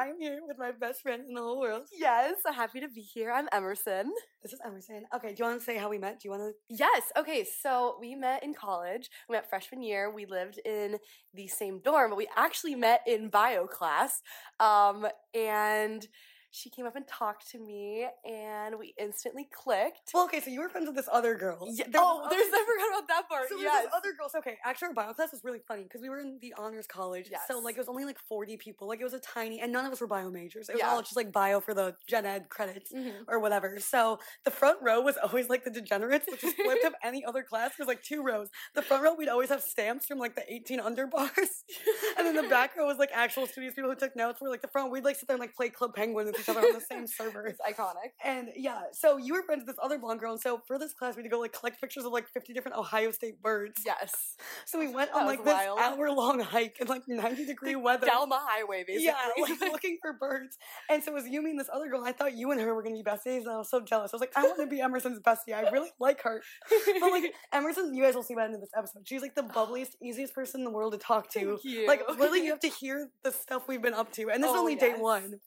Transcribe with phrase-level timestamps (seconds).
[0.00, 1.82] I'm here with my best friend in the whole world.
[1.92, 3.30] Yes, I'm happy to be here.
[3.30, 4.10] I'm Emerson.
[4.42, 5.04] This is Emerson.
[5.14, 6.20] Okay, do you want to say how we met?
[6.20, 6.52] Do you want to?
[6.70, 7.12] Yes.
[7.18, 7.44] Okay.
[7.44, 9.10] So we met in college.
[9.28, 10.10] We met freshman year.
[10.10, 10.96] We lived in
[11.34, 14.22] the same dorm, but we actually met in bio class.
[14.58, 16.08] Um, and
[16.52, 20.10] she came up and talked to me, and we instantly clicked.
[20.12, 21.68] Well, okay, so you were friends with this other girl.
[21.70, 21.84] Yeah.
[21.90, 23.48] There oh, there's other- I forgot about that part.
[23.48, 23.84] So yes.
[23.84, 24.28] this other girl.
[24.28, 26.86] So okay, actually, our bio class was really funny because we were in the honors
[26.86, 27.30] college.
[27.48, 28.88] So like it was only like 40 people.
[28.88, 30.68] Like it was a tiny, and none of us were bio majors.
[30.68, 30.90] It was Yeah.
[30.90, 32.92] all just like bio for the gen ed credits.
[32.92, 33.12] Mhm.
[33.28, 33.78] or whatever.
[33.80, 37.42] So the front row was always like the degenerates, which is flipped of any other
[37.42, 37.72] class.
[37.76, 38.48] There's like two rows.
[38.74, 41.30] The front row we'd always have stamps from like the 18 under bars,
[42.18, 44.40] and then the back row was like actual studios people who took notes.
[44.40, 46.60] Where like the front, we'd like sit there and like play Club Penguin each other
[46.60, 47.46] on the same server.
[47.46, 48.12] It's iconic.
[48.24, 50.92] And yeah, so you were friends with this other blonde girl, and so for this
[50.92, 53.82] class we had to go like collect pictures of like 50 different Ohio State birds.
[53.84, 54.36] Yes.
[54.64, 58.06] So we went That on like this hour long hike in like 90 degree weather.
[58.06, 59.04] Down the highway, basically.
[59.06, 60.56] Yeah, like looking for birds.
[60.88, 62.02] And so it was you, me, and this other girl.
[62.04, 64.12] I thought you and her were gonna be besties, and I was so jealous.
[64.12, 65.54] I was like, I want to be Emerson's bestie.
[65.54, 66.42] I really like her.
[67.00, 69.02] But like Emerson, you guys will see by the end of this episode.
[69.06, 71.40] She's like the bubbliest, easiest person in the world to talk to.
[71.40, 71.86] Thank you.
[71.86, 74.56] Like literally, you have to hear the stuff we've been up to, and this is
[74.56, 75.40] Oh, only day one.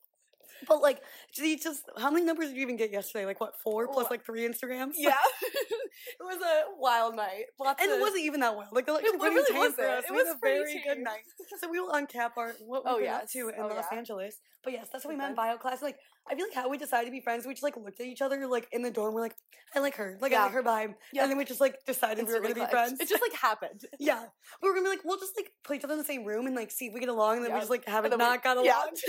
[0.67, 1.01] But like,
[1.31, 3.25] she just how many numbers did you even get yesterday?
[3.25, 4.93] Like what, four plus like three Instagrams?
[4.97, 5.15] yeah.
[5.41, 7.45] it was a wild night.
[7.59, 8.69] Lots And of, it wasn't even that wild.
[8.71, 9.87] Like the lecture It really intense for wasn't.
[9.89, 10.03] us.
[10.07, 11.23] It we was a very good night.
[11.59, 13.97] So we will uncap our what we've Oh, up to in Oh, Los yeah.
[13.97, 14.35] Angeles.
[14.63, 15.81] But yes, that's how we in bio class.
[15.81, 15.97] Like
[16.29, 18.21] I feel like how we decided to be friends, we just like looked at each
[18.21, 19.13] other like in the dorm.
[19.13, 19.35] We're like,
[19.75, 20.17] I like her.
[20.21, 20.93] Like I like her vibe.
[21.11, 21.23] Yeah.
[21.23, 22.99] And then we just like decided we were gonna Instantly be friends.
[23.01, 23.81] It just like happened.
[23.99, 24.23] yeah.
[24.61, 26.47] We were gonna be like, we'll just like put each other in the same room
[26.47, 28.25] and like see if we get along and then we just like haven't then we-
[28.25, 28.91] not got along.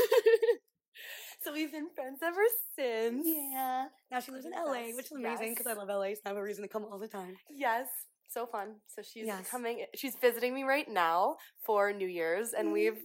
[1.44, 2.40] so we've been friends ever
[2.76, 3.26] since.
[3.26, 3.86] Yeah.
[4.10, 6.36] Now she lives in LA, which is amazing because I love LA, so I have
[6.36, 7.36] a reason to come all the time.
[7.50, 7.86] Yes.
[8.30, 8.76] So fun.
[8.86, 9.48] So she's Yes.
[9.48, 9.84] coming.
[9.94, 12.98] She's visiting me right now for New Year's, and we've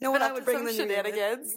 [0.00, 1.56] no one I would to bring the New Year with.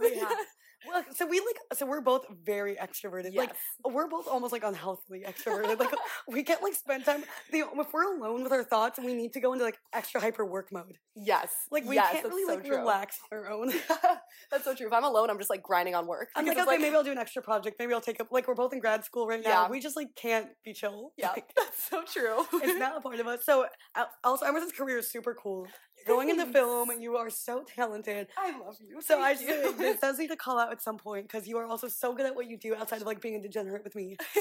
[0.87, 3.35] Well, so we like so we're both very extroverted.
[3.35, 3.51] Like
[3.85, 5.79] we're both almost like unhealthily extroverted.
[5.79, 5.91] Like
[6.27, 7.23] we can't like spend time.
[7.51, 10.45] The, if we're alone with our thoughts, we need to go into like extra hyper
[10.45, 10.97] work mode.
[11.15, 11.49] yes.
[11.71, 12.77] Like we yes, can't really so like true.
[12.77, 13.71] relax on our own.
[14.51, 14.87] that's so true.
[14.87, 16.29] If I'm alone, I'm just like grinding on work.
[16.35, 17.77] I'm like, okay, maybe I'll do an extra project.
[17.79, 19.63] Maybe I'll take up like we're both in grad school right now.
[19.63, 19.69] Yeah.
[19.69, 21.11] We just like can't be chill.
[21.17, 22.45] Yeah, Like, that's so true.
[22.61, 23.43] it's not a part of us.
[23.45, 23.65] So
[23.95, 25.67] uh, also, Emerson's career is super cool.
[25.97, 28.27] You're going into film, and you are so talented.
[28.37, 29.01] I love you.
[29.01, 29.97] So I just you.
[29.99, 32.35] does need to call out at some point because you are also so good at
[32.35, 34.15] what you do outside of like being a degenerate with me.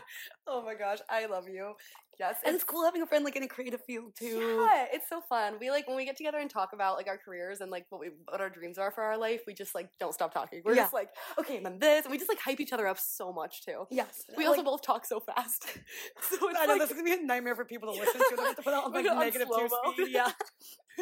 [0.46, 1.72] oh my gosh, I love you.
[2.18, 4.66] Yes, And it's cool having a friend like in a creative field too.
[4.70, 5.54] Yeah, it's so fun.
[5.58, 7.98] We like when we get together and talk about like our careers and like what
[7.98, 9.40] we what our dreams are for our life.
[9.46, 10.60] We just like don't stop talking.
[10.62, 10.82] We're Yeah.
[10.82, 11.08] just like
[11.38, 13.86] okay, and then this, and we just like hype each other up so much too.
[13.90, 14.24] Yes.
[14.36, 15.64] We also both talk so fast,
[16.20, 18.20] so it's I know like this is gonna be a nightmare for people to listen
[18.20, 18.36] to.
[18.36, 20.08] To put it on like negative two speed.
[20.10, 20.30] Yeah.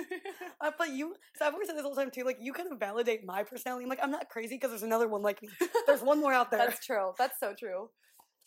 [0.61, 2.25] Uh, but you, so I've always said this all the time too.
[2.25, 3.85] Like you kind of validate my personality.
[3.85, 5.49] I'm like I'm not crazy because there's another one like me.
[5.87, 6.59] There's one more out there.
[6.67, 7.13] That's true.
[7.17, 7.91] That's so true.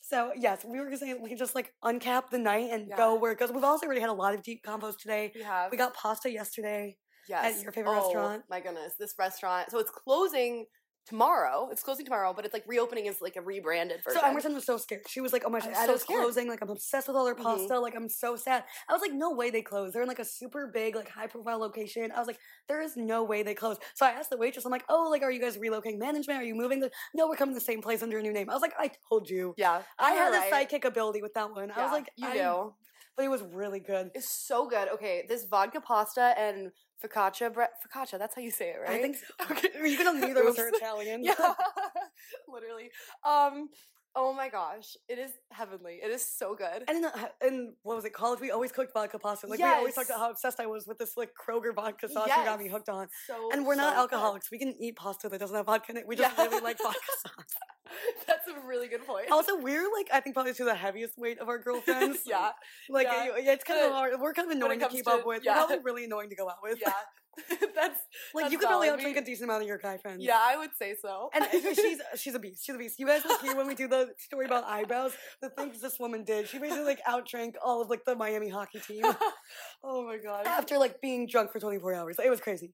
[0.02, 2.98] So yes, we were gonna say we can just like uncap the night and Yeah.
[2.98, 3.52] go where it goes.
[3.52, 5.32] We've also already had a lot of deep combos today.
[5.36, 6.98] We have We got pasta yesterday.
[7.30, 7.64] yes.
[7.64, 8.44] your favorite Oh, restaurant?
[8.50, 9.72] My goodness, this restaurant.
[9.72, 10.66] So it's closing
[11.08, 11.70] tomorrow.
[11.72, 14.22] It's closing tomorrow, but it's like reopening as like a rebranded version.
[14.22, 15.02] So Emerson was so scared.
[15.08, 16.48] She was like, "Oh my god, so closing!
[16.48, 17.44] Like I'm obsessed with all their Mhm.
[17.44, 17.80] pasta.
[17.80, 19.94] Like I'm so sad." I was like, "No way they close.
[19.94, 22.96] They're in like a super big, like high profile location." I was like, "There is
[22.96, 25.40] no way they close." So I asked the waitress, "I'm like, oh, like are you
[25.42, 26.40] guys relocating management?
[26.40, 28.50] Are you moving?" Like, no, we're coming to the same place under a new name.
[28.50, 30.48] I was like, "I told you." yeah, I had Alright.
[30.48, 31.70] a psychic ability with that one.
[31.70, 32.74] Yeah, I was like, you I- do.
[33.22, 34.10] But it was really good.
[34.16, 34.88] It's so good.
[34.96, 36.72] Okay, this vodka pasta and
[37.04, 37.70] focaccia bread.
[37.86, 38.98] Focaccia, that's how you say it, right?
[38.98, 39.46] I think so.
[39.52, 39.70] Okay.
[39.88, 41.24] you can tell neither of us are Italian.
[41.24, 41.36] Yeah,
[42.52, 42.90] literally.
[43.24, 43.70] Um.
[44.14, 46.00] Oh my gosh, it is heavenly.
[46.04, 46.84] It is so good.
[46.90, 48.42] And in, uh, what was it, college?
[48.42, 49.48] We always cooked vodka pasta.
[49.48, 52.28] Like we always talked about how obsessed I was with this like Kroger vodka sauce
[52.28, 53.08] you got me hooked on.
[53.26, 54.00] So And we're not so good.
[54.16, 54.52] alcoholics.
[54.52, 56.08] We can eat pasta that doesn't have vodka in it.
[56.08, 56.44] We just Yeah.
[56.44, 57.56] really like vodka sauce.
[58.28, 59.32] That's a really good point.
[59.32, 62.20] Also, we're like I think probably to the heaviest weight of our girlfriends.
[62.26, 62.52] yeah,
[62.90, 63.28] like yeah.
[63.38, 64.14] yeah, it's kind of hard.
[64.20, 65.44] We're kind of annoying to keep to- up with.
[65.46, 65.54] yeah.
[65.54, 66.80] We're probably really annoying to go out with.
[66.82, 66.92] yeah.
[67.50, 68.00] that's
[68.34, 70.24] like that's you could probably outdrink a decent amount of your guy friends.
[70.24, 71.30] Yeah, I would say so.
[71.34, 71.46] And
[71.76, 72.66] she's she's a beast.
[72.66, 73.00] She's a beast.
[73.00, 76.24] You guys will hear when we do the story about eyebrows, the things this woman
[76.24, 76.48] did.
[76.48, 79.04] She basically like outdrank all of like the Miami hockey team
[79.84, 80.46] oh my god.
[80.46, 82.18] after like being drunk for 24 hours.
[82.24, 82.74] It was crazy.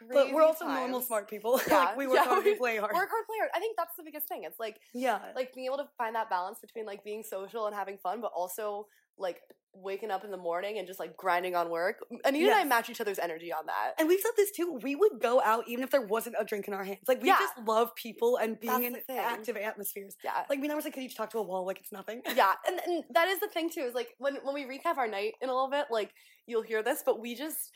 [0.00, 1.60] but we're Crazy also normal smart people.
[1.68, 2.94] Yeah, like we work yeah, hard, we we play hard.
[2.94, 3.50] Work hard, play hard.
[3.54, 4.44] I think that's the biggest thing.
[4.44, 5.18] It's like yeah.
[5.36, 8.32] like being able to find that balance between like being social and having fun, but
[8.34, 8.86] also
[9.18, 9.40] like
[9.74, 11.96] waking up in the morning and just like grinding on work.
[12.24, 13.92] Anita and I match each other's energy on that.
[13.98, 14.78] And we've said this too.
[14.82, 16.98] We would go out even if there wasn't a drink in our hands.
[17.06, 17.36] Like we Yeah.
[17.38, 20.16] just love people and being in active atmospheres.
[20.24, 20.44] Yeah.
[20.50, 22.22] Like we never say could each talk to a wall like it's nothing.
[22.34, 23.82] yeah, and, and that is the thing too.
[23.82, 26.10] Is like when when we recap our night in a little bit, like
[26.46, 27.70] you'll hear this, but we just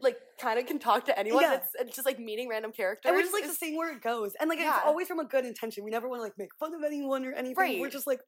[0.00, 1.42] like kind of can talk to anyone.
[1.42, 1.54] Yeah.
[1.56, 3.08] It's, it's just like meeting random characters.
[3.10, 4.32] And we're just like to seeing where it goes.
[4.40, 4.76] And like Yeah.
[4.76, 5.84] it's always from a good intention.
[5.84, 7.78] We never want to like make fun of anyone or anything.
[7.80, 8.20] We're just like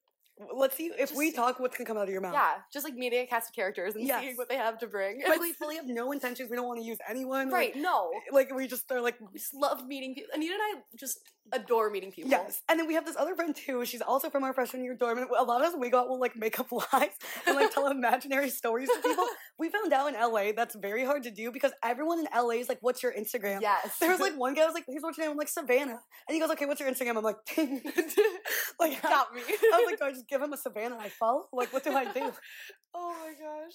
[0.54, 2.32] let's see if we talk what's gonna come out of your mouth.
[2.34, 4.20] yeah, just like meeting a cast of characters and Yes.
[4.22, 5.22] seeing what they have to bring.
[5.26, 6.50] But we fully have no intentions.
[6.50, 7.50] We don't want to use anyone.
[7.50, 7.76] like- right?
[7.76, 10.30] No, Like, we just are like we just love meeting people.
[10.34, 11.18] Anita and I just
[11.52, 12.30] adore meeting people.
[12.30, 13.84] Yes, and then we have this other friend too.
[13.84, 16.20] She's also from our freshman year dorm, and a lot of us we got will
[16.20, 17.10] like make up lies
[17.46, 19.26] and like tell imaginary stories to people.
[19.56, 22.68] We found out in LA that's very hard to do because everyone in LA is
[22.68, 23.98] like, "What's your Instagram?" Yes.
[24.00, 26.00] There was like one guy I was like, "Here's what's your name?" I'm like Savannah,
[26.28, 27.36] and he goes, "Okay, what's your Instagram?" I'm like,
[28.80, 29.42] like got me.
[29.46, 31.44] I was like, "Do I just give him a Savannah I follow?
[31.52, 32.32] Like, what do I do?"
[32.94, 33.74] oh my gosh,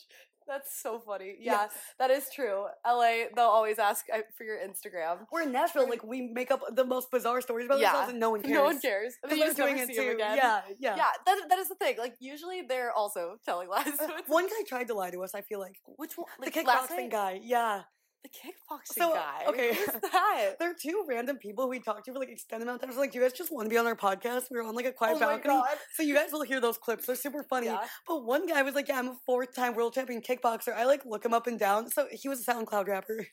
[0.50, 1.38] that's so funny.
[1.40, 1.72] Yeah, Yes.
[2.00, 2.66] that is true.
[2.86, 5.20] LA, they'll always ask uh, for your Instagram.
[5.32, 7.90] We're in Nashville, like we make up the most bizarre stories about Yeah.
[7.90, 8.54] ourselves, and no one cares.
[8.60, 9.14] No one cares.
[9.24, 10.16] And Because then you they're just doing it too.
[10.16, 10.36] again.
[10.38, 10.96] Yeah, yeah.
[10.98, 11.96] Yeah, that, that is the thing.
[11.98, 13.94] Like usually they're also telling lies.
[13.98, 15.36] So One guy tried to lie to us.
[15.36, 16.28] I feel like which one?
[16.40, 17.40] the Like, last kickboxing guy.
[17.44, 17.84] Yeah.
[18.24, 19.44] The kickboxing So, guy.
[19.48, 19.74] okay.
[19.74, 20.56] Who's that?
[20.60, 22.90] There are two random people who we talked to for like extended amount of time.
[22.90, 24.52] I was like, do you guys just want to be on our podcast?
[24.52, 25.54] We were on like a quiet oh my balcony.
[25.54, 25.78] god.
[25.96, 27.06] So you guys will hear those clips.
[27.06, 27.68] They're super funny.
[27.68, 27.80] Yeah.
[28.08, 30.74] But one guy was like, yeah, I'm a fourth time world champion kickboxer.
[30.76, 31.90] I like look him up and down.
[31.90, 33.26] So he was a SoundCloud rapper.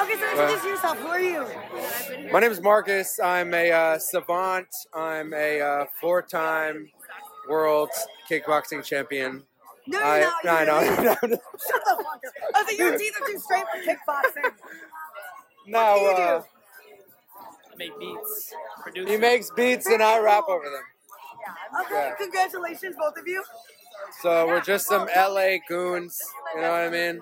[0.00, 0.96] Okay, so introduce yourself.
[0.98, 1.44] Who are you?
[2.32, 3.18] My name is Marcus.
[3.22, 4.68] I'm a uh, savant.
[4.94, 6.88] I'm a uh, four-time
[7.48, 7.90] world
[8.30, 9.42] kickboxing champion.
[9.86, 10.46] No, you're I, not.
[10.46, 10.80] I You're know.
[11.04, 12.22] no, Shut the fuck up.
[12.54, 14.52] I think your teeth are too straight for kickboxing.
[15.66, 16.22] no, do you do?
[16.22, 16.42] uh,
[17.76, 19.10] make beats, produce.
[19.10, 20.82] he makes beats and I rap over them.
[21.74, 21.80] Yeah.
[21.80, 22.14] Okay, Yeah.
[22.16, 23.42] congratulations, both of you.
[24.20, 26.20] So we're just some LA goons.
[26.54, 27.20] You know what I mean?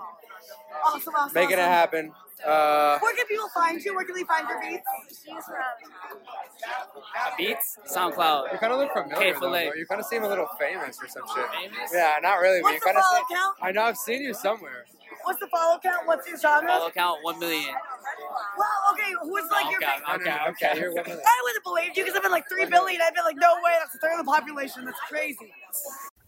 [0.85, 1.35] Awesome, awesome.
[1.35, 2.13] Making it happen.
[2.47, 3.95] Uh, Where can people find you?
[3.95, 4.87] Where can they find your beats?
[7.37, 8.53] beats, SoundCloud.
[8.53, 9.67] you kind of look familiar, though, K-Filet.
[9.69, 9.75] bro.
[9.77, 11.47] You kind of seem a little famous or some shit.
[11.51, 11.91] Famous?
[11.93, 13.37] Yeah, not really, but you What's the kind of follow seem.
[13.37, 13.57] count?
[13.63, 14.85] I know I've seen you somewhere.
[15.25, 16.07] What's the follow count?
[16.07, 16.69] What's your genre?
[16.69, 17.75] Follow count one million.
[18.59, 20.09] Wow, okay, who's like your Okay, favorite?
[20.09, 20.81] I okay, okay.
[20.81, 21.19] You're one of them.
[21.25, 23.01] I would have believed you because I've been like three billion.
[23.03, 24.85] I'd been like, no way, that's a third of the population.
[24.87, 25.53] That's crazy.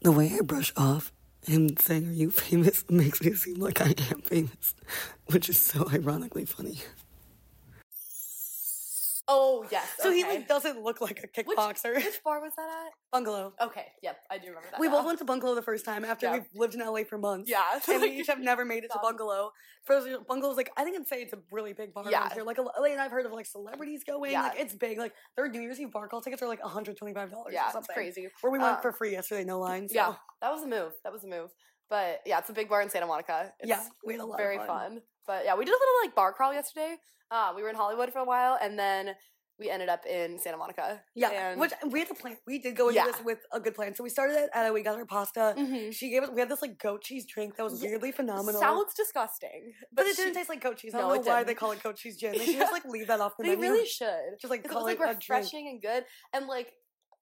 [0.03, 1.13] The way I brush off
[1.47, 4.75] him saying, "Are you famous?" makes me seem like I am famous,
[5.27, 6.79] which is so ironically funny.
[9.35, 9.87] Oh yes.
[9.99, 11.95] So he like doesn't look like a kickboxer.
[11.95, 12.93] which bar was that at?
[13.11, 13.53] Bungalow.
[13.61, 13.87] Okay.
[14.03, 14.17] Yep.
[14.31, 14.81] I do remember that.
[14.81, 14.95] We now.
[14.99, 16.33] both went to Bungalow the first time after Yeah.
[16.35, 17.49] we've lived in LA for months.
[17.51, 17.63] Yeah.
[17.89, 19.53] and we each have never made it to Bungalow.
[19.85, 22.33] For those Bungalow's like I think I'd say it's a really big bar Yeah.
[22.35, 22.43] here.
[22.45, 24.33] Like, a, like and I've heard of like celebrities going.
[24.33, 24.43] Yeah.
[24.49, 24.99] Like it's big.
[24.99, 27.53] Like their New Year's Eve bar call tickets are like one hundred twenty five dollars.
[27.55, 27.95] yeah, or it's something.
[27.95, 28.29] crazy.
[28.43, 29.93] Where we went Uh, for free yesterday, no lines.
[29.95, 30.93] Yeah, that was a move.
[31.05, 31.51] That was a move.
[31.93, 33.53] But yeah, it's a big bar in Santa Monica.
[33.61, 34.39] It's yeah, we had a lot.
[34.39, 35.03] very of fun.
[35.27, 36.97] But yeah, we did a little like bar crawl yesterday.
[37.31, 39.15] Uh, we were in Hollywood for a while, and then
[39.59, 41.03] we ended up in Santa Monica.
[41.15, 42.39] Yeah, and which we had to plan.
[42.47, 43.09] We did go into Yeah.
[43.13, 43.95] this with a good plan.
[43.95, 45.55] So we started at uh, we got our pasta.
[45.59, 45.93] Mhm.
[45.93, 48.59] She gave us we had this like goat cheese drink that was Yeah, weirdly phenomenal.
[48.59, 50.95] sounds disgusting, but it didn't taste like goat cheese.
[50.95, 51.59] I don't it know why they didn't.
[51.59, 52.33] call it goat cheese gin.
[52.39, 53.71] They should just like leave that off the They menu.
[53.73, 54.39] really should.
[54.41, 55.45] just like 'Cause it call was it like a drink.
[55.45, 56.73] refreshing and good, and like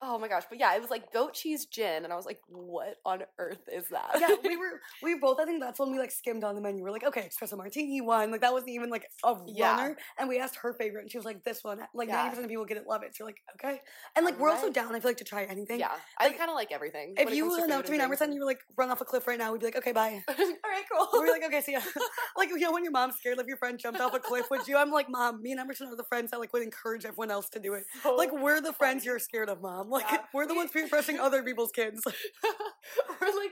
[0.03, 2.39] oh my gosh, but yeah, it was like goat cheese gin, and I was like,
[2.47, 4.17] what on earth is that?
[4.19, 5.39] yeah, we were we both.
[5.39, 6.83] I think that's when we like skimmed on the menu.
[6.83, 8.31] We're like, okay, espresso martini one.
[8.31, 9.75] Like that wasn't even like a Yeah.
[9.77, 9.97] runner.
[10.19, 11.79] And we asked her favorite, and she was like, this one.
[11.93, 12.15] Like Yeah.
[12.15, 13.15] ninety percent of people get it, love it.
[13.15, 13.79] So you're like, okay.
[14.15, 14.95] And like we're also down.
[14.95, 15.79] I feel like to try anything.
[15.79, 17.13] yeah, I kind of like everything.
[17.17, 19.51] If you announced me number ten, you were like run off a cliff right now.
[19.51, 20.23] We'd be like, okay, bye.
[20.29, 21.07] All right, cool.
[21.13, 21.81] We're like, okay, see ya.
[22.37, 24.49] like you know when your mom's scared, like your friend jumped off a cliff.
[24.49, 24.77] Would you?
[24.77, 25.41] I'm like, mom.
[25.41, 27.83] Me and Emerson are the friends that like would encourage everyone else to do it.
[28.03, 29.89] So Like we're the friends you're scared of, mom.
[29.91, 30.19] Like Yeah.
[30.33, 30.87] we're the ones peer
[31.19, 32.01] other people's kids.
[32.05, 33.51] we're like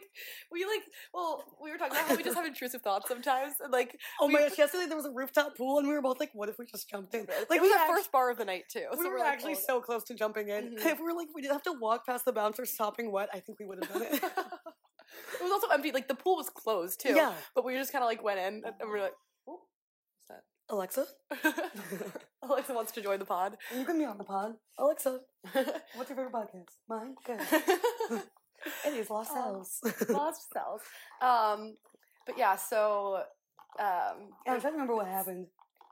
[0.52, 0.82] we like
[1.14, 4.28] well we were talking about how we just have intrusive thoughts sometimes and like Oh
[4.30, 4.58] my gosh!
[4.58, 6.90] Yesterday there was a rooftop pool, and we were both like, "What if we just
[6.90, 8.98] jumped in?" like it was we our act- first bar of the night too We
[8.98, 10.76] so were we're like, actually oh, so close to jumping in.
[10.78, 10.86] Mhm.
[10.86, 13.40] If we were like, we didn't have to walk past the bouncer sopping wet, I
[13.42, 14.14] think we would have done it.
[14.24, 17.34] it was also empty like the pool was closed too Yeah.
[17.56, 19.14] but we just kind of like went in and we were like
[20.70, 21.06] Alexa,
[22.44, 24.54] alexa wants to join the pod you can be on the pod.
[24.78, 25.20] Alexa,
[25.96, 26.74] what's your favorite podcast?
[26.88, 27.16] Mine.
[27.26, 27.40] Good.
[28.86, 30.10] It is Lost Oh, Cells.
[30.10, 30.82] lost cells
[31.22, 31.78] um
[32.26, 33.24] but yeah so
[33.80, 35.48] um And I'm trying to remember what happened.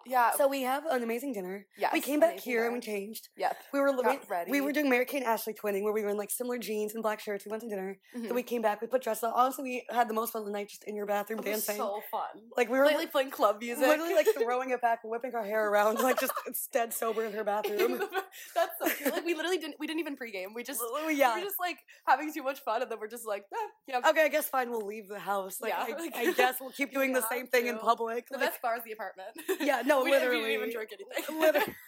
[0.08, 1.66] Yeah So we have an amazing dinner.
[1.78, 3.30] yes, we came back here and we changed.
[3.38, 6.04] yep We were Got we, we were doing Mary Kate and Ashley twinning, where we
[6.04, 7.46] were in like similar jeans and black shirts.
[7.46, 7.98] We went to dinner.
[8.16, 8.24] Mhm.
[8.24, 8.82] Then we came back.
[8.82, 9.34] We put dresses on.
[9.36, 11.66] Honestly, we had the most fun of the night just in your bathroom it was
[11.66, 11.78] dancing.
[11.78, 12.22] so fun
[12.56, 15.44] like we were literally like playing club music literally like throwing it back, whipping our
[15.44, 16.34] hair around, like just
[16.72, 18.00] dead sober in her bathroom.
[18.56, 19.12] That's so true.
[19.12, 19.76] Like we literally didn't.
[19.80, 20.54] We didn't even pregame.
[20.54, 20.80] We just.
[20.80, 21.36] Well, We yeah.
[21.36, 24.02] were just like having too much fun, and then we're just like, eh, yeah.
[24.10, 24.70] Okay, I guess fine.
[24.72, 25.60] We'll leave the house.
[25.62, 28.28] Like, Yeah, I, I guess we'll keep doing the same thing in public.
[28.30, 29.30] The like- best bar is the apartment.
[29.60, 30.42] Yeah, no, we, we literally.
[30.42, 31.74] didn't even drink anything.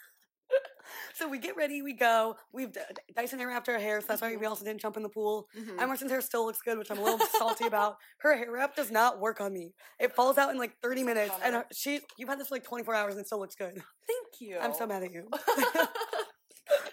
[1.14, 2.36] So we get ready, we go.
[2.52, 2.76] We've
[3.14, 5.48] Dyson hair wrapped our hair, so that's why we also didn't jump in the pool.
[5.56, 5.80] Mhm.
[5.80, 7.96] Emerson's hair still looks good, which I'm a little salty about.
[8.18, 9.74] Her hair wrap does not work on me.
[9.98, 12.64] It falls out in like 30 minutes, and her, she you've had this for like
[12.64, 13.74] 24 hours and it still looks good.
[13.74, 14.58] Thank you.
[14.60, 15.28] I'm so mad at you.
[15.32, 15.88] oh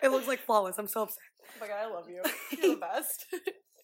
[0.03, 0.77] it looks like flawless.
[0.77, 1.17] I'm so upset.
[1.59, 2.21] my god, I love you.
[2.51, 3.25] You're the best.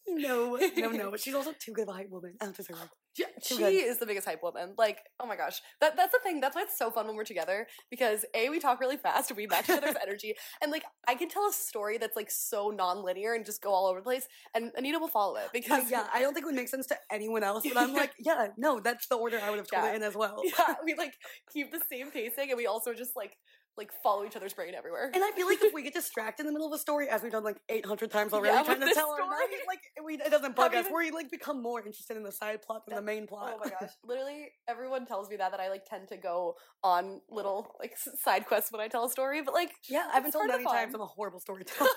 [0.08, 1.12] No, no, no.
[1.12, 2.36] But she's also too good of a hype woman.
[2.42, 2.90] I don't deserve her.
[3.18, 3.72] Yeah, she good.
[3.74, 4.74] is the biggest hype woman.
[4.78, 6.40] Like, oh my gosh, that that's the thing.
[6.40, 9.46] That's why it's so fun when we're together because a we talk really fast, we
[9.46, 13.34] match each other's energy, and like I can tell a story that's like so non-linear
[13.34, 16.08] and just go all over the place, and Anita will follow it Uh, because yeah,
[16.14, 18.80] I don't think it would make sense to anyone else, but I'm like, yeah, no,
[18.80, 19.92] that's the order I would have told Yeah.
[19.92, 20.42] it in as well.
[20.44, 21.14] yeah, we like
[21.54, 23.38] keep the same pacing, and we also just like
[23.78, 25.10] like follow each other's brain everywhere.
[25.14, 27.22] And I feel like if we get distracted in the middle of a story, as
[27.24, 29.30] we've done like 800 times already, Yeah, trying to tell our story.
[29.30, 30.86] mind, like we, it doesn't bug Not us.
[30.86, 33.54] even- We like become more interested in the side plot than the main oh plot.
[33.56, 33.92] Oh my gosh!
[34.06, 38.46] Literally, everyone tells me that that I like tend to go on little like side
[38.46, 40.94] quests when I tell a story, but like yeah, I've been told many times.
[40.94, 41.90] I'm a horrible storyteller.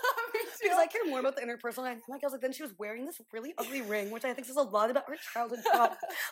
[0.62, 0.78] Because.
[0.78, 2.02] I care more about the interpersonal dynamic.
[2.10, 4.56] I was like, then she was wearing this really ugly ring, which I think says
[4.56, 5.60] a lot about her childhood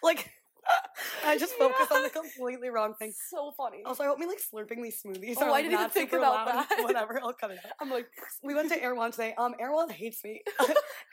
[0.03, 0.31] like,
[1.27, 3.13] I just focus on the completely wrong thing.
[3.31, 3.83] so funny.
[3.85, 5.37] Also, I hope me like slurping these smoothies.
[5.39, 6.67] Oh, I didn't even think about loud.
[6.69, 6.79] that.
[6.83, 7.73] Whatever, I'll cut it out.
[7.81, 8.07] I'm like,
[8.43, 9.35] We went to Erewhon today.
[9.37, 10.43] Um, Erewhon hates me.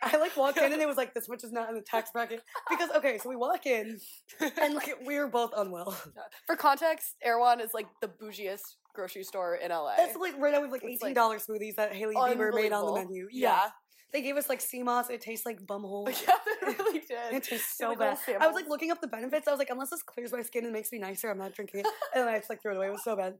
[0.03, 2.11] I like walked in and it was like this much is not in the tax
[2.11, 3.99] bracket because okay, so we walk in
[4.61, 5.95] and like we were both unwell.
[6.45, 8.61] for context, Erewhon is like the bougiest
[8.93, 9.95] grocery store in LA.
[9.97, 12.85] That's like right now we have like eighteen like, smoothies that Hailey Bieber made on
[12.85, 13.27] the menu.
[13.31, 13.69] Yeah.
[14.13, 15.09] They gave us like sea moss.
[15.09, 16.07] It tastes like bumhole.
[16.27, 17.33] yeah, they really did.
[17.33, 18.17] It tastes so bad.
[18.39, 19.47] I was like looking up the benefits.
[19.47, 21.81] I was like, unless this clears my skin and makes me nicer, I'm not drinking
[21.81, 21.87] it.
[22.15, 22.87] And then I just like threw it away.
[22.87, 23.35] It was so bad.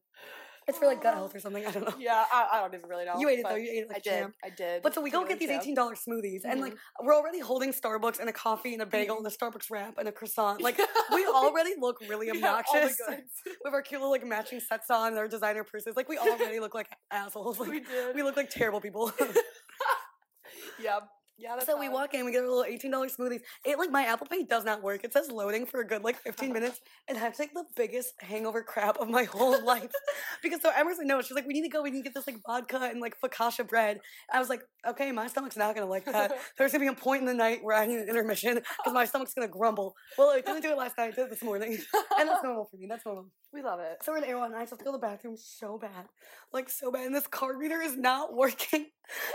[0.67, 1.65] It's for like gut health or something.
[1.65, 1.95] I don't know.
[1.99, 3.15] Yeah, I, I don't even really know.
[3.17, 3.55] You ate it though.
[3.55, 4.09] You ate it like I did.
[4.19, 4.35] champ.
[4.45, 4.83] I did.
[4.83, 6.77] But so we go get these eighteen dollar smoothies, and like Mhm.
[7.03, 10.07] we're already holding Starbucks and a coffee and a bagel and a Starbucks wrap and
[10.07, 10.61] a croissant.
[10.61, 10.79] Like
[11.11, 13.31] we already look really We have all the obnoxious goods.
[13.65, 15.95] with our cute little like matching sets on and our designer purses.
[15.95, 17.59] Like we already look like assholes.
[17.59, 18.15] Like we did.
[18.15, 19.11] we look like terrible people.
[20.81, 20.99] Yeah.
[21.37, 23.39] Yeah, that's so we walk in, we get our little eighteen dollars smoothies.
[23.65, 25.03] It like my Apple Pay does not work.
[25.03, 28.13] It says loading for a good like fifteen minutes, and I have like the biggest
[28.19, 29.89] hangover crap of my whole life.
[30.43, 31.81] because so Emerson knows she's like, we need to go.
[31.81, 34.01] We need to get this like vodka and like focaccia bread.
[34.31, 36.37] I was like, okay, my stomach's not gonna like that.
[36.59, 39.05] There's gonna be a point in the night where I need an intermission because my
[39.05, 39.95] stomach's gonna grumble.
[40.19, 41.07] Well, it didn't do it last night.
[41.07, 41.79] I did it this morning,
[42.19, 42.85] and that's normal for me.
[42.87, 43.25] That's normal.
[43.53, 43.97] We love it.
[44.03, 46.05] So we're in Erewhon, and I have to go to the bathroom so bad,
[46.53, 48.85] like so bad, and this card reader is not working.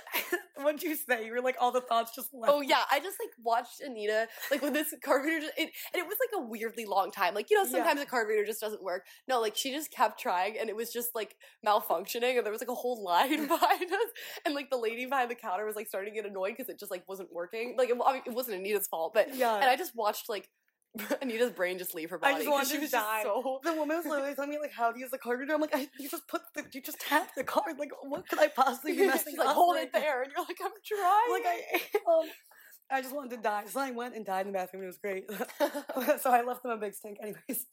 [0.56, 1.26] What'd you say?
[1.26, 2.50] You were like all the thoughts just left.
[2.50, 6.00] Oh yeah, I just like watched Anita like with this card reader, just, it, and
[6.02, 7.35] it was like a weirdly long time.
[7.35, 7.73] Like you know, Yeah.
[7.73, 9.04] sometimes a card reader just doesn't work.
[9.28, 12.62] No, like she just kept trying, and it was just like malfunctioning, and there was
[12.62, 14.11] like a whole line behind us,
[14.46, 16.78] and like the lady behind the counter was like starting to get annoyed because it
[16.78, 17.75] just like wasn't working.
[17.76, 19.56] Like it, I mean, it wasn't Anita's fault, but yeah.
[19.56, 20.49] and I just watched like
[21.22, 22.34] Anita's brain just leave her body.
[22.34, 23.22] I just wanted she to was die.
[23.22, 25.54] so the woman was literally telling me like how to use the card reader.
[25.54, 27.78] I'm like, I, you just put the, you just tap the card.
[27.78, 30.58] Like, what could I possibly be messing She's like, hold it there, and you're like,
[30.62, 31.32] I'm trying.
[31.32, 32.28] Like I, um,
[32.90, 33.64] I just wanted to die.
[33.66, 34.82] So I went and died in the bathroom.
[34.82, 36.20] and It was great.
[36.20, 37.18] so I left them a big stink.
[37.20, 37.66] Anyways,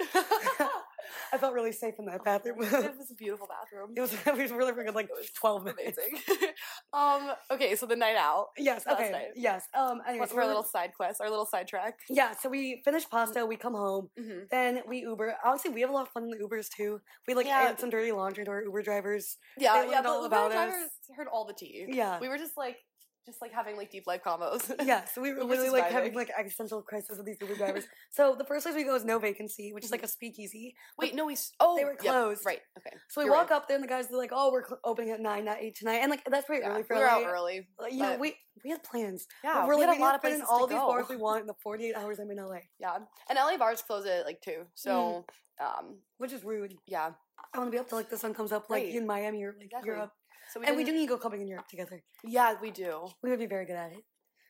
[1.31, 2.55] I felt really safe in that bathroom.
[2.61, 3.91] it was a beautiful bathroom.
[3.95, 5.97] it was it was really good like It was twelve minutes.
[5.97, 6.49] Amazing.
[6.93, 7.31] um.
[7.51, 8.47] Okay, so the night out.
[8.57, 8.83] Yes.
[8.89, 9.11] Okay.
[9.11, 9.27] night.
[9.35, 9.65] Yes.
[9.73, 10.01] Um.
[10.07, 11.21] Anyways, What's our little side quest?
[11.21, 11.99] Our little sidetrack.
[12.09, 12.33] Yeah.
[12.41, 13.45] So we finish pasta.
[13.45, 14.09] We come home.
[14.19, 14.39] Mm-hmm.
[14.51, 15.35] Then we Uber.
[15.45, 16.99] Honestly, we have a lot of fun in the Ubers too.
[17.27, 17.75] We like Yeah.
[17.77, 19.37] some dirty laundry to our Uber drivers.
[19.57, 19.95] Yeah, They yeah.
[20.01, 20.51] learned The all Uber us.
[20.51, 21.85] drivers heard all the tea.
[21.89, 22.19] Yeah.
[22.19, 22.77] We were just like,
[23.25, 24.69] just like having like deep life combos.
[24.85, 27.85] Yeah, so we were literally like having like existential crisis with these Uber drivers.
[28.11, 30.75] so the first place we go is no vacancy, which is like a speakeasy.
[30.97, 31.37] Wait, no, we.
[31.59, 32.45] Oh, They were yep, closed.
[32.45, 32.59] right.
[32.77, 32.95] Okay.
[33.09, 33.55] So we You're walk right.
[33.57, 35.75] up there and the guys are like, "Oh, we're cl- opening at nine, not eight
[35.75, 37.67] tonight," and like that's pretty Yeah, early for we were out early.
[37.79, 39.25] Like, you know, we we had plans.
[39.43, 40.87] Yeah, we're we had a lot of to fit in places all these go.
[40.87, 42.97] bars we want in the forty-eight hours I'm in LA, Yeah,
[43.29, 44.63] and LA bars close at like two.
[44.75, 45.25] So,
[45.61, 46.73] um, which is rude.
[46.87, 47.11] yeah.
[47.53, 48.95] I want to be up till like the sun comes up, like Right.
[48.95, 49.87] in Miami or like Exactly.
[49.91, 50.11] Europe,
[50.53, 52.03] So we and we do need to go clubbing in Europe together.
[52.23, 53.07] Yeah, we do.
[53.23, 54.03] We would be very good at it.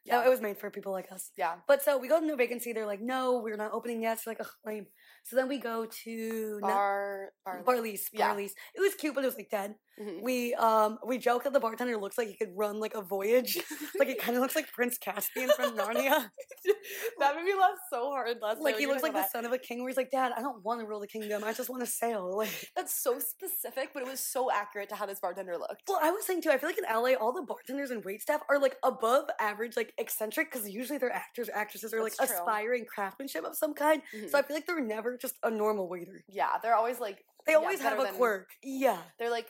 [0.04, 0.20] Yeah.
[0.20, 1.32] Yeah, it was made for people like us.
[1.38, 1.56] Yeah.
[1.66, 2.74] But so we go to No vacancy.
[2.74, 4.88] They're like, "No, we're not opening yet." So like, ugh, lame.
[5.24, 7.30] So then we go to Bar.
[7.46, 7.64] Bar.
[7.66, 8.10] Barley's.
[8.12, 8.28] Yeah.
[8.30, 8.54] Barley's.
[8.76, 9.76] It was cute, but it was like dead.
[10.02, 10.24] Mhm.
[10.24, 13.58] We um we joke that the bartender looks like he could run like a voyage.
[14.00, 16.30] like it kind of looks like Prince Caspian from Narnia.
[17.20, 18.64] that made me laugh so hard last night.
[18.64, 19.80] like he looks like the son of a king.
[19.80, 21.44] Where he's like, Dad, I don't want to rule the kingdom.
[21.44, 22.36] I just want to sail.
[22.36, 25.84] Like, That's so specific, but it was so accurate to how this bartender looked.
[25.88, 26.50] well, I was saying too.
[26.50, 29.78] I feel like in LA, all the bartenders and wait staff are like above average,
[29.78, 32.40] like eccentric, because usually they're actors, or actresses, or like That's true.
[32.40, 34.02] aspiring craftsmanship of some kind.
[34.16, 34.30] Mhm.
[34.32, 36.24] So I feel like they're never just a normal waiter.
[36.28, 38.50] yeah, they're always like They yeah, always have a than- quirk.
[38.64, 38.98] Yeah.
[39.20, 39.48] They're like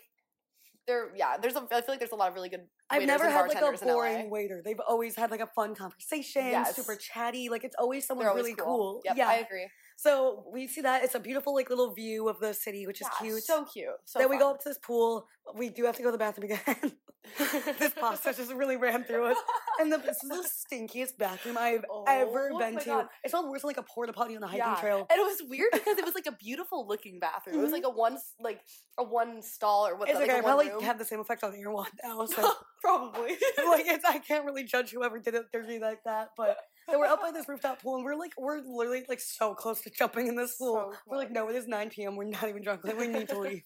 [0.88, 1.38] they're yeah.
[1.38, 2.62] There's a I feel like there's a lot of really good.
[2.90, 3.94] I've never had like a bartenders in LA.
[3.94, 4.62] boring waiter.
[4.64, 6.76] They've always had like a fun conversation, Yes.
[6.76, 7.48] super chatty.
[7.50, 8.66] Like it's always someone really cool.
[8.66, 9.02] cool.
[9.06, 9.28] Yep, yeah.
[9.30, 9.68] I agree.
[9.98, 13.08] So we see that it's a beautiful like little view of the city, which is
[13.22, 13.44] Yeah, cute.
[13.44, 13.88] So cute.
[14.06, 15.28] So then we go up to this pool.
[15.56, 16.94] We do have to go to the bathroom again.
[17.80, 19.38] this pasta just really ran through us.
[19.80, 22.86] And the, this is the stinkiest bathroom I've oh, ever Oh been to.
[22.86, 23.08] God.
[23.24, 24.76] It smelled worse than like a porta potty on a hiking Yeah.
[24.76, 25.08] trail.
[25.10, 27.60] And it was weird because it was like a beautiful looking bathroom.
[27.60, 27.98] It was like mm-hmm.
[27.98, 28.62] a one like
[28.98, 30.34] a one stall or what It's like okay.
[30.34, 30.84] a I one probably room.
[30.84, 32.26] have the same effect on Erewhon now.
[32.26, 33.30] So Probably.
[33.66, 36.30] like it's, I can't really judge whoever did it dirty like that.
[36.36, 36.58] But
[36.90, 39.82] so we're up by this rooftop pool and we're like we're literally like so close
[39.82, 40.92] to jumping in this pool.
[40.92, 42.16] So we're like, no, it is 9 p.m.
[42.16, 42.84] We're not even drunk.
[42.84, 43.64] Like we need to leave.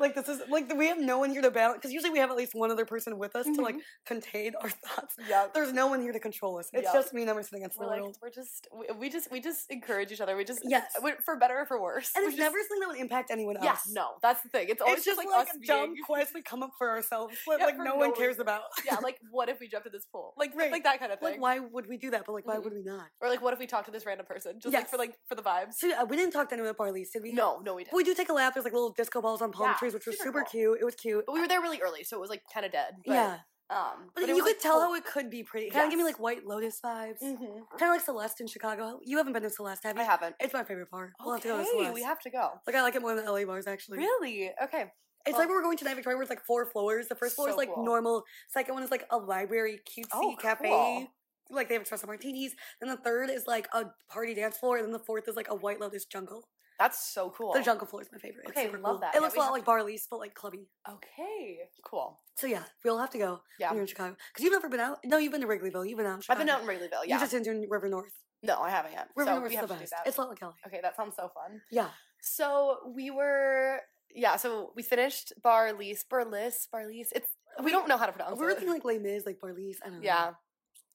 [0.00, 2.30] Like this is like we have no one here to balance because usually we have
[2.30, 3.76] at least one other person with us to like
[4.06, 5.14] contain our thoughts.
[5.28, 5.46] yeah.
[5.54, 6.68] There's no one here to control us.
[6.72, 6.92] It's Yeah.
[6.92, 8.16] just me and Emerson against We're the like world.
[8.22, 10.36] we're just we, we just we just encourage each other.
[10.36, 10.90] We just Yes.
[11.02, 12.10] we- for better or for worse.
[12.16, 13.64] And it's just- never something that would impact anyone else.
[13.64, 14.68] Yeah, no, that's the thing.
[14.68, 16.88] It's always It's just like, like, us a dumb being, quest we come up for
[16.90, 18.62] ourselves, but Yeah, like no no one cares about.
[18.84, 20.34] yeah, like what if we jumped in this pool?
[20.36, 20.72] Like Right.
[20.72, 21.32] like that kind of thing.
[21.32, 22.24] like why would we do that?
[22.26, 22.64] But like why Mhm.
[22.64, 23.06] would we not?
[23.20, 25.34] Or like what if we talk to this random person just like for like for
[25.34, 25.74] the vibes?
[25.74, 27.32] So uh, we didn't talk to anyone at Barley's, did we?
[27.32, 27.92] No, no, we didn't.
[27.92, 28.54] But we do take a lap.
[28.54, 30.50] There's like little disco balls on palm Yeah, trees, which was super cool.
[30.50, 30.78] cute.
[30.80, 31.24] It was cute.
[31.26, 32.94] But we were there really early, so it was like kind of dead.
[33.06, 33.38] But, yeah,
[33.70, 34.80] Um, but, it you could like, tell cool.
[34.82, 35.70] how it could be pretty.
[35.70, 37.22] Kind of give me like White Lotus vibes.
[37.22, 37.38] Mhm.
[37.38, 38.98] Kind of like Celeste in Chicago.
[39.04, 40.02] You haven't been to Celeste, have you?
[40.02, 40.34] I haven't.
[40.40, 41.12] It's my favorite part.
[41.20, 41.94] We'll have to go to Celeste.
[41.94, 42.50] we have to go.
[42.66, 43.98] Like I like it more than the LA bars actually.
[43.98, 44.52] Really?
[44.62, 44.90] Okay.
[45.26, 47.06] It's Well- like we're going to Night Victoria where it's like four floors.
[47.08, 47.84] The first floor So is like cool.
[47.84, 48.24] normal.
[48.48, 50.68] Second one is like a library cutesy Oh, cafe.
[50.68, 51.06] cool.
[51.50, 52.54] Like they have espresso martinis.
[52.80, 54.76] Then the third is like a party dance floor.
[54.78, 56.48] And then the fourth is like a White Lotus jungle.
[56.80, 57.52] That's so cool.
[57.52, 58.46] The jungle floor is my favorite.
[58.48, 59.00] It's Okay, super love cool.
[59.02, 59.14] that.
[59.14, 60.66] It looks a lot like Barley's, but like clubby.
[60.88, 61.58] Okay.
[61.84, 62.18] Cool.
[62.36, 63.68] So yeah, we'll have to go Yeah.
[63.68, 64.16] when you're in Chicago.
[64.32, 64.98] Because you've never been out.
[65.04, 65.86] No, you've been to Wrigleyville.
[65.88, 66.16] You've been out.
[66.18, 67.04] In I've been out in Wrigleyville.
[67.06, 67.14] Yeah.
[67.16, 68.12] You just didn't do River North.
[68.42, 69.08] no, I haven't yet.
[69.14, 69.94] River so North's we the have to do best.
[70.06, 70.54] It's a lot like Cali.
[70.66, 71.60] okay, that sounds so fun.
[71.70, 71.90] Yeah.
[72.22, 73.80] So we were
[74.14, 77.12] yeah, so we finished Barley's, Burlis, Barley's.
[77.14, 77.28] It's
[77.62, 78.58] we don't know how to pronounce We were it.
[78.58, 79.78] thinking like Les Mis, like Barley's.
[79.84, 80.04] I don't know.
[80.04, 80.30] yeah.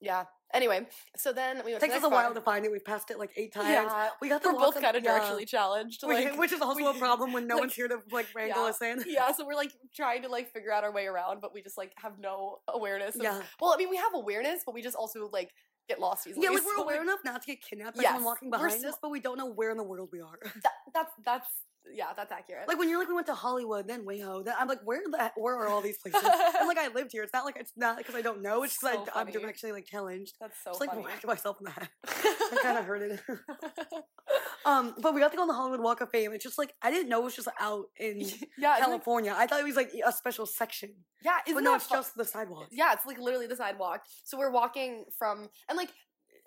[0.01, 0.23] Yeah.
[0.53, 0.87] Anyway,
[1.17, 2.33] so then we went It takes us a while bar.
[2.35, 2.71] to find it.
[2.71, 3.69] We've passed it like eight times.
[3.69, 4.09] Yeah.
[4.21, 5.43] We got the We're both kind of yeah.
[5.45, 6.03] challenged.
[6.03, 8.27] Which- Like, which is also we- a problem when no like, one's here to like
[8.35, 8.69] wrangle yeah.
[8.69, 9.03] us in.
[9.07, 11.77] yeah, so we're like trying to like figure out our way around, but we just
[11.77, 13.15] like have no awareness.
[13.15, 13.41] Of, Yeah.
[13.59, 15.51] Well, I mean, we have awareness, but we just also like
[15.89, 16.43] get lost easily.
[16.45, 18.79] Yeah, like we're so, aware enough not to get kidnapped by Yes, someone walking behind
[18.81, 20.39] sm- us, but we don't know where in the world we are.
[20.63, 21.48] That, that's that's
[21.93, 22.67] yeah, that's accurate.
[22.67, 25.31] like when you're like we went to Hollywood, then WeHo, then I'm like, where the
[25.37, 26.21] where are all these places?
[26.24, 27.24] and like I lived here.
[27.24, 28.63] It's not like it's not because I don't know.
[28.63, 29.37] It's because So I'm funny.
[29.45, 30.33] directionally like challenged.
[30.39, 31.03] that's so Just like funny.
[31.03, 31.89] whacked myself in the head.
[32.07, 33.19] I kind of heard it.
[34.65, 36.33] um, but we got to go on the Hollywood Walk of Fame.
[36.33, 39.33] It's just like I didn't know it was just out in yeah, it's like, California.
[39.37, 40.91] I thought it was like a special section.
[41.24, 42.67] yeah, isn't but no, it's just the sidewalk.
[42.71, 44.01] yeah, it's like literally the sidewalk.
[44.24, 45.89] So we're walking from and like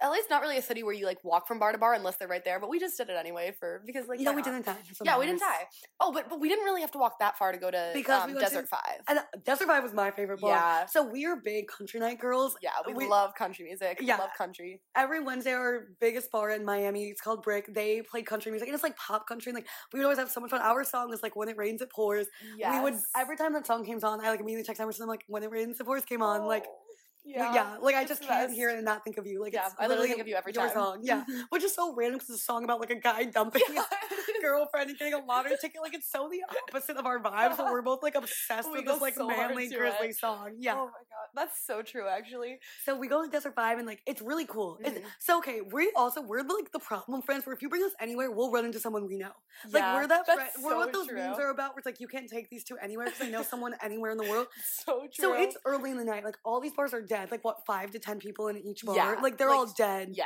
[0.03, 2.29] LA's not really a city where you like walk from bar to bar unless they're
[2.29, 4.45] right there, but we just did it anyway for because like why we not?
[4.45, 4.77] didn't die.
[5.05, 5.67] Yeah, we didn't die.
[6.01, 8.23] Oh, but but we didn't really have to walk that far to go to Because
[8.23, 9.01] um, we went to- Desert Five.
[9.09, 10.51] And uh, Desert Five was my favorite bar.
[10.51, 10.87] Yeah.
[10.87, 12.57] So we are big country night girls.
[12.63, 13.99] Yeah, we, we- love country music.
[14.01, 14.17] Yeah.
[14.17, 14.81] We love country.
[14.97, 17.73] Every Wednesday, our biggest bar in Miami, it's called Brick.
[17.75, 19.51] They play country music, and it's like pop country.
[19.51, 20.61] And like we would always have so much fun.
[20.61, 22.73] Our song is like "When It Rains, It Pours." Yes.
[22.75, 25.03] We would every time that song came on, I like immediately text Emerson.
[25.03, 26.88] I'm like, "When it rains, it pours." Came on, like Oh, we-
[27.29, 29.41] yeah, yeah, like I just can't hear it and not think of you.
[29.43, 30.75] Like Yeah, it's I literally think of you every your time.
[30.75, 30.99] song.
[31.03, 33.83] Yeah, which is so random because it's a song about like a guy dumping Yeah.
[34.09, 35.83] his girlfriend and getting a lottery ticket.
[35.83, 38.87] Like it's so the opposite of our vibes, but we're both like obsessed We with
[38.87, 40.53] this like so manly grizzly song.
[40.59, 40.75] Yeah.
[40.75, 42.07] Oh my god, that's so true.
[42.09, 44.79] Actually, So we go to Desert Five and like it's really cool.
[44.85, 45.03] It's, Mhm.
[45.19, 48.31] so okay, we also we're like the problem friends where if you bring us anywhere,
[48.31, 49.33] we'll run into someone we know.
[49.71, 51.17] Like yeah, we're that friend, that's we're so what those true.
[51.19, 51.73] memes are about.
[51.75, 54.17] Where it's like you can't take these two anywhere because I know someone anywhere in
[54.19, 54.47] the world.
[54.65, 55.09] So true.
[55.19, 56.25] So it's early in the night.
[56.25, 57.18] Like all these bars are dead.
[57.31, 58.97] Like what five to ten people in each bar.
[58.97, 60.11] Yeah, Like they're like, all dead.
[60.13, 60.25] yeah.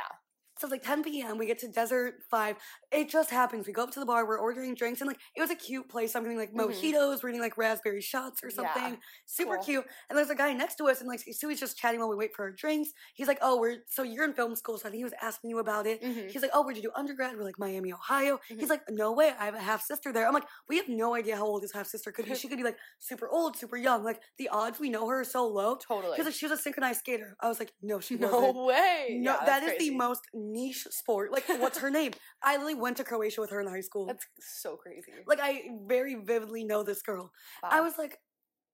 [0.63, 1.37] So it's like 10 p.m.
[1.37, 2.55] We get to Desert Five.
[2.89, 3.67] It just happens.
[3.67, 4.25] We go up to the bar.
[4.25, 6.15] We're ordering drinks, and like it was a cute place.
[6.15, 6.71] I'm getting like Mhm.
[6.71, 8.97] mojitos, reading like raspberry shots or Yeah, something.
[9.25, 9.65] Super cool.
[9.65, 9.85] cute.
[10.09, 12.15] And there's a guy next to us, and like so he's just chatting while we
[12.15, 12.91] wait for our drinks.
[13.13, 15.49] He's like, "Oh, we're so you're in film school." So I think he was asking
[15.49, 16.01] you about it.
[16.01, 16.31] Mhm.
[16.31, 18.59] He's like, "Oh, where'd you do undergrad?" We're like, "Miami, Ohio." Mhm.
[18.61, 21.13] He's like, "No way, I have a half sister there." I'm like, "We have no
[21.13, 22.31] idea how old his half sister could be.
[22.45, 24.03] She could be like super old, super young.
[24.05, 26.11] Like the odds we know her are so low." Totally.
[26.13, 27.35] Because like, she was a synchronized skater.
[27.41, 29.17] I was like, "No, she no wasn't." way.
[29.19, 29.89] No, yeah, that's crazy.
[29.89, 30.21] the most
[30.53, 31.31] niche sport.
[31.31, 32.13] Like, what's her name?
[32.43, 34.05] I literally went to Croatia with her in high school.
[34.05, 35.11] That's so crazy.
[35.27, 37.31] like, I very vividly know this girl.
[37.63, 38.17] I was like,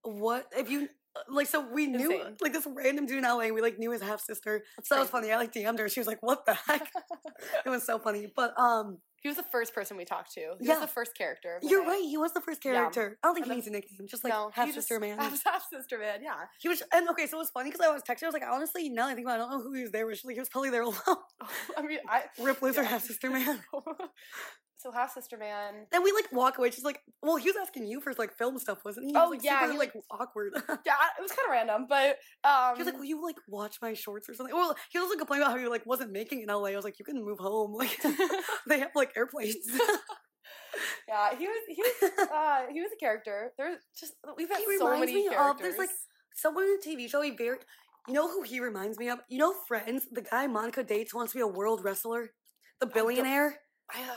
[0.04, 0.48] what?
[0.56, 0.89] If you
[1.30, 2.36] like, so we knew Insane.
[2.41, 3.50] like this random dude in LA.
[3.50, 4.63] We like knew his half sister.
[4.84, 5.32] So that was funny.
[5.32, 5.89] I like DM'd her.
[5.89, 6.88] She was like, "What the heck?"
[7.65, 8.32] it was so funny.
[8.36, 10.41] But um, He was the first person we talked to.
[10.60, 10.74] He Yeah.
[10.76, 11.60] was the first character.
[11.62, 12.02] you're right.
[12.04, 12.74] He was the first Yeah.
[12.74, 13.17] character.
[13.24, 14.08] I don't think And he needs a nickname.
[14.08, 15.17] Just like no, half sister man.
[15.17, 16.22] Half sister man.
[16.24, 16.36] Yeah.
[16.62, 18.24] He was, and okay, so it was funny because I was texting.
[18.24, 19.91] I was like, honestly, now I think about, it, I don't know who he was
[19.91, 20.22] there with.
[20.24, 20.95] Like, he was probably there alone.
[21.78, 22.88] I mean, I Rip loser, Yeah.
[22.89, 23.60] half sister man.
[24.80, 25.88] So half sister man.
[25.92, 26.72] Then we like walk away.
[26.72, 29.12] She's like, well, he was asking you for like film stuff, wasn't he?
[29.12, 30.54] He was, Oh, like, yeah, super, he, like awkward.
[30.86, 33.76] Yeah, it was kind of random, but um, he was like, will you like watch
[33.82, 34.56] my shorts or something?
[34.56, 36.70] Well, he was also complaining about how he like wasn't making in LA.
[36.70, 37.74] I was like, you can move home.
[37.80, 38.02] Like
[38.70, 39.58] they have like airplanes.
[41.10, 43.52] yeah, he was he was uh, he was a character.
[43.58, 45.89] There's just we've had he so reminds many me of there's like
[46.36, 47.22] someone in a TV show.
[47.22, 47.58] He very,
[48.08, 49.20] you know who he reminds me of?
[49.28, 52.30] You know Friends, the guy Monica dates wants to be a world wrestler,
[52.80, 53.60] the billionaire.
[53.94, 54.15] I, uh,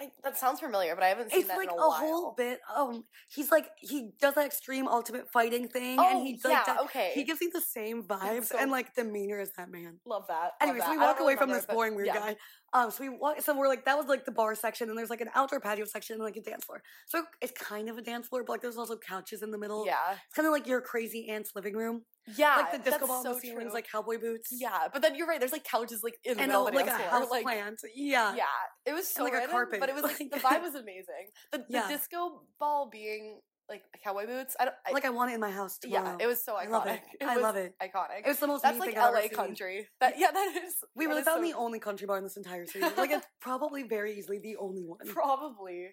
[0.00, 1.98] I, that sounds familiar, but I haven't seen It's that like in a, a, while.
[1.98, 2.60] whole bit.
[2.74, 6.64] Um, he's like he does that extreme ultimate fighting thing, Oh, and he like yeah,
[6.74, 7.12] does- okay.
[7.14, 9.98] he gives me the same vibes so- and like demeanor as that man.
[10.06, 10.34] Love that.
[10.34, 10.90] love Anyways, that.
[10.90, 12.14] we walk away from this boring weird yeah.
[12.18, 12.36] guy.
[12.74, 13.40] Um, so we walk.
[13.42, 15.84] So we're like that was like the bar section, and there's like an outdoor patio
[15.84, 16.82] section and like a dance floor.
[17.06, 19.84] So it's kind of a dance floor, but like there's also couches in the middle.
[19.86, 22.02] Yeah, it's kind of like your crazy aunt's living room,
[22.36, 22.56] yeah.
[22.56, 24.48] like the disco ball so the ceilings, like cowboy boots.
[24.52, 25.38] yeah, but then you're right.
[25.38, 27.08] There's like couches like in the and a, middle of the like a floor.
[27.10, 27.80] house like, plant.
[27.94, 28.44] Yeah, Yeah,
[28.86, 31.30] it was so like a carpet, but it was like the vibe was amazing.
[31.52, 31.88] The, the Yeah.
[31.88, 34.56] disco ball being like cowboy boots.
[34.58, 34.74] I don't.
[34.86, 36.16] I, like I want it in my house tomorrow.
[36.18, 36.66] yeah, it was so iconic.
[36.66, 37.00] I love it.
[37.22, 37.74] I love it.
[37.82, 38.20] Iconic.
[38.24, 39.88] It was the most That's like LA country.
[40.00, 40.74] That yeah, that is.
[40.94, 42.84] We really found so- the only country bar in this entire city.
[42.96, 44.98] like it's probably very easily the only one.
[45.06, 45.90] probably.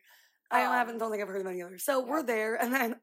[0.51, 1.83] I um, haven't don't think I've heard of any others.
[1.83, 2.11] So yeah.
[2.11, 2.95] we're there, and then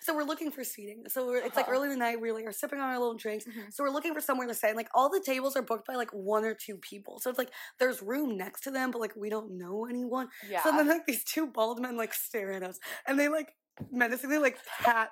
[0.00, 1.04] so we're looking for seating.
[1.08, 1.74] So we're, it's like Uh-huh.
[1.74, 2.20] early in the night.
[2.20, 3.44] We like are sipping on our little drinks.
[3.44, 3.72] Mhm.
[3.72, 4.68] So we're looking for somewhere to sit.
[4.68, 7.18] And like all the tables are booked by like one or two people.
[7.18, 10.28] So it's like there's room next to them, but like we don't know anyone.
[10.48, 10.62] Yeah.
[10.62, 13.54] So then like these two bald men like stare at us, and they like
[13.90, 15.10] menacingly like pat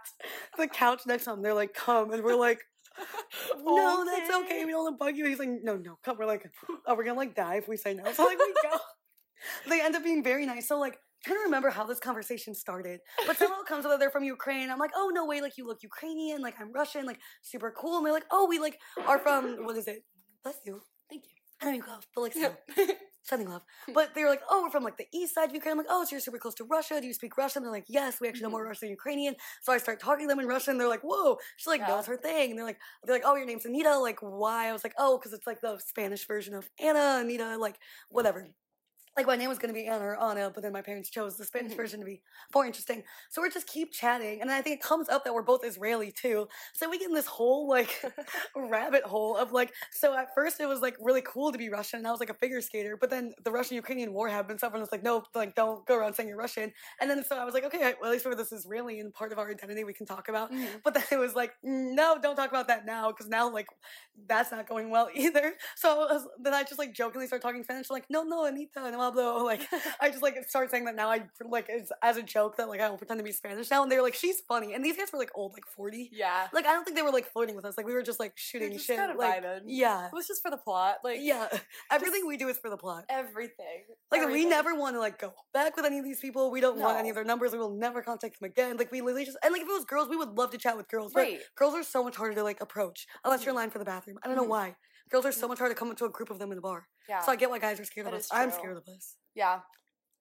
[0.56, 1.42] the couch next to them.
[1.42, 2.60] They're like, "Come," and we're like.
[3.62, 4.64] No, that's okay.
[4.64, 5.26] We don't want to bug you.
[5.26, 6.18] He's like, no, no, come.
[6.18, 6.44] We're like,
[6.86, 8.10] oh, we're gonna like die if we say no.
[8.12, 8.78] So like we go.
[9.68, 10.68] they end up being very nice.
[10.68, 14.10] So like, trying to remember how this conversation started, but somehow it comes that they're
[14.10, 14.70] from Ukraine.
[14.70, 17.98] I'm like, oh no way, like you look Ukrainian, like I'm Russian, like super cool.
[17.98, 20.02] And they're like, oh, we like are from what is it?
[20.42, 20.80] Bless you.
[21.08, 21.30] Thank you.
[21.60, 22.56] I don't even cough, but like still,
[23.30, 23.62] sending love.
[23.86, 23.92] Hmm.
[23.94, 25.72] But they were like, oh, we're from like the east side of Ukraine.
[25.72, 27.00] I'm like, oh, so you're super close to Russia.
[27.00, 27.62] Do you speak Russian?
[27.62, 28.68] They're like, yes, we actually know more mm-hmm.
[28.68, 29.34] Russian than Ukrainian.
[29.62, 30.76] So I start talking to them in Russian.
[30.76, 31.38] They're like, whoa.
[31.56, 31.88] She's like, Yeah.
[31.88, 32.50] knows her thing.
[32.50, 33.96] And they're like, they're like, oh, your name's Anita.
[33.98, 34.68] Like, why?
[34.68, 37.78] I was like, oh, because it's like the Spanish version of Anna, Anita, like
[38.10, 38.48] whatever.
[39.20, 41.44] Like my name was gonna be Anna or Anna, but then my parents chose the
[41.44, 41.76] Spanish Mhm.
[41.76, 42.22] version to be
[42.54, 43.04] more interesting.
[43.28, 46.10] So we just keep chatting, and I think it comes up that we're both Israeli
[46.10, 46.48] too.
[46.72, 48.02] So we get in this whole like
[48.56, 49.74] rabbit hole of like.
[49.92, 52.30] So at first it was like really cool to be Russian, and I was like
[52.30, 52.96] a figure skater.
[52.96, 56.14] But then the Russian-Ukrainian war happened, so everyone was like, no, like don't go around
[56.14, 56.72] saying you're Russian.
[56.98, 59.32] And then so I was like, okay, well at least for this Israeli and part
[59.32, 60.50] of our identity we can talk about.
[60.50, 60.80] Mhm.
[60.82, 63.66] But then it was like, "Mm, no, don't talk about that now, because now like
[64.26, 65.54] that's not going well either.
[65.76, 68.84] So I was, then I just like jokingly start talking Spanish, like, no, no, Anita,
[68.84, 69.36] and blah blah.
[69.42, 69.60] Like
[70.00, 71.10] I just like start saying that now.
[71.10, 73.82] I like it's as a joke that like I don't pretend to be Spanish now,
[73.82, 74.74] and they were like, she's funny.
[74.74, 76.10] And these guys were like old, like forty.
[76.12, 76.48] Yeah.
[76.52, 77.76] Like I don't think they were like flirting with us.
[77.76, 78.96] Like we were just like shooting just shit.
[78.98, 79.60] kinda like, vibing.
[79.66, 80.96] yeah, It was just for the plot.
[81.04, 81.48] Like yeah.
[81.90, 83.04] Everything we do is for the plot.
[83.08, 83.84] everything.
[84.10, 86.50] Like we never want to like go back with any of these people.
[86.50, 87.52] We don't want any of their numbers.
[87.52, 88.76] We will never contact them again.
[88.76, 90.76] Like we literally just and like if it was girls, we would love to chat
[90.76, 91.12] with girls.
[91.12, 93.84] But girls are so much harder to like approach unless you're in line for the
[93.84, 94.18] bathroom.
[94.22, 94.48] I don't know Mhm.
[94.48, 94.76] why.
[95.10, 96.86] Girls are so much harder to come into a group of them in a bar.
[97.08, 97.20] Yeah.
[97.20, 98.28] So I get why guys are scared of us.
[98.32, 99.16] I'm scared of us.
[99.34, 99.60] yeah.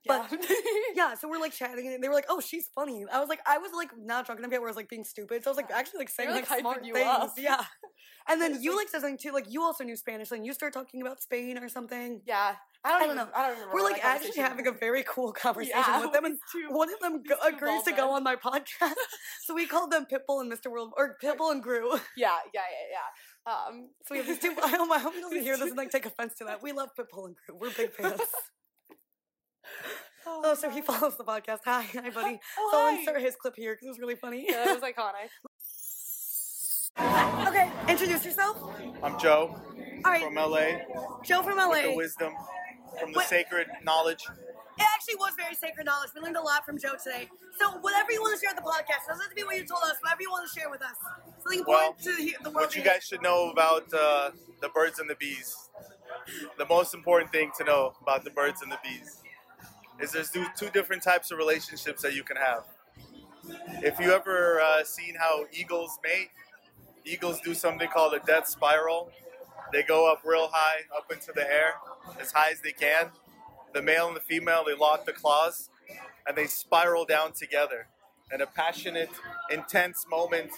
[0.07, 0.37] But- yeah.
[0.95, 3.39] Yeah, so we're like chatting and they were like, "Oh, she's funny." I was like,
[3.45, 5.43] I was like not drunk enough yet where I was like being stupid.
[5.43, 7.07] So I was like actually like saying were, like, like, smart you things.
[7.07, 7.33] up.
[7.37, 7.63] Yeah.
[8.27, 9.31] And then you like- said something too.
[9.31, 10.29] Like you also knew Spanish.
[10.31, 12.21] and you started talking about Spain or something.
[12.25, 12.55] yeah.
[12.85, 13.27] I don't, I don't even, know.
[13.35, 13.73] I don't remember.
[13.75, 16.99] We're like actually having a very cool conversation Yeah, with them, and two- one of
[17.01, 18.93] them go- agrees to go on my podcast.
[19.45, 20.71] so we called them Pitbull and Mr.
[20.71, 21.89] World, or Pitbull and Gru.
[21.89, 23.09] Yeah, yeah, yeah, yeah.
[23.45, 24.53] Um, So we have these two.
[24.63, 26.61] I hope, I hope he doesn't hear this and like take offense to that.
[26.61, 27.57] We love Pitbull and Gru.
[27.59, 28.19] We're big fans.
[30.27, 31.59] oh, so he follows the podcast.
[31.65, 32.39] Hi, hi, buddy.
[32.57, 32.99] Oh, so I'll hi.
[32.99, 34.45] insert his clip here because it was really funny.
[34.49, 35.29] Yeah, that was iconic.
[37.47, 38.57] okay, introduce yourself.
[39.01, 39.55] I'm Joe
[40.05, 40.79] All right, from LA,
[41.23, 41.69] Joe from LA.
[41.69, 42.33] with the wisdom
[42.99, 44.25] from the What- sacred knowledge.
[44.79, 46.11] It actually was very sacred knowledge.
[46.15, 47.27] We learned a lot from Joe today.
[47.59, 49.65] So whatever you want to share at the podcast, doesn't have to be what you
[49.65, 49.97] told us.
[50.01, 50.95] Whatever you want to share with us,
[51.43, 52.55] something Well, important to he- the world.
[52.67, 55.55] What you guys should know about uh, the birds and the bees.
[56.57, 59.17] The most important thing to know about the birds and the bees
[59.99, 62.63] is there's two two different types of relationships that you can have.
[63.83, 66.29] If you ever uh, seen how eagles mate,
[67.05, 69.11] eagles do something called a death spiral.
[69.73, 71.73] They go up real high, up into the air,
[72.19, 73.11] as high as they can.
[73.73, 75.69] The male and the female, they lock the claws,
[76.27, 77.87] and they spiral down together
[78.33, 79.09] in a passionate,
[79.51, 80.51] intense moment.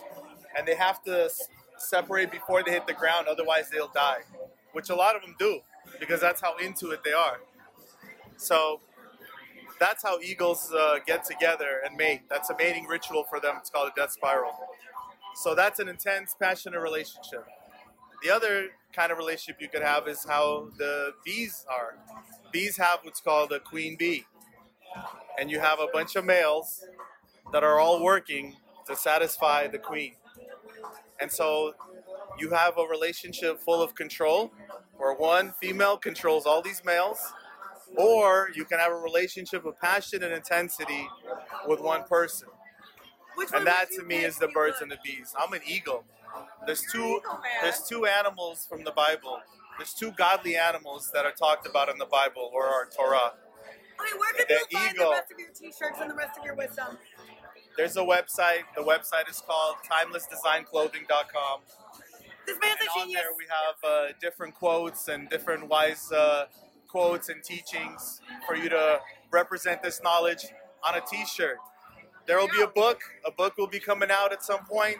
[0.57, 4.21] And they have to s- separate before they hit the ground, otherwise they'll die.
[4.73, 5.61] Which a lot of them do,
[5.99, 7.39] because that's how into it they are.
[8.37, 8.81] So
[9.79, 12.23] that's how eagles uh, get together and mate.
[12.29, 13.55] That's a mating ritual for them.
[13.59, 14.51] It's called a death spiral.
[15.35, 17.45] So that's an intense, passionate relationship.
[18.23, 21.97] the other kind of relationship you could have is how the bees are.
[22.51, 24.25] Bees have what's called a queen bee,
[25.39, 26.83] and you have a bunch of males
[27.51, 28.55] that are all working
[28.87, 30.13] to satisfy the queen.
[31.19, 31.73] And so
[32.39, 34.51] you have a relationship full of control,
[34.97, 37.33] where one female controls all these males,
[37.95, 41.07] or you can have a relationship of passion and intensity
[41.67, 42.47] with one person.
[43.35, 45.33] Which one And that to me is the birds and the bees.
[45.39, 46.03] I'm an eagle.
[46.65, 49.39] There's You're two eagle, there's two animals from the Bible.
[49.81, 53.33] There's two godly animals that are talked about in the Bible or our Torah.
[53.97, 55.05] Where can the you find eagle.
[55.09, 56.99] the rest of your t-shirts and the rest of your wisdom?
[57.75, 58.61] There's a website.
[58.75, 61.61] The website is called timelessdesignclothing.com.
[62.45, 63.21] This man's And a on genius.
[63.21, 66.45] there we have uh, different quotes and different wise uh,
[66.87, 68.99] quotes and teachings for you to
[69.31, 70.45] represent this knowledge
[70.87, 71.57] on a t-shirt.
[72.27, 73.01] There will be a book.
[73.25, 74.99] A book will be coming out at some point,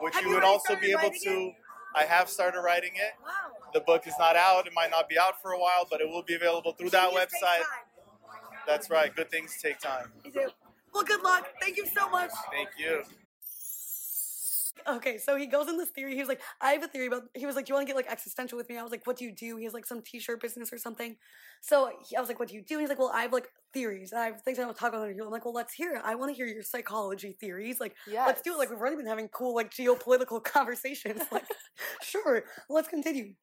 [0.00, 1.52] which you you would also be able to.
[1.94, 3.12] I have started writing it.
[3.24, 3.56] Wow.
[3.76, 4.66] The book is not out.
[4.66, 7.10] It might not be out for a while, but it will be available through that
[7.12, 7.60] website.
[8.66, 9.14] That's right.
[9.14, 10.10] Good things take time.
[10.24, 10.48] You do.
[10.94, 11.46] Well, good luck.
[11.60, 12.30] Thank you so much.
[12.50, 13.02] Thank you.
[14.88, 16.14] Okay, so he goes in this theory.
[16.14, 17.24] He was like, I have a theory about.
[17.34, 18.78] He was like, Do you want to get like existential with me?
[18.78, 19.58] I was like, What do you do?
[19.58, 21.16] He has like some t-shirt business or something.
[21.60, 22.78] So he, I was like, What do you do?
[22.78, 24.14] He's like, Well, I have like theories.
[24.14, 25.06] I have things I want to talk about.
[25.06, 26.02] I'm like, Well, let's hear it.
[26.02, 27.78] I want to hear your psychology theories.
[27.78, 27.94] Like,
[28.26, 28.58] let's do it.
[28.58, 31.20] Like, we've already been having cool like geopolitical conversations.
[31.30, 31.44] Like,
[32.02, 33.34] sure, let's continue.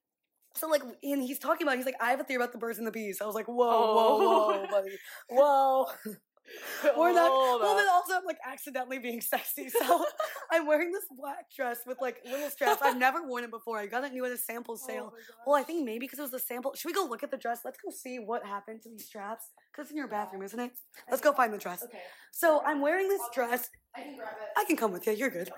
[0.56, 1.78] So like, and he's talking about.
[1.78, 3.22] He's like, I have a theory about the birds and the bees.
[3.22, 4.68] I was like, Whoa, whoa, whoa, Oh.
[4.70, 4.98] buddy,
[5.30, 5.86] whoa.
[6.98, 7.32] We're not.
[7.32, 7.78] Hold Well, up.
[7.78, 9.70] then also I'm like accidentally being sexy.
[9.70, 10.06] So
[10.52, 12.82] I'm wearing this black dress with like little straps.
[12.84, 13.80] I've never worn it before.
[13.80, 15.14] I got it new at a sample Oh sale.
[15.48, 16.74] well, I think maybe because it was a sample.
[16.76, 17.62] Should we go look at the dress?
[17.64, 19.46] Let's go see what happened to these straps.
[19.72, 20.72] Because it's in your bathroom, isn't it?
[21.10, 21.82] Let's go find the dress.
[21.84, 23.70] Okay, So I'm wearing this dress.
[23.96, 24.50] I can grab it.
[24.60, 25.14] I can come with you.
[25.14, 25.50] You're good.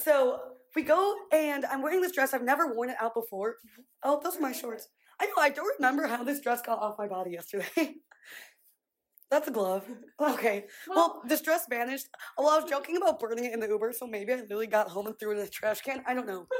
[0.00, 0.40] So
[0.74, 2.32] we go and I'm wearing this dress.
[2.34, 3.56] I've never worn it out before.
[4.02, 4.88] Oh, those are my shorts.
[5.20, 5.34] I know.
[5.38, 7.94] I don't remember how this dress got off my body yesterday.
[9.30, 9.86] That's a glove.
[10.20, 10.66] Okay.
[10.86, 12.06] Well, this dress vanished.
[12.36, 14.88] Well, I was joking about burning it in the Uber, so maybe I literally got
[14.88, 16.02] home and threw it in the trash can.
[16.06, 16.46] I don't know.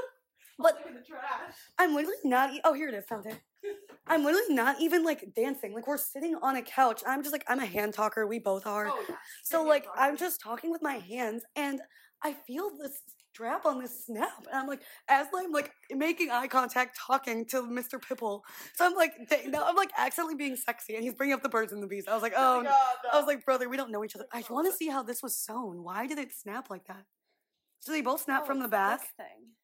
[0.58, 1.54] But in the trash.
[1.78, 2.52] I'm literally not.
[2.52, 3.04] E- oh, here it is.
[3.06, 3.40] Found it.
[4.06, 5.72] I'm literally not even like dancing.
[5.74, 7.02] Like we're sitting on a couch.
[7.06, 8.26] I'm just like I'm a hand talker.
[8.26, 8.88] We both are.
[8.88, 9.16] Oh, yeah.
[9.42, 11.80] So like I'm just talking with my hands and
[12.22, 13.00] I feel this
[13.32, 17.62] strap on this snap and I'm like as I'm like making eye contact talking to
[17.62, 18.00] Mr.
[18.00, 18.44] Pipple.
[18.74, 21.48] So I'm like da- now I'm like accidentally being sexy and he's bringing up the
[21.48, 22.04] birds and the bees.
[22.08, 22.72] I was like, oh, my oh,
[23.04, 23.10] no.
[23.12, 24.26] I was like, brother, we don't know each other.
[24.32, 25.82] I want to see how this was sewn.
[25.82, 27.04] Why did it snap like that?
[27.80, 29.00] So they both snap Oh, from the back.
[29.16, 29.54] thing.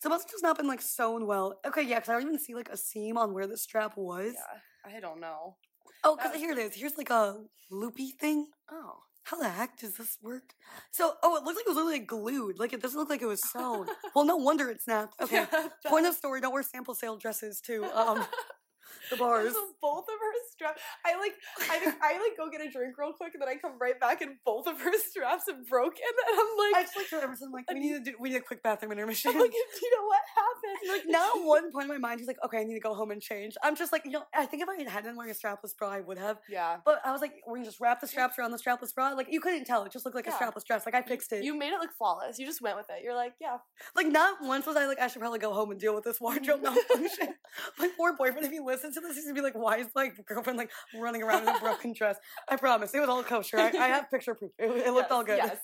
[0.00, 1.58] So it must have just not been like sewn well.
[1.66, 4.34] Okay, yeah, because I don't even see like a seam on where the strap was.
[4.34, 5.56] Yeah, I don't know.
[6.04, 6.74] Oh, because here it is.
[6.74, 7.36] Here's like a
[7.70, 8.46] loopy thing.
[8.70, 9.00] Oh.
[9.24, 10.54] How the heck does this work?
[10.90, 12.58] So, oh, it looks like it was literally glued.
[12.58, 13.86] Like it doesn't look like it was sewn.
[14.14, 15.20] well, no wonder it snapped.
[15.20, 15.46] Okay.
[15.52, 18.24] Yeah, Point of story: Don't wear sample sale dresses to um
[19.10, 19.52] the bars.
[19.82, 20.80] Both of her straps.
[21.04, 21.32] I like.
[21.60, 24.22] I I like go get a drink real quick, and then I come right back,
[24.22, 26.02] and both of her straps have broken.
[26.28, 28.36] And I'm like, I like, just like Emerson, like we need to do, we need
[28.36, 29.32] a quick bathroom intermission.
[29.32, 30.78] I'm like, you know what happened?
[30.82, 32.80] And, like now, at one point in my mind, he's like, "Okay, I need to
[32.80, 35.16] go home and change." I'm just like, you know, I think if I had been
[35.16, 36.38] wearing a strapless bra, I would have.
[36.48, 36.76] Yeah.
[36.84, 39.26] But I was like, "We're gonna just wrap the straps around the strapless bra." Like
[39.30, 40.36] you couldn't tell; it just looked like Yeah.
[40.36, 40.86] a strapless dress.
[40.86, 41.42] Like I fixed it.
[41.44, 42.38] You made it look flawless.
[42.38, 43.02] You just went with it.
[43.02, 43.56] You're like, yeah.
[43.96, 46.20] Like not once was I like I should probably go home and deal with this
[46.20, 47.34] wardrobe malfunction.
[47.78, 50.10] my poor boyfriend, if he listens to this, he's gonna be like, "Why is my
[50.26, 52.16] girlfriend like running around in a broken dress?"
[52.48, 53.58] I promise, it was all kosher.
[53.58, 54.52] I, I have picture proof.
[54.58, 55.38] It, it looked Yes, all good.
[55.38, 55.56] Yes.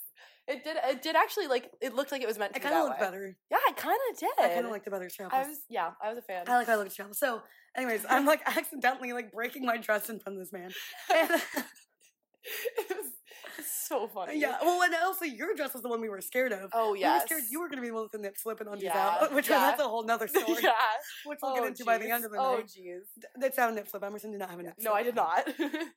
[0.46, 0.77] It did.
[0.83, 1.70] It did actually like.
[1.83, 3.07] It looked like it was meant to It kind of looked way.
[3.07, 3.37] better.
[3.51, 4.31] Yeah, it kind of did.
[4.38, 5.33] I kind of liked the better strapless.
[5.35, 5.59] I was.
[5.68, 6.44] Yeah, I was a fan.
[6.48, 7.16] I like how I look at strapless.
[7.16, 7.42] So,
[7.77, 10.70] anyways, I'm like accidentally like breaking my dress in front of this man.
[11.14, 11.31] And,
[12.79, 13.11] it was
[13.66, 14.38] so funny.
[14.38, 14.57] yeah.
[14.62, 16.71] Well, and also your dress was the one we were scared of.
[16.73, 17.23] Oh We yes.
[17.23, 19.59] were scared you were gonna be the one nip slipping on Yeah, out, which yeah.
[19.59, 20.73] that's a whole nother story, yeah.
[21.25, 22.64] which we'll oh, get into by the end of the Oh night.
[22.64, 23.01] Oh jeez.
[23.37, 24.03] That's not a nip slip.
[24.05, 24.85] Emerson did not have a nip slip.
[24.85, 25.47] No, I did not.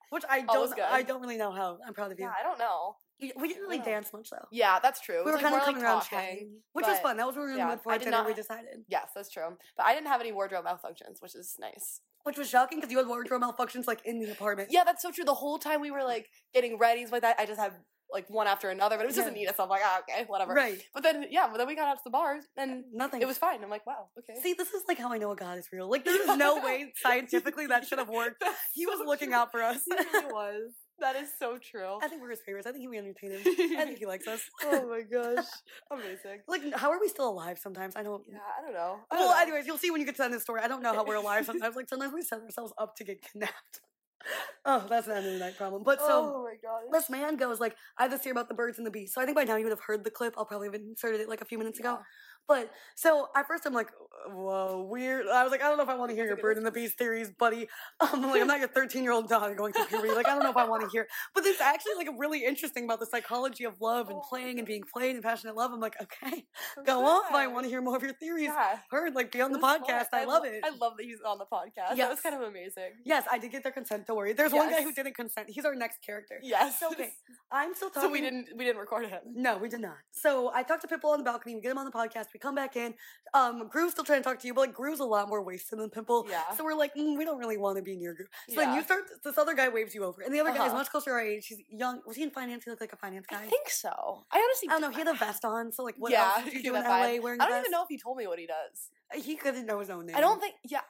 [0.09, 0.79] Which I don't.
[0.79, 1.77] I don't really know how.
[1.85, 2.25] I'm proud of you.
[2.25, 2.95] yeah, I don't know.
[3.21, 4.45] We didn't really dance much though.
[4.51, 5.23] Yeah, that's true.
[5.23, 7.17] We were like, kind of coming like, around talking, chatting, which was fun.
[7.17, 8.11] That was when we were in yeah, I for dinner.
[8.11, 9.57] not- we decided, Yes, that's true.
[9.77, 12.01] But I didn't have any wardrobe malfunctions, which is nice.
[12.23, 14.69] which was shocking because you had wardrobe malfunctions like in the apartment.
[14.71, 15.23] Yeah, that's so true.
[15.23, 17.73] The whole time we were like getting ready and like that, I just had
[18.11, 19.31] like one after another, but it was just Yeah.
[19.31, 20.53] Anita, so I'm like, ah, okay, whatever.
[20.53, 20.81] Right.
[20.93, 23.21] But then, yeah, but then we got out to the bars and Nothing.
[23.21, 23.63] it was fine.
[23.63, 24.39] I'm like, wow, okay.
[24.41, 25.89] See, this is like how I know a God is real.
[25.89, 28.43] Like, there is no way scientifically that should have worked.
[28.73, 29.37] He was so looking true.
[29.37, 29.79] out for us.
[29.85, 30.73] He really was.
[31.01, 31.97] That is so true.
[32.01, 32.67] I think we're his favorites.
[32.67, 33.41] I think he we entertain him.
[33.77, 34.41] I think he likes us.
[34.63, 35.45] oh my gosh.
[35.91, 36.41] Amazing.
[36.47, 37.95] Like, how are we still alive sometimes?
[37.95, 38.23] I don't.
[38.29, 38.99] Yeah, I don't know.
[39.09, 39.41] I don't Well, know.
[39.41, 40.61] anyways, you'll see when you get to the end of the story.
[40.63, 41.75] I don't know how we're alive sometimes.
[41.75, 43.81] Like, sometimes we set ourselves up to get kidnapped.
[44.63, 45.81] Oh, that's an end of the night problem.
[45.83, 46.05] But so.
[46.35, 46.83] oh my gosh.
[46.91, 49.11] This man goes like, I have this theory about the birds and the bees.
[49.15, 50.35] So I think by now you would have heard the clip.
[50.37, 51.97] I'll probably have inserted it like a few minutes ago.
[52.47, 53.87] But so at first I'm like,
[54.29, 55.25] whoa, weird.
[55.27, 56.71] I was like, I don't know if I want to hear your bird and the
[56.71, 57.67] beast theories, buddy.
[58.01, 60.11] Um, like, I'm not your 13 year old dog going through puberty.
[60.13, 61.07] Like, I don't know if I want to hear.
[61.35, 64.67] But it's actually like a really interesting about the psychology of love and playing and
[64.67, 65.71] being played and passionate love.
[65.71, 66.45] I'm like, okay,
[66.85, 67.33] go on.
[67.33, 68.45] I want to hear more of your theories.
[68.45, 68.77] Yeah.
[68.89, 70.07] Heard like be on the podcast.
[70.13, 70.61] I love it.
[70.63, 71.89] I love that he's on the podcast.
[71.89, 72.09] That Yes.
[72.09, 72.91] was kind of amazing.
[73.05, 74.07] yes, I did get their consent.
[74.07, 74.33] Don't worry.
[74.33, 75.49] There's one guy who didn't consent.
[75.49, 76.39] He's our next character.
[76.41, 76.81] Yes.
[76.91, 77.11] Okay,
[77.51, 78.01] I'm still talking.
[78.09, 79.19] So we didn't we didn't record him.
[79.35, 79.97] No, we did not.
[80.11, 81.53] So I talked to Pimple on the balcony.
[81.55, 82.30] We get him on the podcast.
[82.33, 82.93] We come back in.
[83.33, 85.79] Um, Gru's still trying to talk to you, but like Gru's a lot more wasted
[85.79, 86.27] than Pimple.
[86.29, 86.41] Yeah.
[86.57, 88.27] So we're like, mm, we don't really want to be near Groove.
[88.49, 89.03] So then you start.
[89.23, 90.77] This other guy waves you over, and the other guy is Uh-huh.
[90.79, 91.47] much closer to our age.
[91.47, 92.01] He's young.
[92.05, 92.63] Was he in finance?
[92.65, 93.41] He looked like a finance guy.
[93.43, 94.25] I think so.
[94.31, 94.89] I honestly I don't know.
[94.89, 95.71] He had a vest on.
[95.71, 97.21] So like, what yeah, else did you do in LA vibe.
[97.21, 99.23] wearing I don't even know if he told me what he does.
[99.23, 100.15] He couldn't know his own name.
[100.15, 100.55] I don't think.
[100.63, 100.81] Yeah,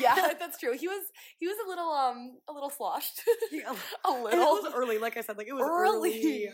[0.00, 0.76] yeah, that's true.
[0.76, 1.02] He was
[1.38, 3.20] he was a little um a little sloshed.
[3.50, 6.10] He, a and it little was early, like I said, like it was Early.
[6.10, 6.50] early.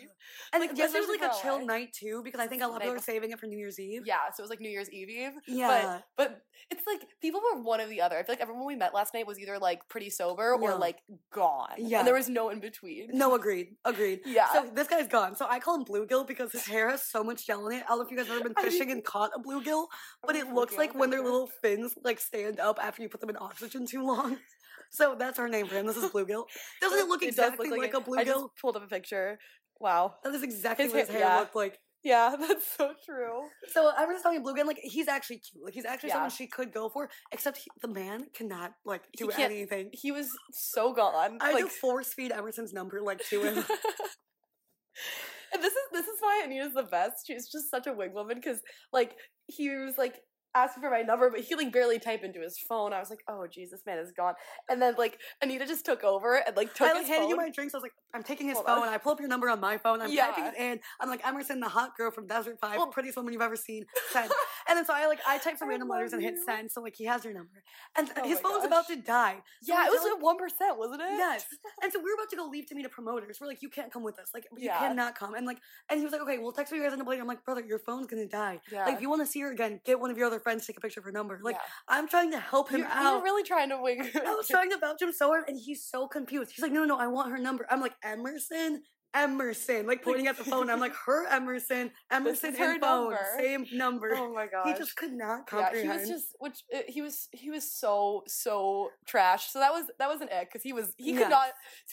[0.53, 2.81] And Like, it was like a chill night too, because I think a lot of
[2.83, 4.03] people were saving it for New Year's Eve.
[4.05, 5.33] Yeah, so it was like New Year's Eve Eve.
[5.47, 6.01] Yeah.
[6.17, 8.17] But but it's like people were one or the other.
[8.19, 10.69] I feel like everyone we met last night was either like pretty sober Yeah.
[10.73, 10.99] or like
[11.33, 11.69] gone.
[11.79, 11.99] Yeah.
[11.99, 13.09] And there was no in between.
[13.13, 13.77] No, agreed.
[13.85, 14.21] Agreed.
[14.27, 14.53] Yeah.
[14.53, 15.37] So this guy's gone.
[15.37, 17.85] So I call him bluegill because his hair has so much gel in it.
[17.85, 19.87] I don't know if you guys have ever been fishing and caught a bluegill,
[20.27, 23.31] but it looks like when their little fins like stand up after you put them
[23.31, 24.39] in oxygen too long.
[24.93, 25.87] So that's our name for him.
[25.87, 26.47] This is bluegill.
[26.81, 27.95] Doesn't it look does exactly look like, it.
[27.95, 28.27] a I bluegill?
[28.27, 29.39] just pulled up a picture.
[29.79, 30.15] Wow.
[30.25, 31.39] That is exactly His what his hair- yeah.
[31.39, 31.79] looked like.
[32.03, 33.43] Yeah, that's so true.
[33.69, 35.65] So I was just telling you, bluegill, like he's actually cute.
[35.65, 36.15] Like he's actually Yeah.
[36.15, 37.09] someone she could go for.
[37.31, 39.91] Except he, the man cannot like do can't- anything.
[39.93, 41.39] He was so gone.
[41.41, 43.55] I like force feed Emerson's number like to him.
[45.53, 47.27] and this is this is why Anita's the best.
[47.29, 48.59] She's just such a wig woman because
[48.93, 49.15] like
[49.47, 50.17] he was like
[50.55, 52.93] asking for my number, but he like barely type into his phone.
[52.93, 54.35] I was like, oh Jesus, man is gone.
[54.69, 57.37] And then like Anita just took over and like took I like his handed you
[57.37, 57.45] phone.
[57.47, 57.75] my drinks.
[57.75, 58.79] I was like, I'm taking his Hold phone.
[58.83, 58.89] on.
[58.89, 60.01] I pull up your number on my phone.
[60.03, 60.27] I'm Yeah.
[60.29, 60.81] typing it in.
[61.01, 63.87] I'm like Emerson, the hot girl from Desert Five, Well- prettiest woman you've ever seen.
[64.11, 64.31] Send.
[64.69, 66.71] and then so I like I type some I random letters and hit send.
[66.71, 67.63] So like he has your number,
[67.97, 69.37] and Oh his phone's about to die.
[69.63, 71.11] So yeah, it was like one percent, wasn't it?
[71.11, 71.45] Yes.
[71.83, 73.39] And so we were about to go leave to meet a promoters.
[73.41, 74.31] We're like, you can't come with us.
[74.35, 74.79] Like, you Yeah.
[74.79, 75.35] cannot come.
[75.35, 75.59] And like,
[75.89, 77.23] and he was like, okay, we'll text you guys in the later.
[77.23, 78.61] I'm like, brother, your phone's gonna die.
[78.73, 78.85] Yeah.
[78.87, 80.77] Like, if you want to see her again, get one of your other friends take
[80.77, 81.39] a picture of her number.
[81.43, 81.61] Like, Yeah.
[81.89, 83.19] I'm trying to help him you, you out.
[83.19, 84.01] were really trying to wig.
[84.15, 86.51] I was trying to vouch him so hard, and he's so confused.
[86.55, 87.67] He's like, no, no, no, I want her number.
[87.71, 90.71] I'm like, Emerson, Emerson, like pointing at the phone.
[90.71, 93.27] I'm like, her Emerson, Emerson her and phone, number.
[93.39, 94.13] same number.
[94.15, 95.87] oh my god, he just could not comprehend.
[95.89, 99.51] yeah, he was just which uh, he was he was so so trash.
[99.51, 101.31] So that was that was an ick because he was he could Yes.
[101.31, 101.49] not.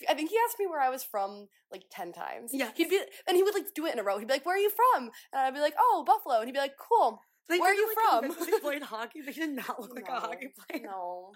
[0.07, 2.51] I think he asked me where I was from like ten times.
[2.53, 4.19] Yeah, he'd be and he would like do it in a row.
[4.19, 6.53] He'd be like, "Where are you from?" And I'd be like, "Oh, Buffalo." And he'd
[6.53, 8.45] be like, "Cool." They where are you like, from?
[8.47, 10.83] He played hockey, but he did not look like a hockey player.
[10.85, 11.33] No,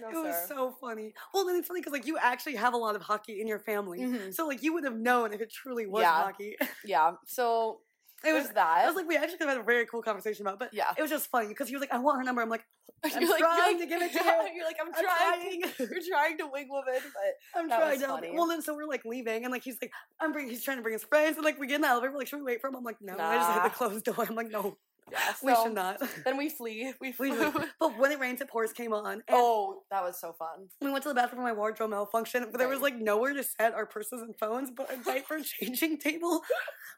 [0.00, 0.44] no, it was sir.
[0.48, 1.14] so funny.
[1.32, 3.58] Well, then it's funny because like you actually have a lot of hockey in your
[3.60, 4.34] family, Mhm.
[4.34, 6.12] so like you would have known if it truly was Yeah.
[6.22, 6.56] hockey.
[6.84, 7.80] Yeah, so
[8.24, 8.44] It was.
[8.44, 8.78] was that.
[8.84, 10.74] I was like, we actually could have had a very cool conversation about, it, but
[10.74, 10.92] yeah.
[10.96, 12.64] it was just funny because he was like, "I want her number." I'm like,
[13.04, 14.54] I'm You're like, trying like- to give it to you.
[14.56, 15.62] You're like, I'm, I'm trying.
[15.62, 15.88] trying.
[15.90, 18.32] You're trying to wig woman, but I'm was trying to.
[18.34, 20.82] Well, then so we're like leaving, and like he's like, I'm bring, he's trying to
[20.82, 22.60] bring his friends, and like we get in the elevator, we're like, should we wait
[22.60, 22.76] for him?
[22.76, 23.62] I'm like, no, I just hit Nah.
[23.68, 24.26] the closed door.
[24.28, 24.76] I'm like, no,
[25.12, 25.18] yeah.
[25.42, 26.00] we so should not.
[26.24, 26.92] Then we flee.
[27.00, 27.52] We We flew.
[27.80, 29.12] but when it rains, it pours came on.
[29.14, 30.68] And oh, that was so fun.
[30.80, 33.42] we went to the bathroom for my wardrobe malfunction, but there was like nowhere to
[33.42, 36.42] set our purses and phones, but a diaper changing table.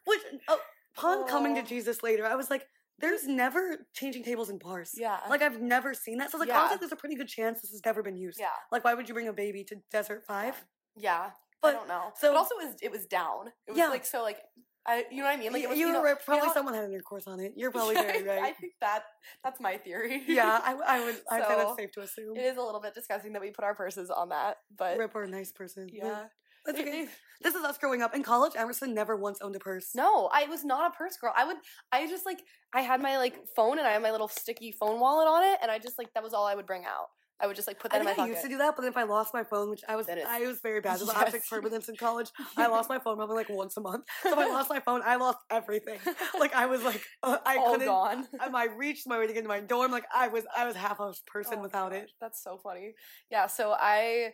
[0.05, 0.55] Which, uh,
[0.97, 1.65] upon coming to Oh.
[1.65, 2.65] Jesus later, I was like,
[2.99, 4.91] there's never changing tables in bars.
[4.95, 5.17] Yeah.
[5.29, 6.31] Like I've never seen that.
[6.31, 6.59] So like I was like, Yeah.
[6.61, 8.39] honestly, there's a pretty good chance this has never been used.
[8.39, 8.47] yeah.
[8.71, 10.63] Like, why would you bring a baby to Desert Five?
[10.95, 11.31] Yeah.
[11.61, 12.11] But- I don't know.
[12.19, 13.47] so- but also it was it was down.
[13.67, 13.87] It was Yeah.
[13.87, 14.37] like so like
[14.85, 15.53] I you know what I mean?
[15.53, 16.17] Like was, you, you, were know, right.
[16.23, 17.53] Probably know- someone had an intercourse on it.
[17.55, 18.43] You're probably very right.
[18.43, 19.03] I think that
[19.43, 20.23] that's my theory.
[20.27, 21.15] yeah, I, I would.
[21.31, 22.35] I'd say that's safe to assume.
[22.35, 25.15] It is a little bit disgusting that we put our purses on that, but Rip
[25.15, 25.89] or a nice person.
[25.91, 26.25] yeah.
[26.65, 27.07] that's okay.
[27.41, 28.53] This is us growing up in college.
[28.55, 29.89] Emerson never once owned a purse.
[29.95, 31.33] No, I was not a purse girl.
[31.35, 31.57] I would
[31.91, 32.39] I just like
[32.73, 35.59] I had my like phone and I had my little sticky phone wallet on it
[35.61, 37.07] and I just like that was all I would bring out.
[37.41, 38.35] I would just like put I that in think my I pocket.
[38.35, 40.25] used to do that, but then if I lost my phone, which I was, it's-
[40.29, 41.17] I was very bad with Yes.
[41.17, 42.29] object permanence in college.
[42.57, 44.05] I lost my phone probably like once a month.
[44.21, 45.99] So if I lost my phone, I lost everything.
[46.39, 47.87] Like I was like, uh, I all couldn't.
[47.87, 48.27] gone.
[48.39, 49.91] I reached my way to get into my dorm.
[49.91, 52.11] Like I was, I was half a person Oh without gosh, it.
[52.21, 52.93] That's so funny.
[53.29, 54.31] Yeah, so I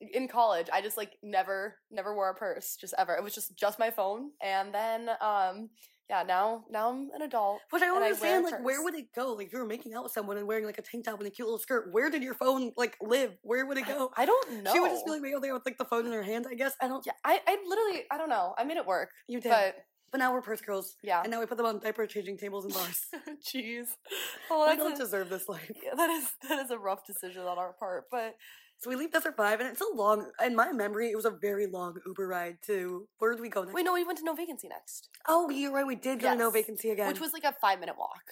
[0.00, 3.14] in college I just like never never wore a purse, just ever.
[3.14, 5.68] It was just just my phone and then um
[6.12, 7.60] yeah, now now I'm an adult.
[7.70, 8.44] Which I don't and I wear a understand.
[8.44, 9.32] Like, where would it go?
[9.32, 11.26] Like, if you were making out with someone and wearing like a tank top and
[11.26, 11.88] a cute little skirt.
[11.92, 13.32] Where did your phone like live?
[13.42, 14.10] Where would it go?
[14.16, 14.72] I don't know.
[14.72, 16.46] She would just be like maybe there with like the phone in her hand.
[16.50, 17.04] I guess I don't.
[17.06, 18.54] yeah, I, I literally I don't know.
[18.58, 19.10] I made it work.
[19.26, 19.76] You did, But
[20.10, 21.22] but now we're purse girls, yeah.
[21.22, 23.06] and now we put them on diaper changing tables and bars.
[23.50, 23.86] Jeez.
[24.50, 25.70] Oh, we don't a- deserve this life.
[25.82, 28.34] yeah, that is that is a rough decision on our part, but
[28.82, 30.28] So we leave Desert Five, and it's a long.
[30.44, 33.62] In my memory, it was a very long Uber ride to where did we go
[33.62, 33.74] next?
[33.74, 35.86] wait, no, we went to no vacancy next, Oh, you're right.
[35.86, 37.06] We did go to no vacancy again.
[37.06, 38.22] which was like a five minute walk.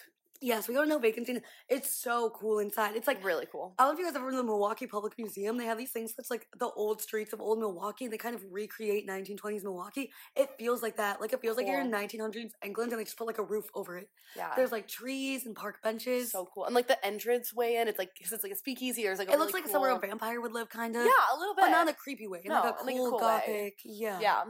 [0.43, 1.39] Yes, we go to No Vacancy.
[1.69, 2.95] It's so cool inside.
[2.95, 3.75] It's like really cool.
[3.77, 5.55] I don't know if you guys ever been to the Milwaukee Public Museum.
[5.57, 8.07] They have these things that's like the old streets of old Milwaukee.
[8.07, 10.11] They kind of recreate 1920s Milwaukee.
[10.35, 11.21] It feels like that.
[11.21, 11.99] Like it feels like you're in Cool.
[12.01, 14.09] 1900s England and they just put like a roof over it.
[14.35, 14.51] Yeah.
[14.55, 16.31] There's like trees and park benches.
[16.31, 16.65] so cool.
[16.65, 19.03] And like the entrance way in, it's like 'cause it's like a speakeasy.
[19.03, 21.05] There's like a it looks really like somewhere a cool- vampire would live, kind of.
[21.05, 21.61] Yeah, a little bit.
[21.65, 22.41] but not in a creepy way.
[22.43, 23.25] In No, like a in, like, a cool, cool way.
[23.25, 23.79] gothic.
[23.85, 24.19] Yeah.
[24.19, 24.43] yeah.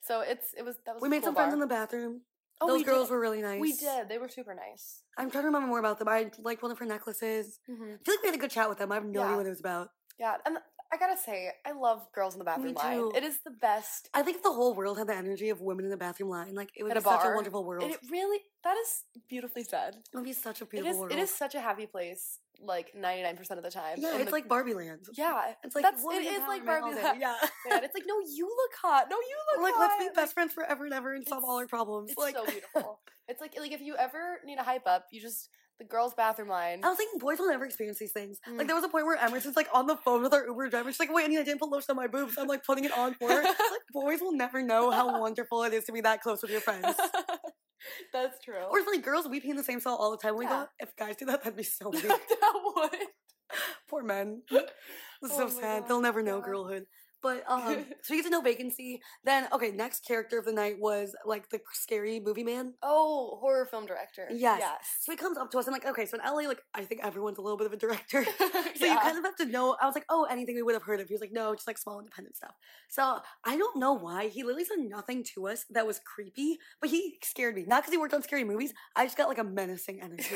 [0.00, 2.22] So it's it was that was We made cool some friends in the bathroom.
[2.60, 3.14] Oh, Those we girls did.
[3.14, 3.60] were really nice.
[3.60, 4.08] We did.
[4.08, 5.02] They were super nice.
[5.18, 6.08] I'm trying to remember more about them.
[6.08, 7.58] I liked one of her necklaces.
[7.70, 7.82] Mm-hmm.
[7.82, 8.92] I feel like we had a good chat with them.
[8.92, 9.88] I have no idea what it was about.
[10.18, 10.58] Yeah, and
[10.94, 12.96] I gotta say, I love girls in the bathroom line.
[12.98, 13.12] too.
[13.16, 14.08] It is the best.
[14.14, 16.54] I think if the whole world had the energy of women in the bathroom line,
[16.54, 17.34] like it would At be a such a bar.
[17.34, 17.82] wonderful world.
[17.84, 19.96] And it really that is beautifully said.
[19.96, 20.98] it would be such a It beautiful is.
[21.00, 21.12] world.
[21.12, 22.38] It is such a happy place.
[22.62, 23.96] Like ninety nine percent of the time.
[23.98, 25.06] Yeah, And it's the- like Barbie Land.
[25.14, 25.54] yeah.
[25.64, 27.02] It's like That's- woman it is like empowerment all Barbie day.
[27.02, 27.20] Land.
[27.20, 27.48] Yeah.
[27.68, 29.06] Man, it's like no, you look hot.
[29.10, 29.90] No, you look like hot.
[29.98, 32.10] let's be best friends forever and ever and solve all our problems.
[32.12, 33.00] It's like so beautiful.
[33.28, 35.48] it's like like if you ever need a hype up, you just
[35.78, 36.80] the girls' bathroom line.
[36.84, 38.38] I was thinking boys will never experience these things.
[38.48, 38.58] Mm.
[38.58, 40.90] Like there was a point where Emerson's like on the phone with our Uber driver.
[40.92, 42.84] She's like, "Wait, I need I didn't put lotion on my boobs." I'm like putting
[42.84, 43.42] it on for her.
[43.42, 43.56] like
[43.92, 46.86] boys will never know how wonderful it is to be that close with your friends.
[48.12, 48.62] That's true.
[48.70, 50.34] Or it's like girls, we pee in the same stall all the time.
[50.36, 50.64] when We Yeah.
[50.64, 50.68] go.
[50.78, 52.04] If guys do that, that'd be so weird.
[52.04, 52.90] that would.
[53.90, 54.42] Poor men.
[54.50, 54.62] This
[55.22, 55.80] is Oh so sad.
[55.82, 56.46] God, They'll never know God.
[56.46, 56.86] girlhood.
[57.24, 59.00] But um, so we get to No vacancy.
[59.24, 62.74] Then okay, next character of the night was like the scary movie man.
[62.82, 64.28] Oh, horror film director.
[64.30, 64.58] Yes.
[64.60, 64.80] Yes.
[65.00, 67.00] So he comes up to us and like, okay, so in LA, like I think
[67.02, 68.26] everyone's a little bit of a director.
[68.76, 68.94] So yeah.
[68.94, 69.76] you kind of have to know.
[69.80, 71.06] I was like, oh, anything we would have heard of.
[71.06, 72.54] He was like, no, just like small independent stuff.
[72.88, 76.90] So I don't know why he literally said nothing to us that was creepy, but
[76.90, 77.64] he scared me.
[77.66, 78.74] Not because he worked on scary movies.
[78.96, 80.34] I just got like a menacing energy.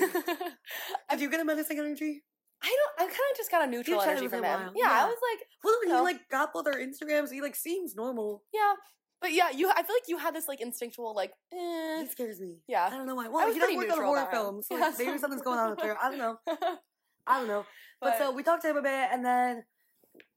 [1.10, 2.22] Did you get a menacing energy?
[2.62, 2.66] I
[2.98, 3.06] don't.
[3.08, 4.60] I kind of just got a neutral energy from him a him.
[4.60, 5.04] while, Yeah, yeah.
[5.04, 6.02] I was like, Well, he No.
[6.02, 7.30] like got both our Instagrams.
[7.30, 8.42] He like seems normal.
[8.52, 8.74] yeah,
[9.20, 9.68] but yeah, you.
[9.70, 12.00] I feel like you had this like instinctual like, eh.
[12.02, 12.56] He scares me.
[12.66, 12.86] Yeah.
[12.86, 13.28] I don't know why.
[13.28, 14.66] Well, he does pretty work on horror films.
[14.68, 15.96] So Yeah, like, maybe something's going on up there.
[16.02, 16.38] I don't know.
[17.26, 17.64] I don't know.
[18.00, 19.64] But, But- so we talked to him a bit, and then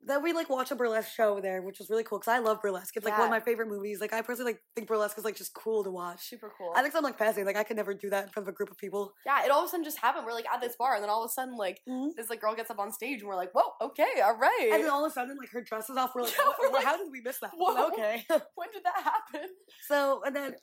[0.04, 2.62] then we like watch a burlesque show there, which was really cool because I love
[2.62, 2.96] burlesque.
[2.98, 4.00] It's like one of my favorite movies.
[4.02, 6.22] Like I personally like think burlesque is like just cool to watch.
[6.30, 6.72] super cool.
[6.76, 7.46] I think I'm like fascinating.
[7.46, 9.14] Like I could never do that in front of a group of people.
[9.26, 10.26] yeah, it all of a sudden just happened.
[10.26, 12.16] We're like at this bar, and then all of a sudden, like Mhm.
[12.16, 14.70] this like girl gets up on stage, and we're like, whoa, okay, all right.
[14.74, 16.14] And then all of a sudden, like her dress is off.
[16.16, 17.52] We're like, Yeah, we're what- how did we miss that?
[17.56, 17.88] whoa.
[17.90, 18.26] okay.
[18.56, 19.50] when did that happen?
[19.88, 20.56] so and then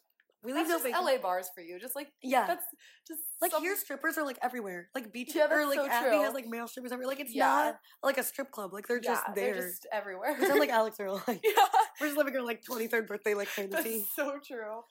[0.44, 1.04] we leave That's no just.
[1.04, 1.78] LA bars for you.
[1.80, 2.46] Just like Yeah.
[2.46, 2.64] that's
[3.06, 4.88] just like some- here, strippers are like everywhere.
[4.94, 6.22] Like beach Yeah, or like so Abbey true.
[6.22, 7.08] has like male strippers everywhere.
[7.14, 7.46] Like it's Yeah.
[7.46, 8.72] not like a strip club.
[8.72, 9.54] Like they're just there.
[9.54, 10.36] They're just everywhere.
[10.40, 11.22] Sound like Alix Earle.
[11.26, 11.64] Like yeah,
[12.00, 13.98] we're just living our like 23rd birthday like fantasy.
[14.16, 14.82] that's so true.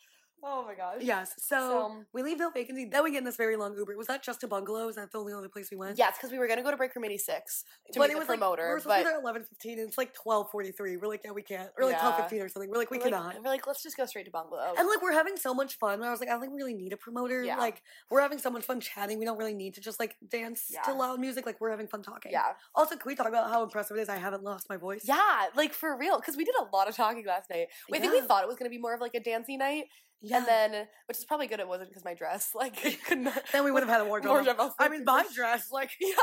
[0.43, 0.97] Oh my gosh.
[1.01, 1.33] Yes.
[1.39, 2.85] So, So- we leave no vacancy.
[2.85, 3.97] Then we get in this very long Uber.
[3.97, 4.87] Was that just to bungalow?
[4.87, 5.97] Is that the only other place we went?
[5.97, 7.63] Yeah, it's because we were gonna go to Break Room 86
[7.93, 9.17] to but meet it the was promoter, like we were supposed to but be there
[9.17, 10.95] at eleven fifteen, and it's like twelve forty three.
[10.97, 11.99] We're like, yeah, we can't, or like Yeah.
[12.01, 12.69] twelve fifteen or something.
[12.69, 13.35] We're like, we we're like, cannot.
[13.43, 14.73] we're like, let's just go straight to Bungalow.
[14.77, 15.95] And like we're having so much fun.
[15.95, 17.43] And I was like, I don't think we really need a promoter.
[17.43, 17.57] Yeah.
[17.57, 19.17] Like we're having so much fun chatting.
[19.19, 21.45] We don't really need to just like dance to loud music.
[21.45, 22.31] Like we're having fun talking.
[22.31, 24.09] yeah, Also, can we talk about how impressive it is?
[24.09, 25.01] I haven't lost my voice.
[25.03, 27.67] yeah, like for real, because we did a lot of talking last night.
[27.89, 29.85] We I think we thought it was gonna be more of like a dancing night,
[30.21, 30.37] Yeah.
[30.37, 33.41] and then which is probably good it wasn't because my dress like could not.
[33.53, 34.45] Then we would have had a wardrobe.
[34.45, 36.15] Wardrobe I mean, my dress, like, Yeah,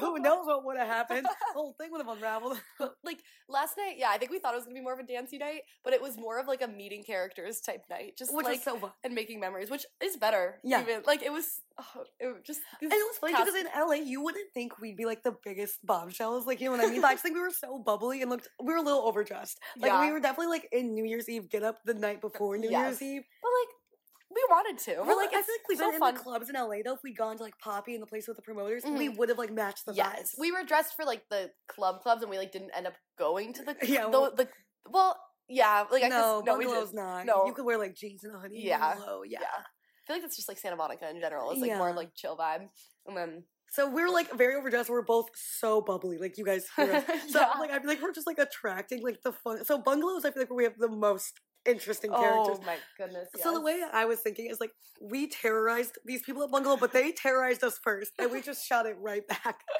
[0.00, 1.24] who knows what would have happened?
[1.26, 2.58] The whole thing would have unraveled.
[2.78, 3.18] But like
[3.48, 5.38] last night, yeah, I think we thought it was gonna be more of a dancey
[5.38, 8.62] night, but it was more of like a meeting characters type night, just Which like
[8.62, 8.90] so fun.
[9.04, 10.58] and making memories, which is better.
[10.64, 10.80] Yeah.
[10.82, 11.60] even like it was.
[11.76, 14.96] Oh, it was just And it was funny because in LA, you wouldn't think we'd
[14.96, 17.00] be like the biggest bombshells, like you know what I mean.
[17.00, 18.48] But I just think we were so bubbly and looked.
[18.62, 19.58] We were a little overdressed.
[19.76, 20.00] Like Yeah.
[20.06, 23.00] we were definitely like in New Year's Eve get up the night before New Yes.
[23.00, 23.22] Year's Eve.
[23.44, 23.68] But like
[24.34, 24.96] we wanted to.
[25.00, 26.08] We're Well, like, I feel like we've so been fun.
[26.08, 26.94] in the clubs in LA though.
[26.94, 29.16] If we'd gone to like Poppy and the place with the promoters, we Mhm.
[29.18, 30.38] would have like matched the yes, vibes.
[30.40, 33.52] we were dressed for like the club clubs, and we like didn't end up going
[33.52, 34.48] to the Yeah, The, well- the
[34.88, 36.94] well, yeah, like I no, guess, no, we did.
[36.94, 37.26] not.
[37.26, 37.46] No.
[37.46, 38.60] you could wear like jeans and a hoodie.
[38.60, 38.94] Yeah.
[38.94, 39.40] bungalow, yeah.
[39.42, 39.46] Yeah.
[39.58, 41.50] I feel like that's just like Santa Monica in general.
[41.52, 42.68] It's like more like chill vibe,
[43.06, 44.90] and then So we're like very overdressed.
[44.90, 46.66] We're both so bubbly, like you guys.
[46.76, 47.04] Hear us.
[47.30, 47.52] So Yeah.
[47.60, 49.64] like I feel like we're just like attracting like the fun.
[49.64, 52.58] So bungalows, I feel like where we have the most interesting characters.
[52.60, 53.28] oh my goodness.
[53.42, 53.82] So the way.
[53.92, 57.78] I was thinking is like we terrorized these people at Bungalow, but they terrorized us
[57.82, 59.60] first, and we just shot it right back.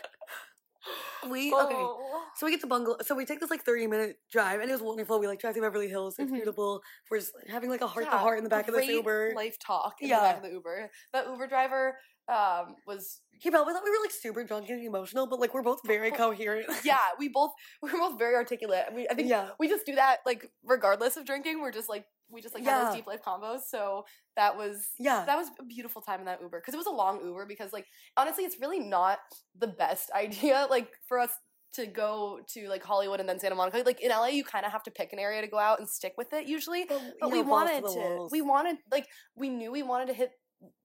[1.30, 1.74] We okay.
[1.74, 2.22] Oh.
[2.36, 2.98] So we get to Bungalow.
[3.00, 5.18] So we take this like thirty minute drive, and it was wonderful.
[5.18, 6.16] We like drive through Beverly Hills.
[6.18, 6.34] It's Mhm.
[6.34, 6.82] beautiful.
[7.10, 9.32] We're just having like a heart to heart in the back of this Uber.
[9.34, 10.16] Life talk in Yeah.
[10.18, 10.90] the back of the Uber.
[11.14, 11.98] That Uber driver
[12.28, 15.62] um, was he probably thought we were like super drunk and emotional, but like we're
[15.62, 16.66] both very coherent.
[16.84, 16.98] yeah.
[17.18, 17.52] We both
[17.82, 18.84] we were both very articulate.
[18.86, 19.48] And we I think yeah.
[19.58, 21.60] we just do that like regardless of drinking.
[21.60, 22.84] We're just like we just like have Yeah.
[22.86, 23.62] those deep life combos.
[23.68, 24.06] So
[24.36, 25.24] that was Yeah.
[25.26, 27.44] that was a beautiful time in that Uber because it was a long Uber.
[27.46, 29.18] Because like honestly, it's really not
[29.58, 31.30] the best idea like for us
[31.74, 33.82] to go to like Hollywood and then Santa Monica.
[33.84, 35.88] Like in LA, you kind of have to pick an area to go out and
[35.88, 36.84] stick with it usually.
[36.88, 37.98] But you we know, wanted to.
[37.98, 38.32] walls.
[38.32, 40.30] We wanted like we knew we wanted to hit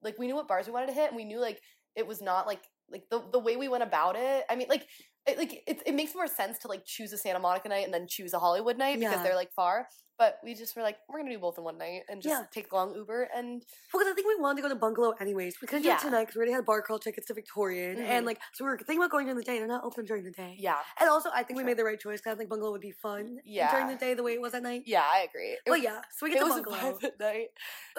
[0.01, 1.59] like we knew what bars we wanted to hit, and we knew like
[1.95, 2.61] it was not like
[2.91, 4.45] like the the way we went about it.
[4.49, 4.87] I mean, like
[5.27, 7.93] it, like it, it makes more sense to like choose a Santa Monica night and
[7.93, 9.23] then choose a Hollywood night because Yeah.
[9.23, 9.87] they're like far.
[10.19, 12.45] But we just were like, we're gonna do both in one night and just Yeah.
[12.51, 13.63] take long Uber and
[13.93, 15.61] Well, Because I think we wanted to go to Bungalow anyways.
[15.61, 15.95] We couldn't do Yeah.
[15.95, 17.95] it tonight because we already had bar crawl tickets to Victorian.
[17.97, 18.01] Mhm.
[18.05, 19.57] And like, so we were thinking about going during the day.
[19.59, 20.57] They're not open during the day.
[20.59, 21.67] yeah, And also, I think we Sure.
[21.67, 23.71] made the right choice because I think Bungalow would be fun Yeah.
[23.71, 24.83] during the day the way it was at night.
[24.85, 25.51] yeah, I agree.
[25.53, 26.99] It, But yeah, so we get it to was a Bungalow.
[27.01, 27.51] at night.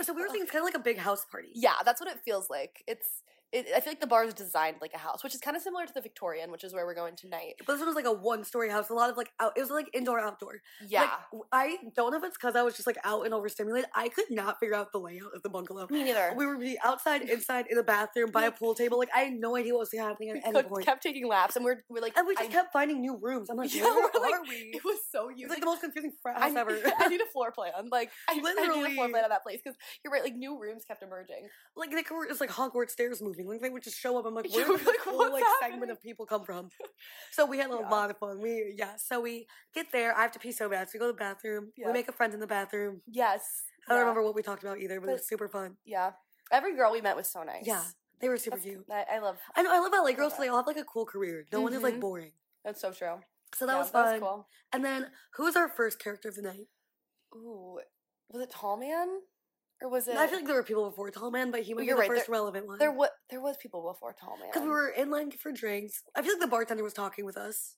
[0.03, 1.53] So we were thinking it's kind of like a big house party.
[1.55, 2.85] Yeah, that's what it feels like.
[2.87, 3.23] It's.
[3.53, 5.63] It, I feel like the bar is designed like a house, which is kind of
[5.63, 7.55] similar to the Victorian, which is where we're going tonight.
[7.67, 8.91] But this one was like a one story house.
[8.91, 9.53] A lot of like out.
[9.57, 10.61] It was like indoor outdoor.
[10.87, 13.91] Yeah, Like, I don't know if it's because I was just like out and overstimulated.
[13.95, 15.87] I could not figure out the layout of the bungalow.
[15.91, 16.33] me neither.
[16.37, 18.99] We be outside, inside, in the bathroom, by a pool table.
[18.99, 20.85] Like I had no idea what was happening at we any could- point.
[20.85, 23.51] kept taking laps, and we're we're like, and we just I- kept finding new rooms.
[23.51, 24.71] I'm like, Yeah, where we're like- we?
[24.75, 25.51] It was so It's used.
[25.51, 26.79] like the most confusing frat I, house ever.
[26.99, 27.73] I need a floor plan.
[27.91, 30.23] Like I, I need a floor plan of that place because you're right.
[30.23, 31.49] Like new rooms kept emerging.
[31.77, 34.27] like they were, it's like Hogwarts stairs Like they would just show up.
[34.27, 36.71] I'm like, where did like, this whole like segment of people come from?
[37.33, 37.89] So we had a Yeah.
[37.89, 38.41] lot of fun.
[38.41, 38.97] We yeah.
[38.97, 40.17] So we get there.
[40.17, 40.89] I have to pee so bad.
[40.89, 41.73] So we go to the bathroom.
[41.77, 41.87] Yeah.
[41.87, 43.03] We make a friend in the bathroom.
[43.07, 43.63] Yes.
[43.87, 45.77] I don't yeah, remember what we talked about either, but, it was super fun.
[45.85, 46.11] Yeah.
[46.53, 47.65] Every girl we met was so nice.
[47.67, 47.83] Yeah,
[48.21, 48.85] they were super That's- cute.
[48.91, 49.39] I, I love.
[49.57, 49.73] I know.
[49.73, 50.33] I love LA girls.
[50.33, 50.37] that.
[50.39, 51.47] so They all have like a cool career.
[51.53, 52.01] No one is like Mhm.
[52.01, 52.33] boring.
[52.65, 53.21] That's so true.
[53.55, 54.21] So that Yeah, was fun.
[54.21, 54.49] cool.
[54.73, 56.67] And then who was our first character of the night?
[57.35, 57.81] Ooh,
[58.29, 59.09] was it Tall Man,
[59.83, 60.17] or was it?
[60.17, 62.29] I feel like there were people before Tall Man, but he was the right, first
[62.29, 62.79] relevant one.
[62.79, 64.49] there was there was people before Tall Man.
[64.51, 66.03] Because we were in line for drinks.
[66.15, 67.77] I feel like the bartender was talking with us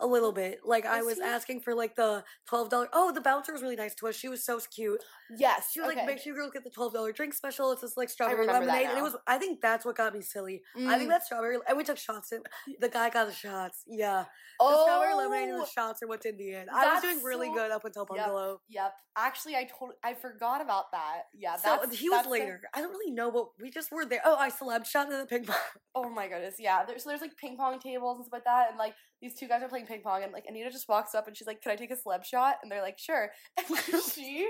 [0.00, 0.60] a little bit.
[0.64, 2.88] Like I Was asking for like the twelve dollar.
[2.92, 4.14] Oh, the bouncer was really nice to us.
[4.16, 5.02] She was so cute.
[5.38, 5.70] yes.
[5.72, 5.98] She was okay.
[6.00, 7.72] like, "Make sure you girls get the twelve dollar drink special.
[7.72, 9.16] It's this like strawberry lemonade." And it was.
[9.26, 10.62] I think that's what got me silly.
[10.76, 11.08] I think Mm.
[11.08, 11.58] that strawberry.
[11.68, 12.32] And we took shots.
[12.32, 12.44] And
[12.80, 13.82] the guy got the shots.
[13.86, 14.28] Yeah, the
[14.60, 16.68] oh, strawberry lemonade and the shots are what's in the end.
[16.72, 18.16] I was doing really so- good up until Yep.
[18.24, 18.60] bungalow.
[18.68, 18.94] Yep.
[19.18, 21.22] Actually, I told I forgot about that.
[21.34, 21.56] Yeah.
[21.56, 22.60] So he was that's the- later.
[22.74, 24.20] I don't really know, but we just were there.
[24.24, 25.56] Oh, I celeb shot in the ping pong.
[25.94, 26.84] Oh my goodness, yeah.
[26.84, 29.48] There's so there's like ping pong tables and stuff like that, and like these two
[29.48, 31.72] guys are playing ping pong, and like Anita just walks up and she's like, "Can
[31.72, 33.30] I take a celeb shot?" And they're like, "Sure."
[33.68, 34.48] And she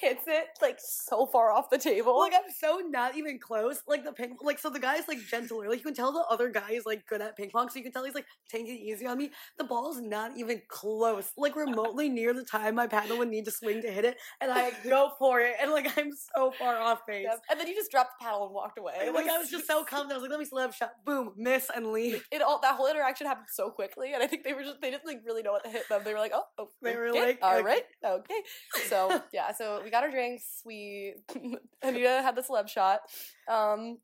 [0.00, 2.18] hits it like so far off the table.
[2.18, 3.82] Like I'm so not even close.
[3.86, 5.68] Like the ping, like so the guy's like gentler.
[5.68, 7.82] Like you can tell the other guy is like good at ping pong, so you
[7.82, 9.30] can tell he's like taking it easy on me.
[9.58, 13.50] The ball's not even close, like remotely near the time my paddle would need to
[13.50, 17.00] swing to hit it, and I go for it, and like I'm so far off
[17.06, 17.26] base.
[17.28, 17.42] Yep.
[17.50, 18.94] And then you just dropped the paddle and walked away.
[19.00, 20.12] And, like I was just so confident.
[20.12, 22.26] I was like, let me slap shot, boom, miss and leave.
[22.38, 24.90] It all that whole interaction happened so quickly, and I think they were just they
[24.90, 26.02] didn't like really know what to hit them.
[26.04, 28.40] They were like, "Oh, oh They oh, were okay, like, all okay." right, okay."
[28.86, 30.62] So yeah, so we got our drinks.
[30.64, 31.14] We
[31.82, 33.00] Anita had the celeb shot,
[33.50, 33.98] um,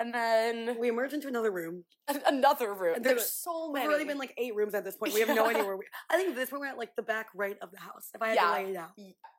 [0.00, 1.84] and then We emerged into another room.
[2.26, 2.94] another room.
[2.96, 3.86] And there There's was- so We've many.
[3.88, 5.12] already been like eight rooms at this point.
[5.14, 5.84] We have no idea where we.
[6.10, 8.08] I think this one we're at like the back right of the house.
[8.14, 8.46] If I had Yeah.
[8.46, 8.90] to lay it out.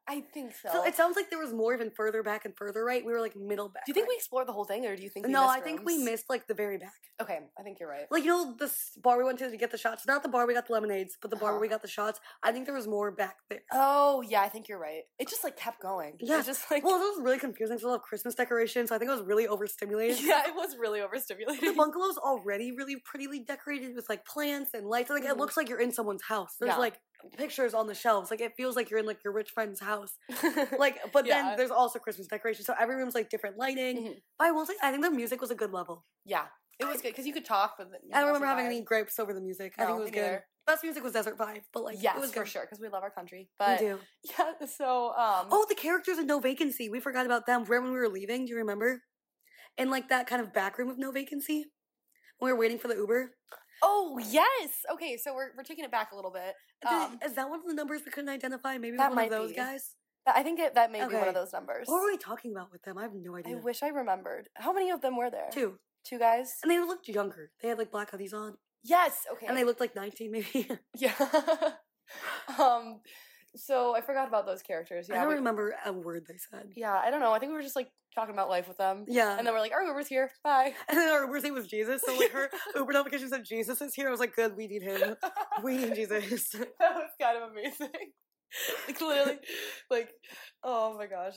[0.10, 0.70] I think so.
[0.74, 3.06] So it sounds like there was more even further back and further right.
[3.06, 3.86] We were like middle back.
[3.86, 4.14] do you think right.
[4.14, 6.26] we explored the whole thing, or do you think we No, I think we missed
[6.30, 6.94] like the very back.
[7.22, 8.06] Okay, I think you're right.
[8.10, 8.72] Like you know the
[9.04, 10.08] bar we went to to get the shots.
[10.08, 11.76] Not the bar we got the lemonades, but the bar where we Uh-huh.
[11.76, 12.20] got the shots.
[12.42, 13.62] I think there was more back there.
[13.72, 15.04] Oh yeah, I think you're right.
[15.20, 16.16] It just like kept going.
[16.20, 16.40] Yeah.
[16.40, 17.78] it just like Well, it was really confusing.
[17.78, 18.90] So a lot of Christmas decorations.
[18.90, 20.20] So I think it was really overstimulated.
[20.24, 21.70] yeah, it was really overstimulated.
[21.70, 25.10] The bungalow's already really prettily decorated with like plants and lights.
[25.12, 25.38] Like it Mhm.
[25.38, 26.56] looks like you're in someone's house.
[26.60, 26.78] There's Yeah.
[26.78, 27.00] like
[27.38, 28.32] pictures on the shelves.
[28.32, 30.18] Like it feels like you're in like your rich friend's house.
[30.78, 31.42] Like, but Yeah.
[31.50, 32.66] then there's also Christmas decorations.
[32.66, 33.98] So every room's like different lighting.
[33.98, 34.22] Mhm.
[34.38, 36.06] But I will say, I think the music was a good level.
[36.26, 36.46] yeah,
[36.80, 38.70] it was good because you could talk, but I don't remember having vibe.
[38.70, 39.74] any gripes over the music.
[39.78, 40.22] I think it was good.
[40.22, 40.46] neither.
[40.66, 43.02] Best music was Desert Five, but like yes, it was for sure because we love
[43.04, 43.50] our country.
[43.50, 44.00] We But do.
[44.24, 46.90] yeah, so um, Oh, the characters in No Vacancy.
[46.90, 47.64] We forgot about them.
[47.66, 49.02] Right when we were leaving, do you remember?
[49.78, 51.66] In like that kind of back room of No Vacancy,
[52.38, 53.32] when we were waiting for the Uber.
[53.84, 56.54] Oh yes, okay, so we're we're taking it back a little bit.
[56.88, 58.78] Um, is that one of the numbers we couldn't identify?
[58.78, 59.56] Maybe that one might of those be.
[59.56, 59.96] guys.
[60.28, 61.88] I think it, that may be one of those numbers.
[61.88, 62.98] What were we talking about with them?
[62.98, 63.58] I have no idea.
[63.58, 64.48] I wish I remembered.
[64.56, 65.50] How many of them were there?
[65.52, 66.56] Two, Two guys.
[66.62, 67.52] and they looked younger.
[67.62, 69.24] They had like black hoodies on, Yes.
[69.34, 69.48] Okay.
[69.48, 70.70] and they looked like nineteen, maybe.
[70.98, 71.14] Yeah.
[72.60, 73.02] um.
[73.56, 75.08] So I forgot about those characters.
[75.10, 76.70] Yeah, I don't we- remember a word they said.
[76.76, 76.94] yeah.
[77.04, 77.32] I don't know.
[77.34, 79.06] I think we were just like talking about life with them.
[79.08, 79.38] Yeah.
[79.38, 80.32] And then we're like, our Uber's here.
[80.44, 80.74] Bye.
[80.88, 82.02] And then our Uber's name was Jesus.
[82.06, 84.08] So like her Uber notification said Jesus is here.
[84.08, 85.16] I was like, good, we need him.
[85.64, 86.50] We need Jesus.
[86.80, 87.90] that was kind of amazing.
[88.88, 89.40] like literally,
[89.92, 90.10] like,
[90.64, 91.34] oh my gosh.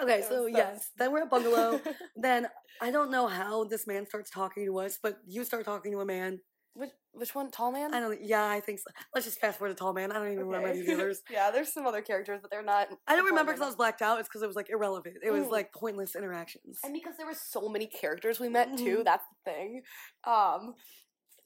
[0.00, 1.80] Okay, It so yes, then we're at bungalow.
[2.16, 2.48] then
[2.80, 6.00] I don't know how this man starts talking to us, but you start talking to
[6.00, 6.40] a man.
[6.74, 7.50] Which which one?
[7.50, 7.92] Tall man.
[7.94, 8.18] I don't.
[8.24, 8.86] Yeah, I think so.
[9.14, 10.10] Let's just fast forward to tall man.
[10.10, 10.80] I don't even remember Okay.
[10.80, 11.22] any of the others.
[11.30, 12.88] yeah, there's some other characters, but they're not.
[13.06, 14.18] I don't remember because I was blacked out.
[14.20, 15.16] It's because it was like irrelevant.
[15.22, 15.50] It was Mm.
[15.52, 16.78] like pointless interactions.
[16.84, 19.04] and because there were so many characters we met too Mhm.
[19.04, 19.82] that's the thing
[20.24, 20.74] um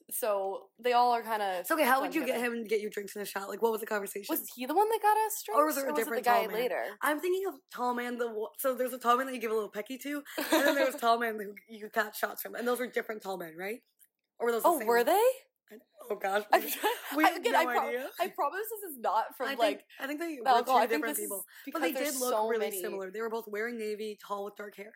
[0.09, 1.67] so they all are kind of.
[1.67, 3.49] So okay, how would you get him to get you drinks in a shot?
[3.49, 4.27] Like, what was the conversation?
[4.33, 6.45] Was he the one that got us drinks, Or was there a different the guy
[6.45, 6.81] later?
[7.01, 8.17] I'm thinking of tall man.
[8.17, 10.75] The so there's a tall man that you give a little pecky to, and then
[10.75, 13.53] there was tall man who you got shots from, and those were different tall men,
[13.59, 13.81] right?
[14.39, 14.63] Or were those?
[14.63, 15.23] The Oh, same were they?
[16.09, 16.59] Oh gosh, we,
[17.17, 18.09] we have again, no I, pro- idea.
[18.21, 20.71] I promise this is not from I think, like I think they the were two
[20.71, 22.81] I different people, but they did look so really many.
[22.81, 23.11] similar.
[23.11, 24.93] They were both wearing navy, tall with dark hair.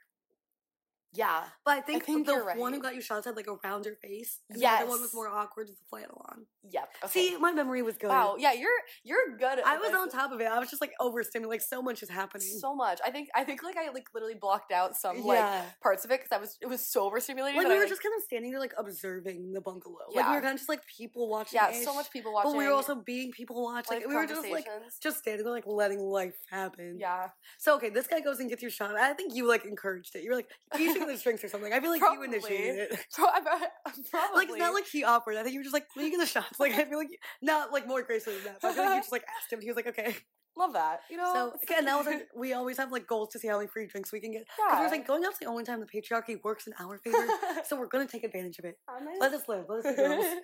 [1.14, 3.56] Yeah, But I think, think the you're one who got you shots had like a
[3.64, 4.40] rounder face.
[4.50, 6.46] And the other one was more awkward with the flannel on.
[6.72, 6.90] yep.
[7.04, 7.32] Okay.
[7.32, 8.10] See, my memory was good.
[8.10, 8.36] wow.
[8.40, 8.70] Yeah, you're
[9.04, 9.60] you're good.
[9.60, 10.48] At I was on top of it.
[10.48, 11.52] I was just like overstimulated.
[11.52, 12.48] Like so much is happening.
[12.48, 13.00] so much.
[13.06, 15.66] I think I think like I like literally blocked out some like yeah.
[15.84, 17.56] parts of it because I was it was so overstimulating.
[17.56, 19.98] Like we I, were like, just kind of standing there, like observing the bungalow.
[20.14, 20.22] Yeah.
[20.22, 21.60] Like we were kind of just like people watching.
[21.62, 22.52] yeah, so much people watching.
[22.54, 23.98] But we were also being people watching.
[23.98, 25.00] Like we were just like conversations.
[25.04, 26.98] just standing there, like letting life happen.
[27.00, 28.96] yeah, So okay, this guy goes and gets your shot.
[28.96, 30.24] I think you like encouraged it.
[30.24, 30.50] You were like,
[30.80, 31.72] you should get this drinks or something.
[31.74, 32.28] I feel like you Probably.
[32.28, 33.06] initiated it.
[33.10, 35.36] so I, I, probably Like it's not like he offered.
[35.36, 36.48] I think you were just like, will you get the shots?
[36.60, 38.58] Like I feel like you, not like more gracefully than that.
[38.62, 39.58] But I feel like you just like asked him.
[39.58, 40.16] and He was like, okay.
[40.58, 41.02] love that.
[41.10, 43.48] You know, So okay, and that was like, we always have like goals to see
[43.48, 44.46] how many free drinks we can get.
[44.46, 44.84] Because we yeah.
[44.84, 47.28] was like going out's the only time the patriarchy works in our favor.
[47.66, 48.76] so we're gonna take advantage of it.
[49.20, 49.66] Let us live.
[49.70, 50.38] Let us live.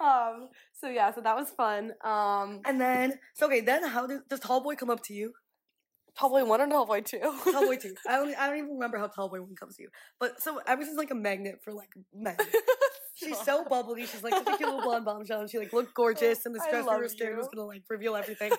[0.00, 0.48] um.
[0.80, 1.12] So yeah.
[1.12, 1.92] So that was fun.
[2.04, 2.60] Um.
[2.64, 5.32] And then so okay, then how did does Tall Boy come up to you?
[6.18, 7.18] Tallboy one and Tallboy two?
[7.18, 7.94] Tallboy two.
[8.08, 9.88] I don't I don't even remember how Tallboy one comes to you.
[10.20, 12.36] But so Emerson's like a magnet for like men.
[13.14, 14.06] She's so bubbly.
[14.06, 16.44] She's like such a cute little blonde bombshell, and she like looked gorgeous.
[16.44, 18.52] And this dress we were staring was gonna like reveal everything.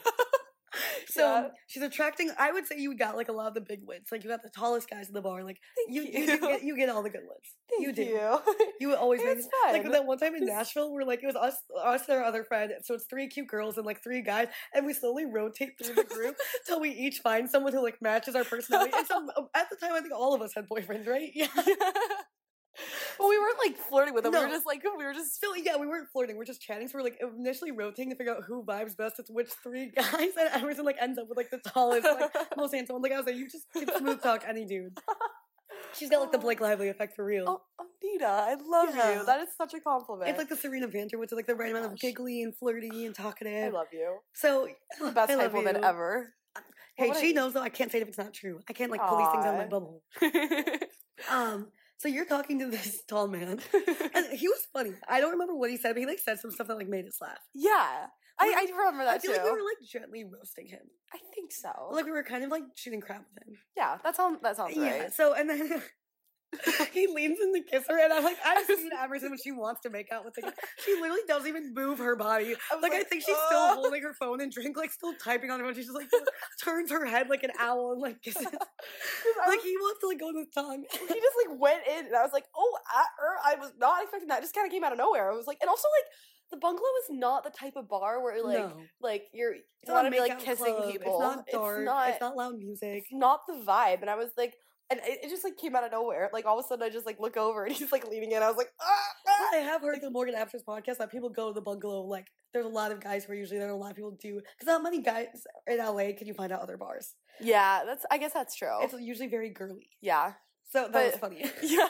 [1.13, 1.47] So Yeah.
[1.67, 2.31] she's attracting.
[2.39, 4.07] I would say you got like a lot of the big wins.
[4.11, 5.43] Like you got the tallest guys in the bar.
[5.43, 6.19] Like you, you.
[6.19, 7.55] you, do get, you get all the good ones.
[7.69, 8.03] Thank you do.
[8.03, 8.39] You.
[8.79, 11.55] You would always It's like that one time in Nashville where like it was us,
[11.81, 12.73] us and our other friend.
[12.83, 16.03] So it's three cute girls and like three guys, and we slowly rotate through the
[16.03, 16.35] group
[16.67, 18.91] till we each find someone who like matches our personality.
[18.95, 21.31] And so um, at the time, I think all of us had boyfriends, right?
[21.35, 21.47] Yeah.
[23.19, 24.33] Well, we weren't like flirting with them.
[24.33, 24.45] We No.
[24.45, 26.37] were just like we were just So yeah, we weren't flirting.
[26.37, 26.87] We're just chatting.
[26.87, 30.31] So we're like initially rotating to figure out who vibes best with which three guys,
[30.39, 33.01] and Emerson like ends up with like the tallest, like most handsome.
[33.01, 34.97] Like I was like, you just can smooth talk any dude.
[35.95, 37.45] She's got like the Blake Lively effect for real.
[37.47, 39.19] Oh, Anita, I love Yeah.
[39.19, 39.25] you.
[39.25, 40.27] That is such a compliment.
[40.29, 43.05] It's like the Serena Vanter, which is like the right amount of giggly and flirty
[43.05, 43.73] and talkative.
[43.73, 44.17] I love you.
[44.33, 44.67] So
[44.99, 45.83] The best I type love woman you.
[45.83, 46.33] ever.
[46.95, 47.61] Hey, What she I- knows though.
[47.61, 48.59] I can't say it if it's not true.
[48.67, 50.01] I can't like pull these things out of my bubble.
[51.29, 51.67] Um,
[51.97, 53.59] so you're talking to this tall man,
[54.13, 54.93] and he was funny.
[55.07, 57.05] I don't remember what he said, but he like said some stuff that like made
[57.05, 57.39] us laugh.
[57.53, 58.07] yeah,
[58.39, 59.37] I, I remember that I feel too.
[59.37, 60.81] like we were like gently roasting him.
[61.13, 61.69] I think so.
[61.91, 63.55] Like we were kind of like shooting crap with him.
[63.77, 64.99] yeah, that sounds that sounds Yeah.
[65.03, 65.13] right.
[65.13, 65.81] So and then
[66.93, 69.81] he leans in to kiss her, and I'm like, I've seen Emerson when she wants
[69.81, 70.51] to make out with the guy.
[70.85, 72.55] She literally doesn't even move her body.
[72.71, 75.13] I was Like, I like, think she's still holding her phone and drink, like still
[75.23, 75.75] typing on her phone.
[75.75, 76.09] She's just like
[76.63, 78.45] turns her head like an owl and like kisses.
[79.47, 80.83] Like was- he wants to like go in his tongue.
[80.91, 84.01] he just like went in, and I was like, "Oh, at her!" I was not
[84.03, 84.39] expecting that.
[84.39, 85.31] It just kind of came out of nowhere.
[85.31, 86.11] I was like, and also like
[86.51, 88.81] the bungalow is not the type of bar where like no.
[89.01, 91.13] like you're It's not want to be like kissing club, people.
[91.13, 91.79] It's not dark.
[91.79, 92.09] It's not.
[92.09, 92.89] It's not loud music.
[93.03, 94.01] it's not the vibe.
[94.01, 94.53] And I was like,
[94.99, 96.29] and it, just like came out of nowhere.
[96.33, 98.41] Like all of a sudden, I just like look over and he's like leaning in.
[98.43, 98.85] I was like, ah,
[99.27, 99.49] ah.
[99.53, 102.01] I have heard the Morgan Apters podcast that people go to the bungalow.
[102.01, 103.69] Like, there's a lot of guys who are usually there.
[103.69, 105.27] A lot of people do because not many guys
[105.67, 107.15] in LA can you find out other bars.
[107.41, 108.05] yeah, that's.
[108.11, 108.77] I guess that's true.
[108.81, 109.89] It's usually very girly.
[110.01, 110.33] yeah,
[110.71, 111.43] So that was funny.
[111.63, 111.87] yeah.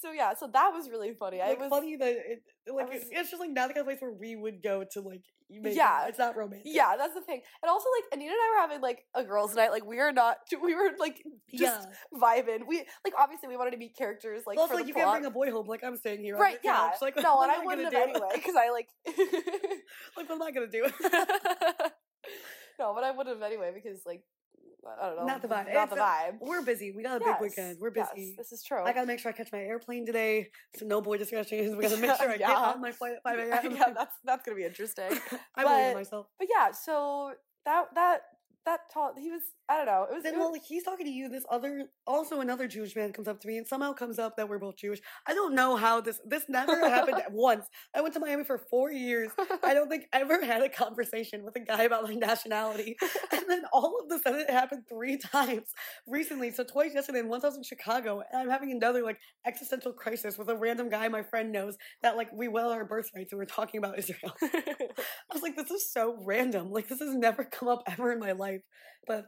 [0.00, 1.40] so yeah, so that was really funny.
[1.40, 2.42] I was funny that it,
[2.72, 5.00] like was- it's just like not the kind of place where we would go to
[5.00, 6.06] like make Yeah.
[6.06, 6.66] it's not romantic.
[6.66, 7.42] Yeah, that's the thing.
[7.62, 9.70] And also, like, Anita and I were having like a girls' night.
[9.70, 10.38] Like, we are not.
[10.62, 11.22] We were like
[11.54, 12.18] just yeah.
[12.18, 12.66] vibing.
[12.66, 14.44] We like obviously we wanted to be characters.
[14.46, 15.66] Like, also, for like you can't bring a boy home.
[15.66, 16.36] Like I'm staying here.
[16.36, 16.58] right?
[16.64, 16.72] Yeah.
[16.90, 16.94] couch.
[17.02, 17.96] Like no, and I gonna wouldn't do?
[17.96, 18.88] have anyway because I like.
[20.16, 20.84] like what am I gonna do?
[22.78, 24.22] no, but I would have anyway because like
[25.00, 25.24] I don't know.
[25.26, 25.72] Not the vibe.
[25.72, 26.38] Not the a- vibe.
[26.40, 26.90] We're busy.
[26.92, 27.78] We got a Yes, big weekend.
[27.80, 28.34] We're yes, busy.
[28.36, 28.82] this is true.
[28.82, 30.50] I gotta make sure I catch my airplane today.
[30.76, 31.74] So no boy discussions.
[31.76, 33.72] We gotta make sure I get on my flight at 5 a.m.
[33.76, 35.10] yeah, that's that's gonna be interesting.
[35.56, 36.26] I believe in but- myself.
[36.38, 37.32] But yeah, so
[37.64, 38.20] that that
[38.66, 40.06] that taught he was I don't know.
[40.10, 42.68] It was, Then it while was like, he's talking to you, this other also another
[42.68, 45.00] Jewish man comes up to me and somehow comes up that we're both Jewish.
[45.26, 47.66] I don't know how this this never happened once.
[47.94, 49.30] I went to Miami for four years.
[49.62, 52.96] I don't think I ever had a conversation with a guy about my nationality.
[53.32, 55.68] And then all of a sudden it happened three times
[56.06, 56.50] recently.
[56.52, 58.22] So twice yesterday and once I was in Chicago.
[58.32, 62.16] And I'm having another like existential crisis with a random guy my friend knows that
[62.16, 64.34] like we will our birthrights and we're talking about Israel.
[64.42, 66.70] I was like, this is so random.
[66.70, 68.53] Like this has never come up ever in my life.
[69.06, 69.26] But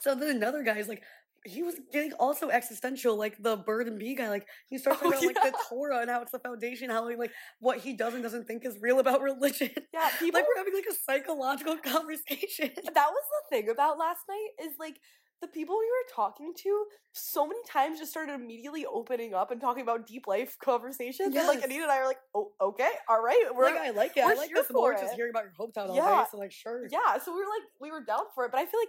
[0.00, 1.02] so then another guy is like,
[1.46, 4.30] he was getting also existential, like the bird and bee guy.
[4.30, 5.58] Like he starts Oh, talking about like the.
[5.68, 8.78] Torah and how it's the foundation, how like what he does and doesn't think is
[8.80, 9.70] real about religion.
[9.92, 12.70] yeah, people like we're having like a psychological conversation.
[12.76, 14.96] that was the thing about last night is like
[15.44, 19.60] the people we were talking to so many times just started immediately opening up and
[19.60, 21.36] talking about deep life conversations.
[21.36, 23.44] And like Anita and I are like, oh, okay, all right.
[23.54, 24.24] We're like I like it.
[24.24, 26.22] I like this more for just hearing about your hometown all Yeah.
[26.22, 26.28] day.
[26.30, 26.88] So like sure.
[26.90, 28.52] yeah, so we were like we were down for it.
[28.52, 28.88] But I feel like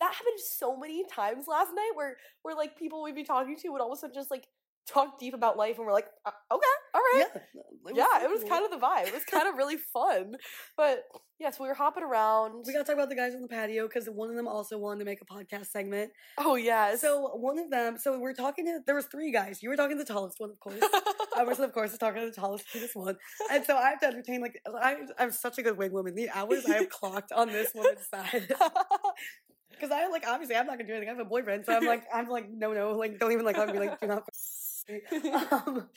[0.00, 3.68] that happened so many times last night where where like people we'd be talking to
[3.70, 4.46] would all of a sudden just like
[4.88, 7.26] talk deep about life and we're like, uh, okay, all right.
[7.34, 7.40] Yeah.
[7.94, 9.06] Yeah, it was kind of the vibe.
[9.08, 10.36] It was kind of really fun.
[10.76, 11.04] But
[11.38, 12.64] yes, we were hopping around.
[12.66, 14.76] We got to talk about the guys on the patio because one of them also
[14.76, 16.10] wanted to make a podcast segment.
[16.38, 16.96] oh yeah.
[16.96, 19.62] So one of them, so we're talking to, there was three guys.
[19.62, 20.80] You were talking to the tallest one, of course.
[21.36, 23.16] I was, of course, talking to the tallest, cutest one.
[23.52, 26.14] And so I have to entertain, like, I, I'm such a good wing woman.
[26.14, 28.48] The hours I have clocked on this woman's side.
[29.70, 31.10] Because I, like, obviously, I'm not going to do anything.
[31.10, 31.66] I have a boyfriend.
[31.66, 34.06] So I'm like, I'm like, no, no, like, don't even, like, let me, like, do
[34.06, 34.22] not.
[35.50, 35.88] Um,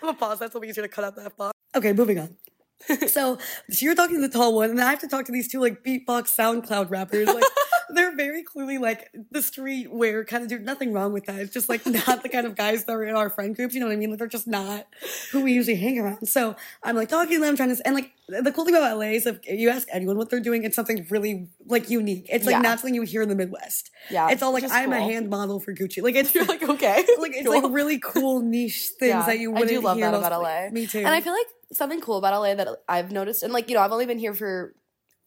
[0.00, 0.38] gonna pause.
[0.38, 1.52] That's a little easier to cut out that bomb.
[1.74, 2.36] Okay, moving on.
[3.08, 3.36] so,
[3.70, 5.60] so you're talking to the tall one, and I have to talk to these two
[5.60, 7.26] like beatbox SoundCloud rappers.
[7.26, 7.44] Like
[7.94, 11.36] they're very clearly like the street where kind of do nothing wrong with that.
[11.40, 13.74] It's just like not the kind of guys that are in our friend groups.
[13.74, 14.10] You know what I mean?
[14.10, 14.86] Like they're just not
[15.32, 16.26] who we usually hang around.
[16.26, 19.06] So I'm like talking to them, trying to, and like the cool thing about LA
[19.12, 22.26] is if you ask anyone what they're doing, it's something really like unique.
[22.28, 22.60] It's like Yeah.
[22.60, 23.90] not something you would hear in the Midwest.
[24.10, 24.28] yeah.
[24.30, 26.02] It's all like I'm a hand model for Gucci.
[26.02, 27.04] Like it's like, okay.
[27.18, 27.62] like it's cool.
[27.62, 30.42] like really cool niche things Yeah, that you wouldn't do love hear that about.
[30.42, 30.68] LA.
[30.70, 30.98] Me too.
[30.98, 33.80] And I feel like something cool about LA that I've noticed, and like, you know,
[33.82, 34.74] I've only been here for,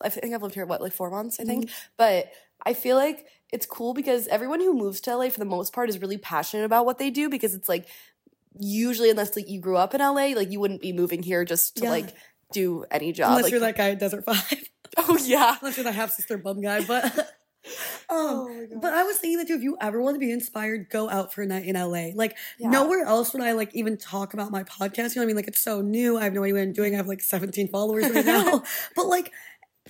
[0.01, 1.49] I think I've lived here, what, like four months, I Mm-hmm.
[1.51, 1.69] think.
[1.97, 2.31] But
[2.65, 5.89] I feel like it's cool because everyone who moves to LA for the most part
[5.89, 7.87] is really passionate about what they do because it's like,
[8.59, 11.77] usually, unless like you grew up in LA, like you wouldn't be moving here just
[11.77, 11.89] to Yeah.
[11.91, 12.13] like
[12.53, 13.29] do any job.
[13.29, 14.69] unless like, you're that guy at Desert Five.
[14.97, 15.57] oh, yeah.
[15.61, 17.33] unless you're the half sister bum guy, but.
[18.09, 20.89] Um, Oh but I was thinking that too, if you ever want to be inspired,
[20.89, 22.09] go out for a night in LA.
[22.15, 22.71] Like Yeah.
[22.71, 25.13] nowhere else would I like even talk about my podcast.
[25.15, 25.35] You know what I mean?
[25.35, 26.17] Like it's so new.
[26.17, 26.95] I have no idea what I'm doing.
[26.95, 28.63] I have like 17 followers right now.
[28.95, 29.31] but like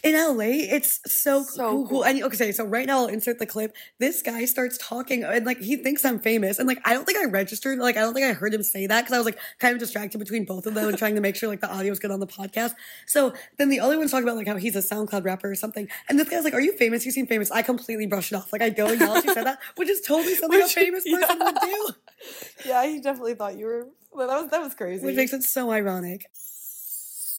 [0.04, 1.88] in LA, it's so, So cool.
[1.88, 2.04] cool.
[2.06, 3.76] And okay, so right now I'll insert the clip.
[4.00, 6.60] This guy starts talking and like he thinks I'm famous.
[6.60, 8.88] And like I don't think I registered, like I don't think I heard him say
[8.88, 11.22] that because I was like kind of distracted between both of them and trying to
[11.22, 12.72] make sure like the audio was good on the podcast.
[13.06, 15.88] So then the other one's talking about like how he's a SoundCloud rapper or something.
[16.10, 17.06] And this guy's like, Are you famous?
[17.06, 17.52] You seem famous.
[17.52, 18.52] I completely brushed it off.
[18.54, 21.38] Like I don't acknowledge you said that, which is totally something Which- a famous person
[21.40, 21.90] would do.
[22.66, 25.06] Yeah, he definitely thought you were, well, that was, that was crazy.
[25.06, 26.26] Which makes it so ironic.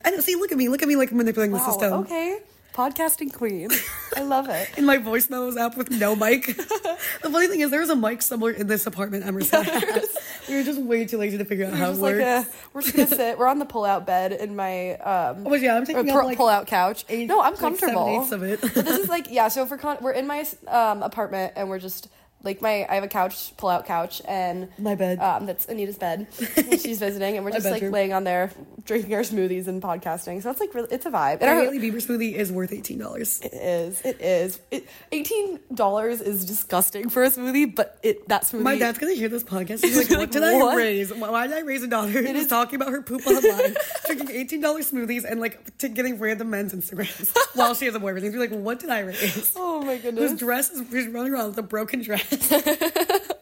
[0.04, 1.92] And see, look at me, look at me like manipulating the system.
[1.94, 2.40] okay.
[2.74, 3.68] Podcasting queen.
[4.16, 4.66] I love it.
[4.78, 6.46] in my voice memos app with no mic.
[6.56, 6.96] the
[7.30, 10.02] funny thing is, there was a mic somewhere in this apartment Emerson Yeah, there had.
[10.04, 10.16] is.
[10.48, 12.18] We were just way too lazy to figure out We're how it works.
[12.18, 13.38] like a, we're just gonna sit.
[13.38, 16.66] We're on the pull-out bed in my um but yeah, I'm taking up like pull-out
[16.66, 17.04] couch.
[17.10, 18.24] eight- no, I'm like comfortable.
[18.24, 18.74] seven-eighths of it.
[18.74, 19.48] but this is like yeah.
[19.48, 22.08] So for con- we're in my um apartment and we're just
[22.44, 25.18] like my I have a couch, pull-out couch, and my bed.
[25.20, 26.26] um that's Anita's bed.
[26.80, 28.50] she's visiting, and we're just like laying on there
[28.84, 30.42] drinking our smoothies and podcasting.
[30.42, 31.38] So it's like really, it's a vibe.
[31.40, 33.40] And Our Hailey Bieber smoothie is worth eighteen dollars.
[33.42, 34.00] it is.
[34.02, 34.60] It is.
[34.70, 38.62] It, Eighteen dollars is disgusting for a smoothie, but it that smoothie.
[38.62, 39.80] My dad's gonna hear this podcast.
[39.84, 41.12] He's like, Like, "What did I raise?
[41.14, 43.74] Why did I raise a daughter who's is- talking about her poop online,
[44.06, 48.00] drinking eighteen dollars smoothies, and like t- getting random men's Instagrams while she has a
[48.00, 50.30] boyfriend?" He's like, "What did I raise?" Oh my goodness.
[50.30, 52.31] Whose dress is she's running around with a broken dress.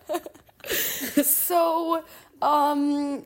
[1.22, 2.04] So,
[2.42, 3.24] um,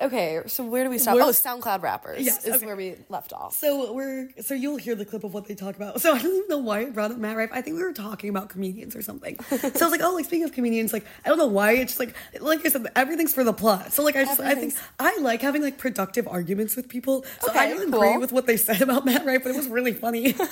[0.00, 0.40] okay.
[0.46, 1.14] So where do we stop?
[1.14, 2.66] Where- oh, SoundCloud rappers Yes, is okay.
[2.66, 3.54] where we left off.
[3.54, 6.00] So we're so you'll hear the clip of what they talk about.
[6.00, 7.50] So I don't even know why I brought up Matt Rife.
[7.52, 9.38] I think we were talking about comedians or something.
[9.48, 11.96] So I was like, oh, like speaking of comedians, like I don't know why it's
[11.96, 13.92] just like like I said, everything's for the plot.
[13.92, 17.24] So like I just I think I like having like productive arguments with people.
[17.42, 19.68] So I Okay, didn't agree with what they said about Matt Rife, but it was
[19.68, 20.34] really funny.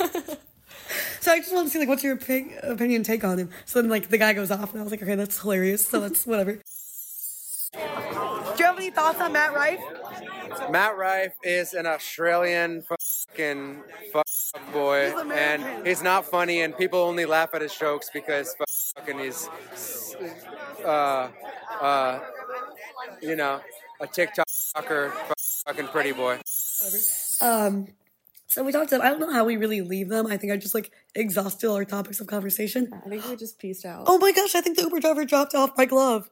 [1.21, 3.51] So I just want to see like what's your opinion, opinion take on him.
[3.65, 5.87] So then like the guy goes off and I was like, okay, that's hilarious.
[5.87, 6.59] So that's whatever.
[7.73, 7.81] Do
[8.59, 9.81] you have any thoughts on Matt Rife?
[10.71, 13.83] Matt Rife is an Australian fucking
[14.13, 14.25] fuck
[14.73, 18.55] boy, He's and he's not funny, and people only laugh at his jokes because
[18.97, 19.49] fucking he's,
[20.85, 21.29] uh,
[21.81, 22.21] uh,
[23.21, 23.61] you know,
[24.01, 25.13] a TikToker,
[25.67, 26.39] fucking pretty boy.
[26.79, 26.99] whatever.
[27.41, 27.89] Um,
[28.55, 28.91] so we talked.
[28.91, 30.29] to About, I don't know how we really leave them.
[30.29, 32.89] I think I just like exhausted all our topics of conversation.
[33.05, 34.05] I think we just pieced out.
[34.07, 34.55] Oh my gosh!
[34.55, 36.31] I think the Uber driver dropped off my glove.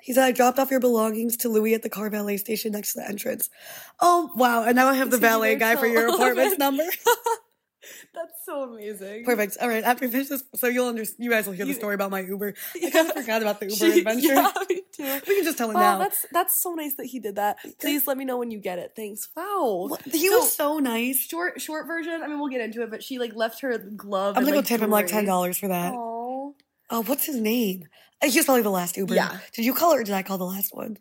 [0.00, 2.92] He said I dropped off your belongings to Louis at the car valet station next
[2.92, 3.50] to the entrance.
[3.98, 4.62] Oh wow!
[4.62, 6.84] And now I have the valet guy for your apartment's number.
[8.14, 9.24] That's so amazing.
[9.24, 9.56] Perfect.
[9.60, 9.82] All right.
[9.84, 11.24] After we finish this, so you'll understand.
[11.24, 12.54] You guys will hear the story about my Uber.
[12.82, 14.34] I kind of forgot about the Uber She- adventure.
[14.34, 15.04] Yeah, me too.
[15.28, 15.98] We can just tell it Oh, now.
[15.98, 17.58] that's that's so nice that he did that.
[17.80, 18.92] Please let me know when you get it.
[18.96, 19.28] Thanks.
[19.36, 19.86] Wow.
[19.88, 21.18] What- he was so nice.
[21.18, 22.20] Short short version.
[22.22, 24.36] I mean, we'll get into it, but she like left her glove.
[24.36, 25.92] I'm gonna like, go tip him like ten dollars for that.
[25.94, 26.54] Oh.
[26.90, 27.86] Oh, what's his name?
[28.22, 29.14] Uh, He was probably the last Uber.
[29.14, 29.38] Yeah.
[29.54, 30.98] Did you call it or did I call the last one?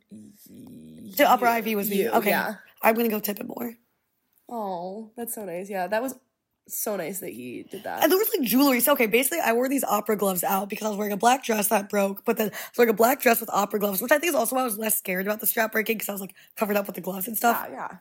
[0.50, 2.04] The upper IV was me.
[2.04, 2.30] You, Okay.
[2.30, 2.56] yeah.
[2.82, 3.74] I'm gonna go tip him more.
[4.48, 5.70] Oh, that's so nice.
[5.70, 6.16] Yeah, that was
[6.70, 8.04] so nice that he did that.
[8.04, 8.80] And there was like jewelry.
[8.80, 11.44] So okay, basically I wore these opera gloves out because I was wearing a black
[11.44, 14.12] dress that broke, but then I was wearing a black dress with opera gloves, which
[14.12, 16.14] I think is also why I was less scared about the strap breaking because I
[16.14, 17.66] was like covered up with the gloves and stuff.
[17.70, 17.98] yeah, yeah.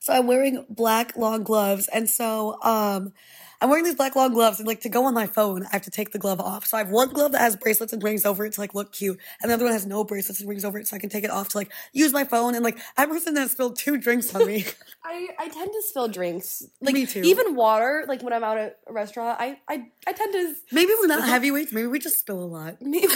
[0.00, 3.12] So I'm wearing black long gloves, and so um,
[3.60, 5.82] I'm wearing these black long gloves, and like to go on my phone, I have
[5.82, 6.66] to take the glove off.
[6.66, 8.92] So I have one glove that has bracelets and rings over it to like look
[8.92, 11.08] cute, and the other one has no bracelets and rings over it, so I can
[11.08, 12.54] take it off to like use my phone.
[12.54, 14.64] And like Emerson has spilled two drinks on me.
[15.04, 16.64] I, I tend to spill drinks.
[16.80, 17.22] Like Me too.
[17.22, 20.92] even water, like when I'm out at a restaurant, I I, I tend to maybe
[21.00, 21.72] we're not heavyweights.
[21.72, 22.76] Maybe we just spill a lot.
[22.80, 23.06] maybe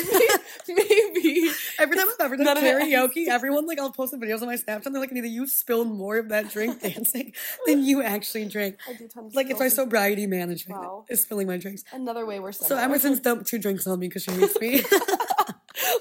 [0.68, 4.18] maybe Every time I've ever done None of it karaoke, everyone like I'll post the
[4.18, 4.84] videos on my Snapchat.
[4.84, 7.32] They're like, "Anita, you spilled more of that drink dancing
[7.66, 11.04] than you actually drank." I do tend to Like it's my sobriety management Wow.
[11.08, 11.84] is spilling my drinks.
[11.92, 12.76] another way we're So.
[12.76, 14.82] Emerson's dumped two drinks on me because she hates me.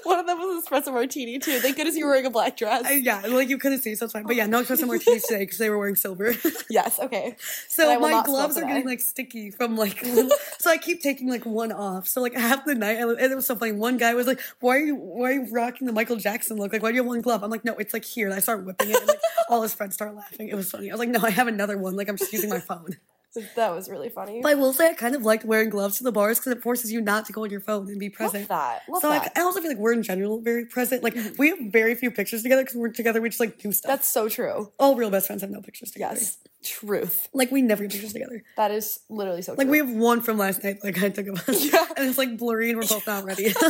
[0.02, 1.58] One of them was an espresso martini too.
[1.58, 2.84] Thank goodness you were wearing a black dress.
[2.90, 4.24] Yeah, like you couldn't see, so it's fine.
[4.24, 6.34] But yeah, no espresso martinis today because they were wearing silver.
[6.70, 7.36] yes, okay.
[7.68, 11.46] So my gloves are getting like sticky from like, little, so I keep taking like
[11.46, 12.08] one off.
[12.08, 13.72] So like half the night, and it was so funny.
[13.72, 16.72] One guy was like, "Why are you why are you rocking the Michael Jackson look?
[16.72, 18.40] Like, why do you have one glove?" I'm like, "No, it's like here." And I
[18.40, 20.48] start whipping it, and like all his friends start laughing.
[20.48, 20.90] It was funny.
[20.90, 21.96] I was like, "No, I have another one.
[21.96, 22.96] Like I'm just using my phone."
[23.54, 24.40] That was really funny.
[24.42, 26.62] But I will say, I kind of liked wearing gloves to the bars because it
[26.62, 28.48] forces you not to go on your phone and be Love present.
[28.48, 28.82] that.
[28.88, 29.32] Love so that.
[29.36, 31.02] I also feel like we're in general very present.
[31.02, 31.34] Like mm-hmm.
[31.38, 33.20] we have very few pictures together because we're together.
[33.20, 33.88] We just like do stuff.
[33.88, 34.72] That's so true.
[34.78, 36.16] all real best friends have no pictures together.
[36.16, 36.38] Yes.
[36.62, 37.28] Truth.
[37.32, 38.42] Like we never get pictures together.
[38.56, 39.70] That is literally so Like true.
[39.70, 40.78] we have one from last night.
[40.82, 41.86] Like I took of us, Yeah.
[41.96, 43.46] and it's like blurry, and we're both not ready.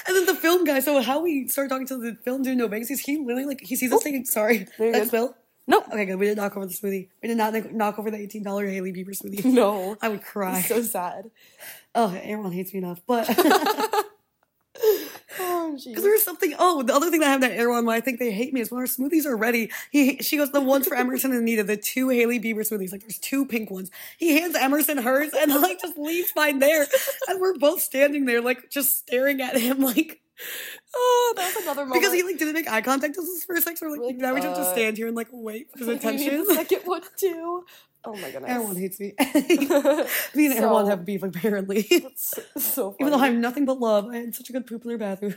[0.06, 0.80] and then the film guy.
[0.80, 2.88] So how we started talking to the film dude, no bangs.
[2.88, 4.04] He literally like he sees us oh.
[4.04, 4.24] taking.
[4.24, 5.10] Sorry, that's.
[5.10, 5.34] Bill.
[5.70, 5.84] Nope.
[5.92, 6.16] Okay, good.
[6.18, 7.08] We didn't knock over the smoothie.
[7.22, 9.44] We did not knock- over the eighteen dollar Hailey Bieber smoothie.
[9.44, 9.96] No.
[10.02, 10.62] I would cry.
[10.62, 11.30] So sad.
[11.94, 13.28] oh, everyone hates me enough, but.
[15.38, 16.02] Oh, Because jeez.
[16.02, 16.54] there something.
[16.58, 18.60] Oh, the other thing that I have that on why I think they hate me
[18.60, 19.70] is when our smoothies are ready.
[19.92, 22.90] He she goes the ones for Emerson and Anita, the two Hailey Bieber smoothies.
[22.90, 23.90] Like there's two pink ones.
[24.18, 26.86] He hands Emerson hers and like just leaves mine there,
[27.28, 30.20] and we're both standing there like just staring at him like
[30.94, 32.00] Oh, that was another moment.
[32.02, 33.76] because he like didn't make eye contact with us for a second.
[33.76, 35.70] So we're like, Like, now we just have to uh, stand here and like wait
[35.72, 36.46] for his Like, we need attention.
[36.48, 37.64] the second one too.
[38.04, 38.44] Oh my goodness.
[38.50, 39.14] Everyone hates me.
[40.34, 41.82] me and everyone So- have beef apparently.
[41.90, 42.96] That's so funny.
[43.00, 44.98] Even though I have nothing but love, I had such a good poop in their
[44.98, 45.34] bathroom.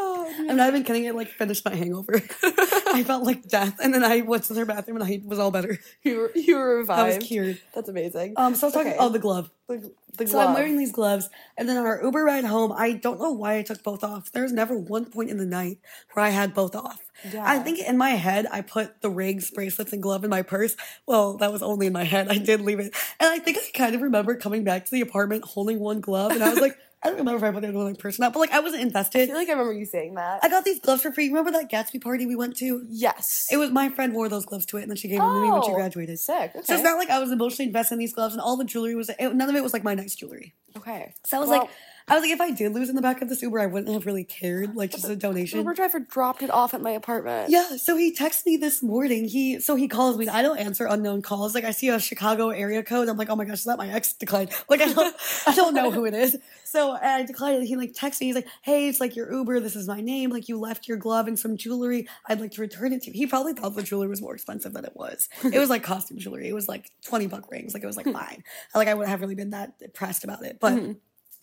[0.00, 1.06] Oh, I'm not even kidding.
[1.06, 2.14] I like finished my hangover.
[2.42, 5.50] I felt like death, and then I went to their bathroom, and I was all
[5.50, 5.76] better.
[6.02, 7.00] you were, you were revived.
[7.00, 7.60] I was cured.
[7.74, 8.34] That's amazing.
[8.36, 8.92] Um, so I was talking.
[8.92, 8.96] Okay.
[9.00, 9.50] Oh, the glove.
[9.68, 12.92] the, the So I'm wearing these gloves, and then on our Uber ride home, I
[12.92, 14.32] don't know why I took both off.
[14.32, 15.78] There was never one point in the night
[16.12, 17.00] where I had both off.
[17.32, 17.42] Yeah.
[17.44, 20.76] I think in my head, I put the rings, bracelets, and glove in my purse.
[21.06, 22.28] Well, that was only in my head.
[22.28, 25.00] I did leave it, and I think I kind of remember coming back to the
[25.00, 27.68] apartment holding one glove, and I was like, I don't remember if I put the
[27.68, 29.22] other one in my or not, but like I wasn't invested.
[29.22, 30.40] I feel like I remember you saying that.
[30.42, 31.28] I got these gloves for free.
[31.28, 32.84] Remember that Gatsby party we went to?
[32.88, 33.46] yes.
[33.52, 35.40] It was my friend wore those gloves to it, and then she gave them to
[35.40, 36.18] me when she Oh, graduated.
[36.18, 36.50] Sick.
[36.56, 36.60] Okay.
[36.64, 38.94] So it's not like I was emotionally invested in these gloves, and all the jewelry
[38.96, 40.54] was it, none of it was like my nice jewelry.
[40.76, 41.14] okay.
[41.24, 41.70] So I was Well, like,
[42.08, 43.92] I was like, if I did lose in the back of this Uber, I wouldn't
[43.92, 45.58] have really cared, like just a the donation.
[45.58, 47.50] Uber driver dropped it off at my apartment.
[47.50, 49.26] Yeah, so he texts me this morning.
[49.26, 50.28] He so he calls me.
[50.28, 51.54] I don't answer unknown calls.
[51.54, 53.08] Like I see a Chicago area code.
[53.08, 54.50] I'm like, oh my gosh, is that my ex declined?
[54.68, 56.36] Like I don't, I don't know who it is.
[56.64, 57.66] So I declined.
[57.66, 58.28] He like texts me.
[58.28, 59.60] He's like, hey, it's like your Uber.
[59.60, 60.30] This is my name.
[60.30, 62.08] Like you left your glove and some jewelry.
[62.26, 63.14] I'd like to return it to you.
[63.14, 65.28] He probably thought the jewelry was more expensive than it was.
[65.44, 66.48] It was like costume jewelry.
[66.48, 67.74] It was like twenty buck rings.
[67.74, 68.44] Like it was like fine.
[68.74, 70.72] Like I wouldn't have really been that impressed about it, but.
[70.72, 70.92] Mm-hmm.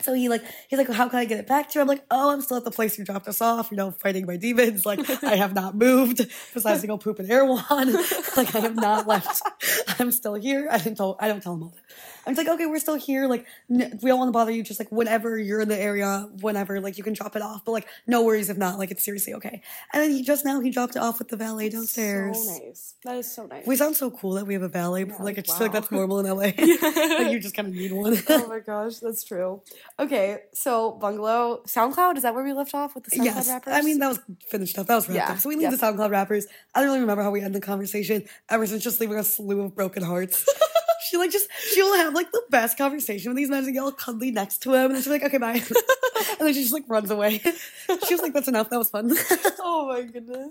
[0.01, 1.81] So he like he's like, how can I get it back to you?
[1.81, 3.71] I'm like, oh, I'm still at the place you dropped us off.
[3.71, 4.85] You know, fighting my demons.
[4.85, 7.93] Like I have not moved besides to go poop in Erewhon.
[8.37, 9.41] like I have not left.
[9.99, 10.67] I'm still here.
[10.69, 11.15] I didn't tell.
[11.19, 11.95] I don't tell him all that.
[12.27, 13.27] I'm just like, okay, we're still here.
[13.27, 14.63] Like n- we don't want to bother you.
[14.63, 17.63] Just like whenever you're in the area, whenever like you can drop it off.
[17.65, 18.77] But like no worries if not.
[18.79, 19.61] Like it's seriously okay.
[19.93, 22.43] And then he just now he dropped it off with the valet downstairs.
[22.43, 22.93] So nice.
[23.03, 23.65] That is so nice.
[23.67, 25.03] We sound so cool that we have a valet.
[25.05, 26.35] but, like I just like that's normal in LA.
[26.57, 28.17] like you just kind of need one.
[28.29, 29.61] oh my gosh, that's true.
[29.99, 33.73] Okay, so bungalow, SoundCloud, is that where we left off with the SoundCloud yes, rappers?
[33.73, 34.19] I mean that was
[34.49, 34.87] finished up.
[34.87, 35.39] That was wrapped Yeah, up.
[35.39, 35.79] So we leave yes.
[35.79, 36.47] the SoundCloud rappers.
[36.73, 38.23] I don't really remember how we end the conversation.
[38.49, 40.45] Emerson's just leaving a slew of broken hearts.
[41.09, 43.81] she like just she will have like the best conversation with these men and get
[43.83, 45.53] all cuddly next to him, and then she's like, "Okay, bye,"
[46.39, 47.39] and then she just like runs away.
[47.39, 48.69] she was like, "That's enough.
[48.69, 49.11] That was fun."
[49.59, 50.49] oh my goodness.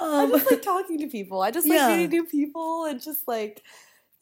[0.00, 1.40] Um, I um, just like talking to people.
[1.40, 1.88] I just like Yeah.
[1.88, 3.62] meeting new people and just like,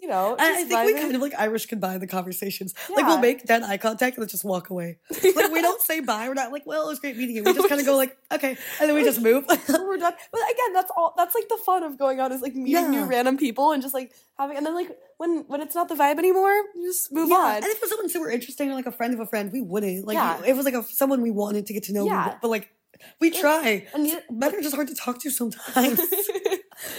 [0.02, 2.74] you know, I, think we kind of like Irish goodbye the conversations.
[2.94, 4.98] Like we'll make dead eye contact and then just walk away.
[5.10, 6.26] like we don't say bye.
[6.26, 7.44] We're not like, well, it was great meeting you.
[7.44, 9.44] We just kind of go like, okay, and then we just move.
[9.68, 10.12] we're done.
[10.32, 11.14] But again, that's all.
[11.16, 13.94] That's like the fun of going out is like meeting new random people and just
[13.94, 14.56] like having.
[14.56, 17.54] And then like when when it's not the vibe anymore, you just move Yeah, on.
[17.56, 19.60] and if it was someone super interesting or like a friend of a friend, we
[19.62, 20.04] wouldn't.
[20.04, 20.40] Like, Yeah.
[20.40, 22.26] if it was like a, someone we wanted to get to know, Yeah.
[22.30, 22.70] would- but like,
[23.20, 23.86] we try.
[23.94, 26.00] And you- Men are just hard to talk to sometimes.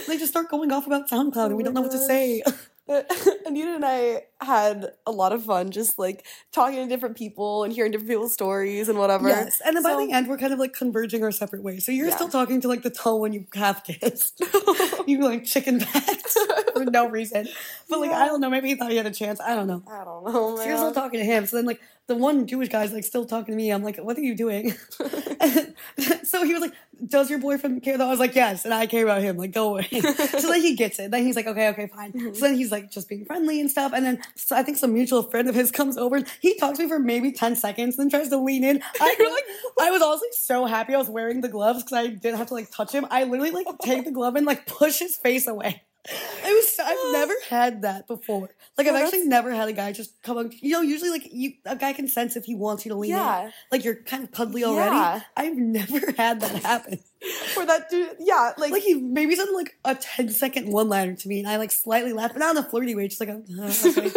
[0.08, 2.42] They just start going off about SoundCloud and we Oh don't know what to say.
[2.86, 3.10] But
[3.46, 7.72] Anita and I had a lot of fun just like talking to different people and
[7.72, 9.26] hearing different people's stories and whatever.
[9.28, 11.86] Yes, and then by the end, we're kind of like converging our separate ways.
[11.86, 12.14] So you're Yeah.
[12.16, 14.42] still talking to like the tall one you half kissed.
[15.06, 16.36] you like chicken backed
[16.74, 17.48] for no reason.
[17.88, 19.40] But like I don't know, maybe he thought he had a chance.
[19.40, 19.82] I don't know.
[19.90, 21.46] I don't know, So you're still talking to him.
[21.46, 23.70] So then like the one Jewish guy's like still talking to me.
[23.70, 24.74] I'm like, what are you doing?
[26.34, 26.72] So he was like,
[27.06, 28.08] does your boyfriend care though?
[28.08, 29.36] I was like, yes, and I care about him.
[29.36, 29.86] Like, go away.
[29.92, 31.12] so then he gets it.
[31.12, 32.12] Then he's like, okay, okay, fine.
[32.12, 32.34] Mm-hmm.
[32.34, 33.92] So then he's like just being friendly and stuff.
[33.94, 36.20] And then so I think some mutual friend of his comes over.
[36.40, 38.82] He talks to me for maybe 10 seconds, then tries to lean in.
[39.00, 39.44] I, You're like,
[39.80, 42.54] I was honestly so happy I was wearing the gloves because I didn't have to
[42.54, 43.06] like touch him.
[43.12, 45.82] I literally like take the glove and like push his face away.
[46.46, 48.50] It was I've never had that before.
[48.76, 50.52] Like I've actually never had a guy just come up.
[50.60, 53.12] You know, usually like you a guy can sense if he wants you to lean
[53.12, 53.46] Yeah.
[53.46, 53.52] in.
[53.72, 54.94] Like you're kind of cuddly already.
[54.94, 55.20] Yeah.
[55.36, 56.98] I've never had that happen.
[57.54, 61.14] For that dude, yeah, like, Like he maybe said like a 10 second one liner
[61.16, 63.30] to me, and I like slightly laughed, but not in a flirty way, just like,
[63.30, 64.10] uh, okay.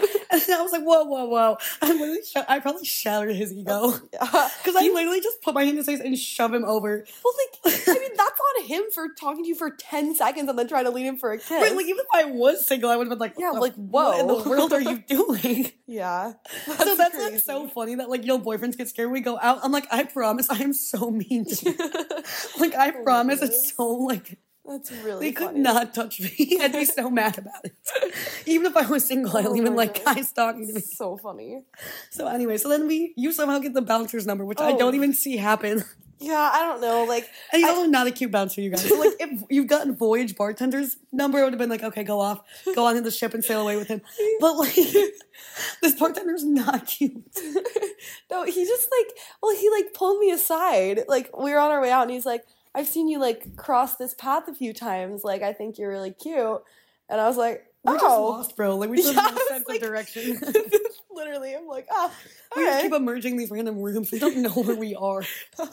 [0.46, 1.58] And I was like, whoa, whoa, whoa!
[1.82, 5.72] I literally, sh- I probably shattered his ego because I literally just put my hand
[5.72, 7.06] in his face and shove him over.
[7.24, 7.34] well,
[7.66, 10.68] like, I mean, that's on him for talking to you for ten seconds and then
[10.68, 11.50] trying to lead him for a kiss.
[11.52, 13.82] Right, like even if I was single, I would have been like, Yeah, like, the-
[13.82, 15.72] what in the world are you doing?
[15.88, 16.34] yeah,
[16.66, 19.60] so that's like so funny that like your boyfriends get scared when we go out.
[19.64, 21.78] I'm like, I promise, I am so mean to you.
[22.60, 25.60] like I Oh promise, it's so like That's really they could funny.
[25.62, 26.58] not touch me.
[26.62, 27.74] I'd be so mad about it.
[28.46, 30.16] Even if I was single, I don't Oh even like God.
[30.16, 30.82] guys talking to me.
[30.82, 31.62] So funny.
[32.10, 34.78] So anyway, so then we you somehow get the bouncer's number, which I Oh.
[34.78, 35.84] don't even see happen.
[36.20, 37.04] Yeah, I don't know.
[37.04, 38.82] Like, And he's I- also not a cute bouncer, you guys.
[38.90, 42.20] So like if you've gotten Voyage bartender's number, it would have been like, okay, go
[42.20, 42.42] off,
[42.74, 44.02] go onto the ship and sail away with him.
[44.42, 44.74] But like
[45.82, 47.24] this bartender's not cute.
[48.32, 51.02] no, he just like, well, he like pulled me aside.
[51.08, 52.44] Like, we were on our way out, and he's like,
[52.78, 55.24] "I've seen you like cross this path a few times.
[55.26, 56.62] Like, I think you're really cute."
[57.10, 58.76] And I was like, We're just "Oh." lost, bro.
[58.78, 60.40] Like we just Yeah, have no sense like- of direction.
[61.12, 62.12] Literally, I'm like, "Ah,
[62.56, 64.12] We just keep emerging these random rooms.
[64.12, 65.24] We don't know where we are.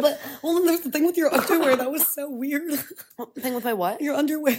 [0.00, 2.70] But well, then there's the thing with your underwear that was so weird.
[2.70, 4.00] The thing with my what?
[4.00, 4.56] your underwear.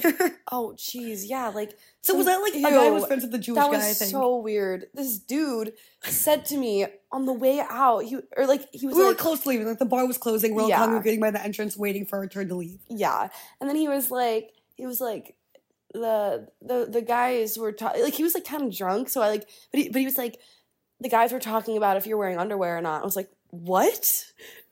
[0.52, 1.50] Oh, jeez, yeah.
[1.50, 2.64] Like, So was that like a Ew.
[2.70, 3.78] guy was friends with the Jewish that guy?
[3.78, 4.12] was I think.
[4.12, 4.88] so weird.
[4.94, 9.04] This dude said to me on the way out, he or like he was we
[9.04, 9.68] were like, close to leaving.
[9.68, 10.56] Like the bar was closing.
[10.56, 10.78] We're all Yeah.
[10.80, 12.80] congregating by the entrance, waiting for our turn to leave.
[12.90, 13.30] yeah,
[13.62, 15.36] and then he was like, he was like,
[15.94, 19.30] the the the guys were ta- like he was like kind of drunk, so I
[19.30, 20.40] like, but he but he was like,
[21.00, 23.02] the guys were talking about if you're wearing underwear or not.
[23.02, 24.26] I was like, what?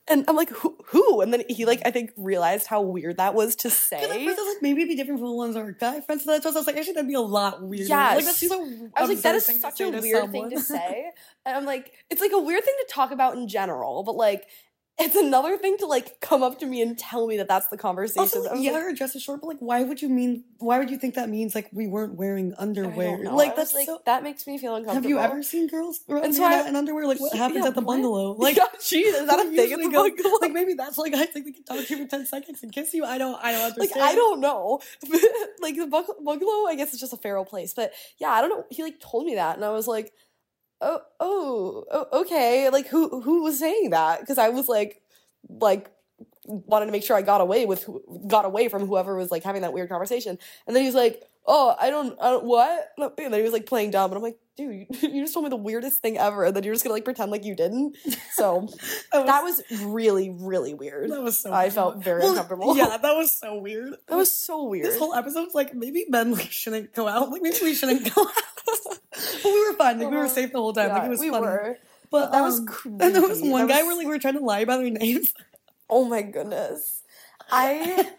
[0.10, 0.78] And I'm like, who?
[0.86, 1.20] who?
[1.20, 4.26] And then he like I think realized how weird that was to Because at say.
[4.26, 6.24] first I was like, maybe it'd be different from the ones that are guy friends.
[6.24, 7.90] So that's why I was like, actually, that'd be a lot weirder.
[7.90, 8.16] Yes.
[8.16, 8.90] Like that's so.
[8.96, 11.12] I was like, that is such a weird thing to say.
[11.46, 14.48] And I'm like, it's like a weird thing to talk about in general, but like,
[15.00, 17.78] it's another thing to like come up to me and tell me that that's the
[17.78, 18.20] conversation.
[18.22, 20.44] Also, was yeah, like, her dress is short, but like, why would you mean?
[20.58, 23.12] Why would you think that means like we weren't wearing underwear?
[23.12, 23.32] don't know.
[23.32, 24.02] I Like that's like, so.
[24.06, 25.04] that makes me feel uncomfortable.
[25.04, 27.06] Have you ever seen girls And so in I- in underwear?
[27.06, 27.94] Like what happens Yeah, at the what?
[27.94, 28.34] bungalow?
[28.40, 30.38] Like yeah, geez, is that a thing at the go- bungalow?
[30.42, 32.72] Like maybe that's like I think they can talk to you for ten seconds and
[32.72, 33.06] kiss you.
[33.06, 33.38] I don't.
[33.44, 34.02] I don't understand.
[34.02, 34.12] Like.
[34.12, 34.80] I don't know,
[35.62, 35.86] like the
[36.24, 36.66] bungalow.
[36.68, 38.66] I guess it's just a feral place, but yeah, I don't know.
[38.72, 40.12] He like told me that, and I was like,
[40.82, 42.70] oh, oh, oh okay.
[42.70, 44.20] Like who who was saying that?
[44.20, 45.02] Because I was like,
[45.50, 45.90] like
[46.46, 47.90] wanted to make sure I got away with
[48.28, 51.24] got away from whoever was like having that weird conversation, and then he was like,
[51.48, 52.90] oh, I don't, I don't what?
[52.98, 55.50] And then he was like playing dumb, and I'm like, dude, you, just told me
[55.50, 57.96] the weirdest thing ever, and then you're just gonna like pretend like you didn't.
[58.34, 58.68] So
[59.12, 61.10] that was really really weird.
[61.12, 61.52] That was so.
[61.52, 61.74] I weird.
[61.74, 62.76] felt very Well, uncomfortable.
[62.78, 63.94] Yeah, that was so weird.
[64.08, 64.86] That was so weird.
[64.86, 67.30] This whole episode's like maybe men like shouldn't go out.
[67.32, 68.32] Like maybe we shouldn't go out.
[68.66, 69.00] but
[69.46, 70.00] we were fine.
[70.00, 70.34] Like we were Uh-huh.
[70.34, 70.90] safe the whole time.
[70.90, 71.46] like Yeah, it was we funny.
[71.46, 71.78] were.
[72.10, 72.68] But that was um,
[73.02, 74.78] And there was one That guy was- where like we were trying to lie about
[74.80, 75.34] their names.
[75.90, 77.02] Oh my goodness.
[77.50, 78.12] I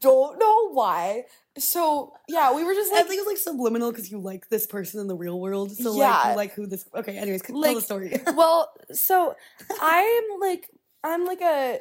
[0.00, 1.24] don't know why.
[1.58, 4.48] So yeah, we were just I like think it was like subliminal because you like
[4.48, 5.70] this person in the real world.
[5.72, 6.30] So like Yeah.
[6.30, 6.84] you like who this.
[6.94, 8.20] Okay, anyways, tell Like- the story.
[8.36, 9.36] well, so
[9.80, 10.68] I'm like
[11.04, 11.78] I'm like a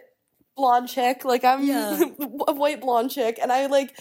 [0.55, 1.25] blonde chick.
[1.25, 1.99] Like I'm Yeah.
[2.47, 3.97] a white blonde chick and I like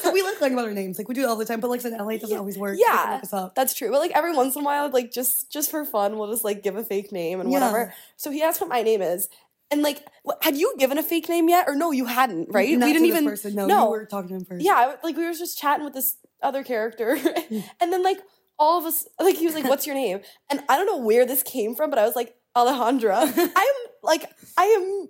[0.00, 0.98] So we like lying about our names.
[0.98, 1.58] Like we do it all the time.
[1.58, 2.76] But like I said, LA doesn't Yeah, always work.
[2.76, 3.14] so they can yeah.
[3.14, 3.54] look us up.
[3.56, 3.90] that's true.
[3.90, 6.62] But like every once in a while, like just just for fun, we'll just like
[6.62, 7.58] give a fake name and Yeah.
[7.58, 7.94] whatever.
[8.16, 9.28] So he asked what my name is.
[9.70, 10.04] And like,
[10.42, 11.92] had you given a fake name yet, or no?
[11.92, 12.76] You hadn't, right?
[12.76, 13.24] Not we didn't even.
[13.24, 13.54] Person.
[13.54, 13.84] No, no.
[13.84, 14.64] you were talking to him first.
[14.64, 17.16] yeah, like we were just chatting with this other character,
[17.80, 18.18] and then like
[18.58, 21.24] all of us, like he was like, "What's your name?" And I don't know where
[21.24, 23.32] this came from, but I was like, Alejandra.
[23.56, 25.08] I'm like, I am,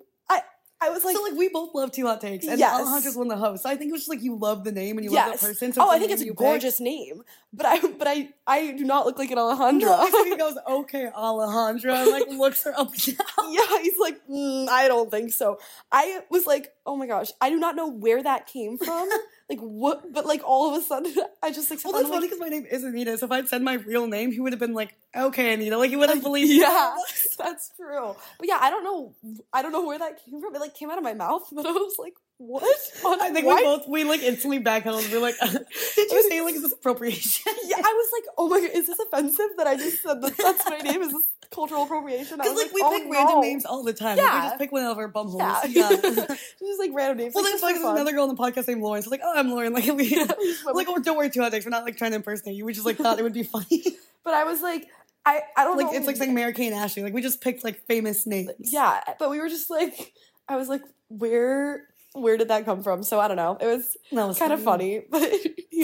[0.80, 2.80] I, was like, so like we both love two hot takes, and Yes.
[2.80, 3.64] Alejandra's one of the hosts.
[3.64, 5.40] So I think it was just like you love the name and you love yes.
[5.40, 5.72] the person.
[5.72, 7.22] So oh, I think it's a gorgeous name,
[7.52, 9.80] but I, but I, I do not look like an Alejandra.
[9.80, 13.16] No, he goes, okay, Alejandra, and like looks her up down.
[13.52, 15.58] yeah, he's like, mm, I don't think so.
[15.92, 19.08] I was like, oh my gosh, I do not know where that came from.
[19.50, 20.12] like what?
[20.12, 22.66] But like all of a sudden, I just like Well, that's funny because my name
[22.70, 23.18] is Anita.
[23.18, 25.90] So if I'd said my real name, he would have been like, "Okay, Anita." Like
[25.90, 26.50] he would have believed.
[26.50, 26.94] yeah,
[27.38, 28.14] that's true.
[28.38, 29.14] But yeah, I don't know.
[29.52, 30.54] I don't know where that came from.
[30.54, 32.62] It like came out of my mouth, but I was like, what?
[33.04, 35.10] I think Why- we both we like instantly backpedaled.
[35.12, 38.60] We're like, "Did you say like is this appropriation?" Yeah, I was like, oh my
[38.60, 41.02] god, is this offensive that I just said that that's my name?
[41.02, 42.38] Is this cultural appropriation?
[42.38, 43.10] Because was like we oh, pick no.
[43.10, 44.16] random names all the time.
[44.16, 45.38] Like, we just pick one out of our bumholes.
[45.68, 45.90] Yeah, Yeah.
[46.58, 47.34] just like random names.
[47.34, 49.02] well, like, then it's like there's another girl on the podcast named Lauren.
[49.02, 49.72] So like, oh, I'm Lauren.
[49.72, 50.16] Like we, We
[50.74, 51.52] like, oh, don't worry too hard.
[51.52, 52.64] We're not like trying to impersonate you.
[52.64, 53.84] We just like thought it would be funny.
[54.24, 54.86] But I was like,
[55.24, 55.98] I I don't like know.
[55.98, 57.02] it's like saying Mary-Kate and Ashley.
[57.02, 58.50] Like we just picked like famous names.
[58.58, 60.12] yeah, but we were just like,
[60.48, 63.02] I was like, where where did that come from?
[63.02, 63.56] So I don't know.
[63.60, 65.32] It was that was kind of funny, but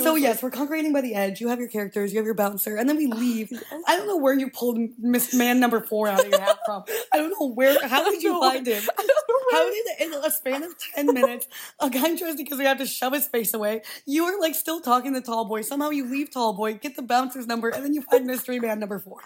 [0.03, 1.41] So yes, we're conquering by the edge.
[1.41, 3.53] You have your characters, you have your bouncer, and then we oh, leave.
[3.87, 6.85] I don't know where you pulled Miss Man Number Four out of your hat from.
[7.13, 7.87] I don't know where.
[7.87, 8.83] How did you find him?
[9.53, 11.47] How did in a span of ten minutes
[11.79, 13.83] a guy tries because we have to shove his face away?
[14.05, 15.63] You are like still talking to Tall Boy.
[15.63, 18.81] Somehow you leave Tall Boy, get the bouncer's number, and then you find Mystery Man
[18.81, 19.21] Number Four.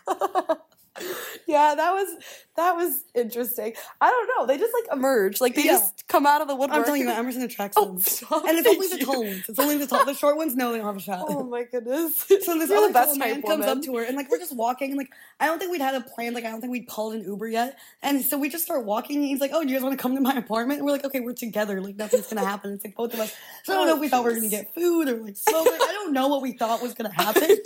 [1.46, 2.08] Yeah, that was
[2.56, 3.72] that was interesting.
[4.00, 4.46] I don't know.
[4.46, 5.72] They just like emerge, like they Yeah.
[5.72, 6.78] just come out of the woodwork.
[6.78, 7.98] I'm telling you, Emerson attracts Oh, them.
[8.00, 8.44] stop.
[8.44, 9.48] And it's only the tall ones.
[9.48, 10.04] It's only the tall.
[10.04, 11.26] The short ones, no, they don't have a shot.
[11.28, 12.26] Oh my goodness.
[12.42, 13.68] So this the best man comes woman.
[13.68, 15.94] up to her, and like we're just walking, and like I don't think we'd had
[15.94, 16.34] a plan.
[16.34, 19.16] Like I don't think we'd called an Uber yet, and so we just start walking.
[19.16, 20.92] And he's like, "Oh, do you guys want to come to my apartment?" And we're
[20.92, 21.80] like, "Okay, we're together.
[21.80, 22.72] Like nothing's gonna happen.
[22.72, 23.34] It's like both of us."
[23.64, 25.36] So I don't oh, know if we thought we were gonna get food or like
[25.36, 25.66] smoke.
[25.66, 27.56] Like, I don't know what we thought was gonna happen.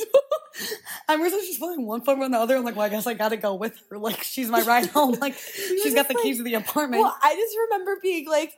[1.08, 2.56] Emerson's just putting one foot on the other.
[2.56, 3.98] I'm like, "Well, I guess I gotta go with her.
[3.98, 5.16] Like she's my ride home.
[5.20, 8.52] Like she's got the keys to the apartment." Well, I just remember being like,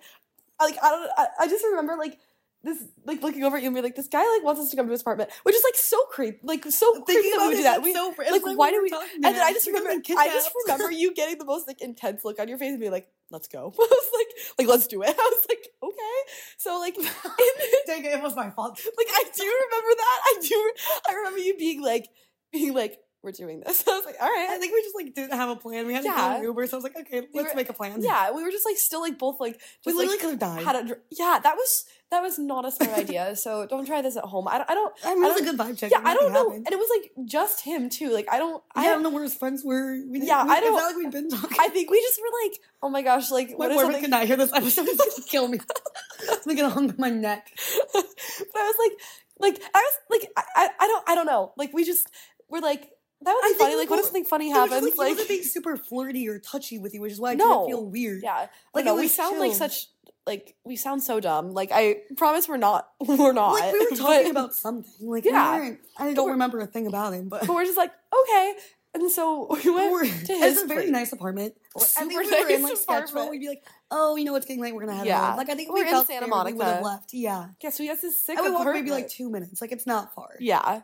[0.60, 2.18] like I don't, I, I just remember like
[2.66, 4.76] this, like looking over at you and be like, this guy like wants us to
[4.76, 7.46] come to his apartment, which is like so creepy, like so creepy Thinking that we
[7.48, 7.82] would do that.
[7.82, 8.90] We, so like, like why do we?
[9.14, 12.38] And then I just remember, I just remember you getting the most like intense look
[12.40, 13.72] on your face and be like, let's go.
[13.78, 14.26] I was like,
[14.58, 15.08] like let's do it.
[15.18, 16.32] I was like, okay.
[16.58, 16.94] So like,
[17.86, 18.80] Dang it, it was my fault.
[18.96, 20.20] like I do remember that.
[20.24, 20.72] I do.
[21.08, 22.08] I remember you being like,
[22.52, 23.84] being like, we're doing this.
[23.88, 24.48] I was like, all right.
[24.50, 25.86] I think we just like didn't have a plan.
[25.86, 26.30] We had to Yeah.
[26.30, 28.00] go an Uber, so I was like, okay, We let's were- make a plan.
[28.02, 30.62] Yeah, we were just like still like both like we literally like, could have died.
[30.64, 33.34] had a yeah that was that was not a smart idea.
[33.44, 34.46] So don't try this at home.
[34.48, 34.70] I don't.
[34.70, 35.90] I don't I mean, it was a good vibe check.
[35.90, 36.44] yeah, I don't know.
[36.50, 36.66] happened.
[36.66, 38.10] And it was like just him too.
[38.10, 38.62] Like I don't.
[38.76, 39.96] Yeah, I I don't know where his friends were.
[40.08, 41.58] We Yeah, we, I don't- It's not like we've been talking.
[41.60, 44.00] I think we just were like, oh my gosh, like my what is boyfriend something?
[44.02, 44.84] could not hear this episode.
[44.86, 45.58] He's gonna kill me.
[46.30, 47.50] I'm gonna get hung by my neck.
[47.92, 48.04] but
[48.56, 48.92] I was like,
[49.38, 51.52] like I was like, I, I don't, I don't know.
[51.56, 52.08] Like we just
[52.48, 52.90] were like,
[53.26, 53.76] that would be think funny.
[53.76, 54.84] Like what if something funny just, happens?
[54.84, 57.66] like, Like, wasn't being super flirty or touchy with you, which is why I No.
[57.66, 58.22] feel weird.
[58.22, 59.88] yeah, Like, no, we sound like such.
[60.26, 61.52] Like we sound so dumb.
[61.52, 62.88] Like I promise we're not.
[63.06, 63.52] We're not.
[63.52, 64.90] Like we were but- talking about something.
[65.00, 65.74] Like Yeah.
[65.98, 68.54] I don't remember a thing about him, but but we're just like okay.
[68.94, 70.90] And so we went we're, to his a very place.
[70.90, 71.54] nice apartment.
[71.76, 73.30] I think Super we were in like sketch apartment.
[73.30, 74.74] We'd be like, oh, you know, it's getting late.
[74.74, 75.34] We're gonna have Yeah.
[75.34, 77.12] Like I think We're we in felt Santa scared, we would have left.
[77.12, 77.48] Yeah.
[77.62, 78.84] Yeah, so he has this sick we walked apartment.
[78.86, 79.60] maybe like two minutes.
[79.60, 80.30] Like it's not far.
[80.40, 80.80] Yeah,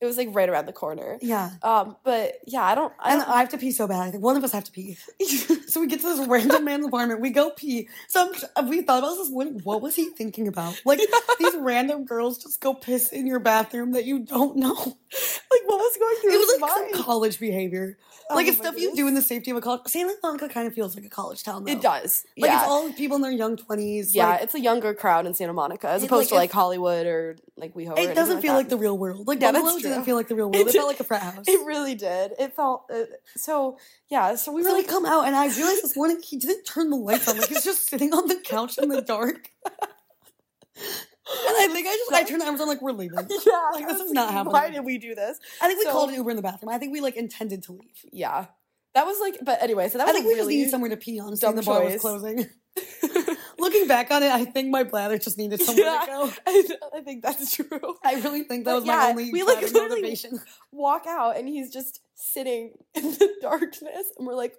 [0.00, 1.18] it was like right around the corner.
[1.20, 1.50] Yeah.
[1.62, 2.92] Um, but yeah, I don't.
[3.00, 3.30] I And don't.
[3.30, 4.00] I have to pee so bad.
[4.00, 4.96] I think one of us have to pee.
[5.66, 7.20] so we get to this random man's apartment.
[7.20, 7.88] We go pee.
[8.06, 9.60] So I'm, we thought about this morning.
[9.64, 10.80] What was he thinking about?
[10.84, 11.00] Like
[11.40, 14.74] these random girls just go piss in your bathroom that you don't know.
[14.74, 17.98] like what was going through It was like college behavior.
[18.30, 19.82] Oh like it's my stuff you do in the safety of a college.
[19.86, 21.64] Santa Monica kind of feels like a college town.
[21.64, 21.72] Though.
[21.72, 22.24] It does.
[22.36, 22.60] Like yeah.
[22.60, 24.14] it's all people in their young twenties.
[24.14, 26.52] yeah, Like, it's a younger crowd in Santa Monica as It, opposed like, to like
[26.52, 27.98] Hollywood or like WeHo.
[27.98, 29.26] it doesn't feel like, the real world.
[29.26, 30.56] Like Yeah, that's didn't feel like the real world.
[30.56, 31.48] It, did- felt like a frat house.
[31.48, 32.32] It really did.
[32.38, 33.04] It felt uh,
[33.36, 33.78] so.
[34.08, 34.34] Yeah.
[34.34, 36.96] So we so like, come out, and I realized this morning he didn't turn the
[36.96, 37.38] lights on.
[37.38, 39.50] Like he's just sitting on the couch in the dark.
[41.30, 43.18] And I think I just I turned the Amazon like we're leaving.
[43.46, 44.52] yeah, Like, this is not happening.
[44.52, 45.38] Why did we do this?
[45.60, 46.70] I think we So- called an Uber in the bathroom.
[46.70, 48.04] I think we like intended to leave.
[48.12, 48.46] Yeah,
[48.94, 49.38] that was like.
[49.42, 51.20] But anyway, so that I was think a we just needed somewhere to pee.
[51.20, 52.46] Honestly, dumb and the bar was closing.
[53.58, 56.00] Looking back on it, I think my bladder just needed somewhere Yeah.
[56.00, 56.32] to go.
[56.46, 56.64] I,
[56.98, 57.96] I think that's true.
[58.04, 60.40] I really think that But was yeah, my only we, like, literally- motivation.
[60.70, 64.54] Walk out and he's just sitting in the darkness, and we're like,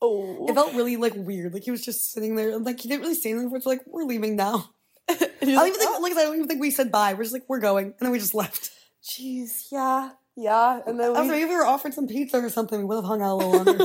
[0.00, 0.46] oh.
[0.48, 1.52] It felt really like weird.
[1.52, 3.54] Like he was just sitting there, like he didn't really say anything.
[3.54, 4.70] It's like we're leaving now.
[5.10, 7.14] I don't even think, like I don't even think we said bye.
[7.14, 8.70] We're just like we're going, and then we just left.
[9.02, 12.38] Jeez, yeah, yeah, and then I was we, like, if we were offered some pizza
[12.38, 13.84] or something, we would have hung out a little longer.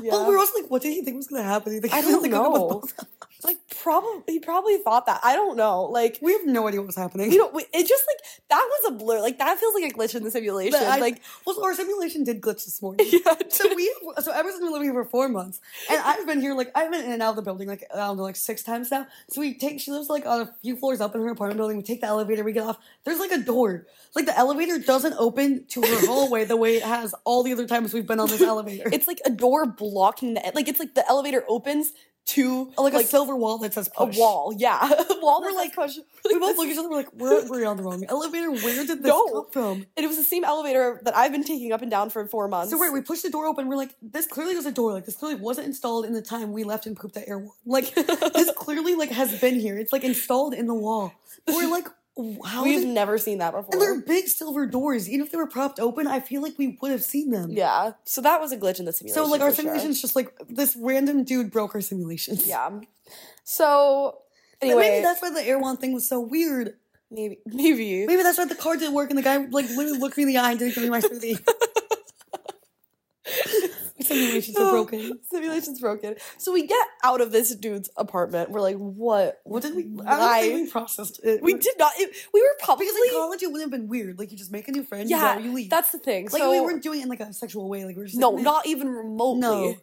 [0.00, 0.10] yeah.
[0.10, 1.72] But we were also like, what did he think was going to happen?
[1.72, 3.08] He think I don't gonna hook up with know.
[3.46, 3.66] Both of us?
[3.70, 5.20] like probably he probably thought that.
[5.22, 5.84] I don't know.
[5.84, 7.32] Like We have no idea what was happening.
[7.32, 9.20] you know, we- it just like that was a blur.
[9.20, 10.80] Like that feels like a glitch in the simulation.
[10.80, 13.06] I- like well, our simulation did glitch this morning.
[13.10, 15.60] yeah, So we, so Emerson's been living here for four months,
[15.90, 17.98] and I've been here like I've been in and out of the building like I
[17.98, 19.06] don't know like six times now.
[19.30, 21.76] So we take she lives like on a few floors up in her apartment building.
[21.76, 22.78] We take the elevator, we get off.
[23.04, 23.86] There's like a door.
[24.14, 27.66] Like the elevator doesn't open to her hallway the way it has all the other
[27.66, 28.88] times we've been on this elevator.
[28.92, 31.92] it's like a door blocking the like it's like the elevator opens
[32.26, 34.52] to oh, like, a silver wall that says a wall.
[34.56, 35.40] Yeah, a wall.
[35.42, 35.96] We're like- push.
[36.24, 36.88] We both look at each other.
[36.90, 38.50] We're like, we're, we're on the wrong elevator.
[38.50, 39.26] Where did this No.
[39.28, 39.86] come from?
[39.96, 42.48] and it was the same elevator that I've been taking up and down for four
[42.48, 42.72] months.
[42.72, 43.68] So wait, we pushed the door open.
[43.68, 44.92] We're like, this clearly was a door.
[44.92, 47.52] Like this clearly wasn't installed in the time we left and pooped at Erewhon.
[47.64, 49.78] Like this clearly like has been here.
[49.78, 51.12] It's like installed in the wall.
[51.46, 51.86] We're like,
[52.44, 52.64] how?
[52.64, 53.68] We've never seen that before.
[53.72, 55.08] and they're big silver doors.
[55.08, 57.50] Even if they were propped open, I feel like we would have seen them.
[57.50, 59.24] Yeah, so that was a glitch in the simulation.
[59.24, 59.64] So like our for sure.
[59.64, 62.46] simulation's just like this random dude broke our simulations.
[62.46, 62.70] Yeah.
[63.44, 64.18] So
[64.60, 66.74] But anyway, maybe that's why the Erewhon thing was so weird.
[67.10, 70.16] maybe maybe Maybe that's why the card didn't work and the guy like literally looked
[70.16, 71.38] me in the eye and didn't give me my smoothie.
[74.06, 75.18] Simulations are broken.
[75.30, 76.16] Simulation's broken.
[76.38, 78.50] So we get out of this dude's apartment.
[78.50, 79.40] We're like, what?
[79.44, 79.90] What did we?
[80.06, 81.42] I don't think we processed it.
[81.42, 81.92] We did not.
[81.98, 84.18] It, we were probably because in college it wouldn't have been weird.
[84.18, 85.38] Like you just make a new friend, yeah.
[85.38, 85.70] you leave.
[85.70, 86.28] That's the thing.
[86.32, 87.84] like so we weren't doing it in like a sexual way.
[87.84, 89.40] Like we're just no, like, not even remotely.
[89.40, 89.76] No.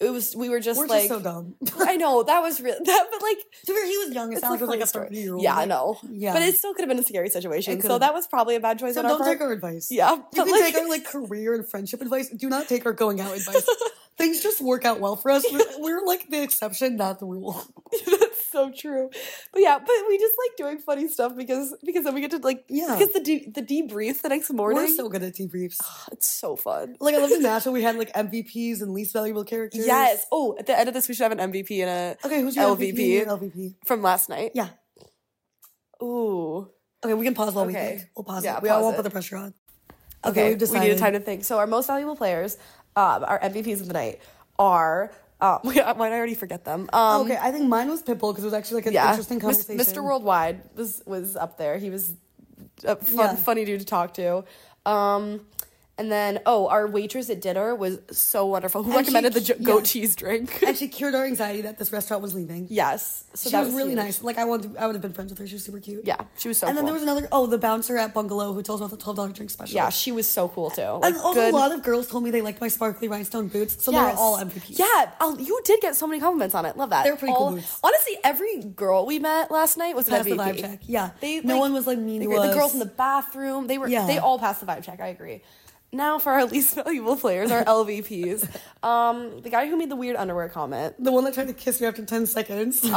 [0.00, 0.34] It was.
[0.34, 1.08] We were just we're like.
[1.08, 1.56] just so dumb.
[1.78, 2.74] I know that was real.
[2.84, 4.32] That, but like, to be fair, he was young.
[4.32, 5.08] It sounds like a story.
[5.08, 5.42] thirty year old.
[5.42, 5.98] Yeah, I know.
[6.10, 7.80] Yeah, But it still could have been a scary situation.
[7.82, 9.30] So that was probably a bad choice so on don't part.
[9.30, 9.90] take our advice.
[9.90, 12.30] yeah, You can like, take our like career and friendship advice.
[12.30, 13.66] Do not take our going out advice.
[14.16, 15.44] Things just work out well for us.
[15.50, 17.62] We're, we're like the exception, not the rule.
[18.50, 19.10] So true.
[19.52, 22.38] But yeah, but we just like doing funny stuff because because then we get to
[22.38, 22.96] like Yeah.
[22.98, 24.78] because the de- the debrief the next morning.
[24.82, 25.78] We're so good at debriefs.
[26.12, 26.96] it's so fun.
[27.00, 29.86] Like I love the Nashville, we had like MVPs and least valuable characters.
[29.86, 30.26] Yes.
[30.32, 32.56] Oh, at the end of this, we should have an MVP and a Okay, who's
[32.56, 33.24] your LVP.
[33.24, 33.26] MVP?
[33.26, 33.74] LVP.
[33.86, 34.52] from last night.
[34.54, 34.68] Yeah.
[36.02, 36.68] Ooh.
[37.04, 38.02] Okay, we can pause while we think.
[38.16, 38.62] We'll pause Yeah, it.
[38.62, 39.54] We all won't put the pressure on.
[40.24, 41.44] Okay, we've we need a time to think.
[41.44, 42.56] So our most valuable players,
[42.96, 44.20] um, our MVPs of the night
[44.58, 45.12] are.
[45.40, 46.88] Um, why did I already forget them?
[46.92, 49.40] Um, okay, I think mine was Pitbull because it was actually like an yeah, interesting
[49.40, 49.78] conversation.
[49.78, 50.02] Mr.
[50.02, 51.78] Worldwide was was up there.
[51.78, 52.12] He was
[52.84, 53.36] a fun, Yeah.
[53.36, 54.44] funny dude to talk to.
[54.86, 55.40] Um,
[56.00, 58.82] and then oh, our waitress at dinner was so wonderful.
[58.82, 59.66] Who And she- recommended the jo- yeah.
[59.66, 60.62] goat cheese drink?
[60.66, 62.66] and she cured our anxiety that this restaurant was leaving.
[62.70, 63.96] yes, so she that was, really huge.
[64.04, 64.22] nice.
[64.22, 65.46] Like I wanted, I would have been friends with her.
[65.46, 66.06] She was super cute.
[66.06, 66.66] Yeah, she was so.
[66.66, 66.86] and then cool.
[66.86, 67.28] there was another.
[67.30, 69.74] Oh, the bouncer at Bungalow who told us about the twelve dollar drink special.
[69.76, 70.80] yeah, she was so cool too.
[70.82, 73.48] and Like, also good- a lot of girls told me they liked my sparkly rhinestone
[73.48, 74.00] boots, so Yes.
[74.00, 74.78] they were all MVPs.
[74.78, 76.76] Yeah, oh, you did get so many compliments on it.
[76.76, 77.04] Love that.
[77.04, 77.78] They were pretty cool boots.
[77.84, 80.38] Honestly, every girl we met last night was an Passed the MVP.
[80.56, 80.78] vibe check.
[80.86, 82.48] Yeah, They, no like, one was like mean they to were- us.
[82.50, 83.88] The girls in the bathroom, they were.
[83.88, 84.06] Yeah.
[84.06, 85.00] They all passed the vibe check.
[85.00, 85.42] I agree.
[85.92, 88.48] Now for our least valuable players, our LVPs.
[88.84, 90.94] Um, the guy who made the weird underwear comment.
[91.02, 92.84] the one that tried to kiss me after ten seconds.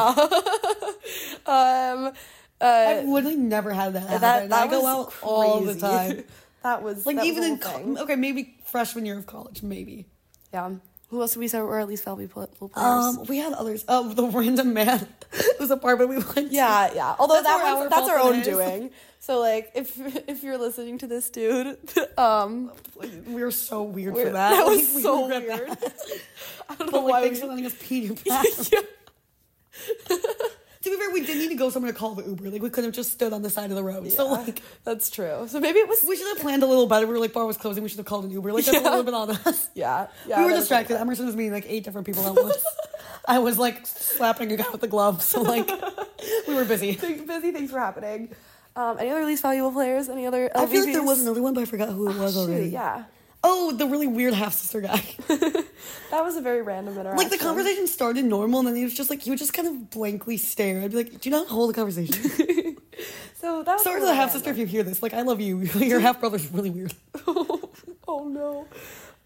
[1.46, 2.14] Um,
[2.62, 4.22] uh, I've literally never had that happen.
[4.22, 6.24] that that I go was out all the time.
[6.64, 10.06] that was Like that even a in co- okay, maybe freshman year of college, maybe.
[10.54, 10.72] yeah.
[11.14, 12.76] Who else did we say were at least valuable players?
[12.76, 13.86] Um, we had others.
[13.88, 15.08] Oh, the random man
[15.60, 16.34] whose apartment we went.
[16.36, 16.44] to.
[16.50, 17.16] Yeah, yeah.
[17.20, 18.46] Although That's that more was, our that's our own theirs.
[18.48, 18.90] doing.
[19.20, 21.78] So like, if if you're listening to this dude,
[22.18, 22.72] um,
[23.28, 24.50] we were so weird we're- for that.
[24.50, 25.78] that was Like, so regret weird.
[26.68, 27.38] I don't know But why like, we.
[27.38, 28.84] for letting us pee in your bathroom.
[30.84, 32.50] To be fair, we didn't need to go somewhere to call the Uber.
[32.50, 34.12] Like we could have just stood on the side of the road.
[34.12, 35.46] So like, that's true.
[35.48, 36.04] So maybe it was.
[36.08, 37.08] we should have planned a little better.
[37.08, 37.84] We were like, bar was closing.
[37.84, 38.52] We should have called an Uber.
[38.52, 38.90] Like that's Yeah.
[38.90, 39.70] a little bit on us.
[39.76, 40.40] Yeah, yeah.
[40.40, 40.98] we were distracted.
[41.00, 42.64] Emerson was meeting like eight different people at once.
[43.26, 45.22] I was like slapping a guy with the glove.
[45.24, 45.70] So like,
[46.48, 46.96] we were busy.
[46.96, 47.28] that.
[47.28, 48.36] busy things were happening.
[48.76, 50.10] Um, any other least valuable players?
[50.10, 50.52] Any other?
[50.54, 52.68] I feel like there was another one, but I forgot who it was Shoot, already.
[52.70, 53.06] yeah,
[53.46, 55.04] Oh, the really weird half sister guy.
[55.28, 57.18] that was a very random interaction.
[57.18, 59.68] like the conversation started normal, and then he was just like he would just kind
[59.68, 60.82] of blankly stare.
[60.82, 62.78] I'd be like, "Do you not hold a conversation?"
[63.36, 65.04] So that was Sorry to the half sister if you hear this.
[65.04, 65.58] Like, I love you.
[65.76, 66.94] Your half brother's really weird.
[67.28, 68.66] oh no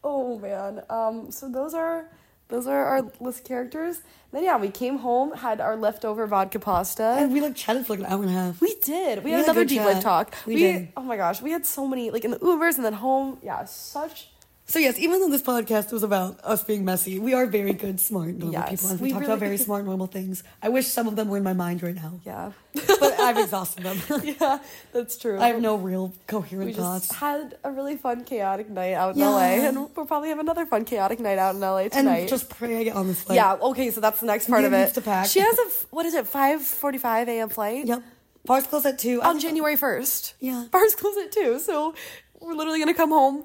[0.03, 2.09] oh man um so those are
[2.49, 4.01] those are our list characters.
[4.31, 7.03] Then yeah we came home had our leftover vodka pasta.
[7.19, 8.61] And we like chatted for like an hour and a half.
[8.61, 9.19] we did.
[9.19, 10.35] We, We had had another deep life talk.
[10.45, 10.89] We did.
[10.97, 13.37] oh my gosh we had so many like in the ubers and then home.
[13.41, 14.29] Yeah such
[14.69, 18.01] So yes, even though this podcast was about us being messy, we are very good,
[18.01, 20.43] smart, normal Yes, people, and we, we talked really- about very smart, normal things.
[20.61, 22.51] I wish some of them were in my mind right now, yeah
[22.99, 23.97] but I've exhausted them.
[24.39, 24.59] yeah
[24.91, 27.11] that's true I have no real coherent we thoughts.
[27.11, 29.29] had a really fun chaotic night out in Yeah.
[29.29, 32.49] LA and we'll probably have another fun chaotic night out in LA and tonight just
[32.49, 33.35] pray I get on this flight.
[33.37, 35.27] yeah okay so that's the next part of it to pack.
[35.27, 37.49] she has a what is it 5:45 a.m.
[37.49, 38.03] flight Yep.
[38.45, 39.21] Bars close at two.
[39.23, 40.33] On January 1st.
[40.39, 40.65] Yeah.
[40.71, 41.59] Bars close at 2.
[41.59, 41.93] So
[42.39, 43.43] we're literally going to come home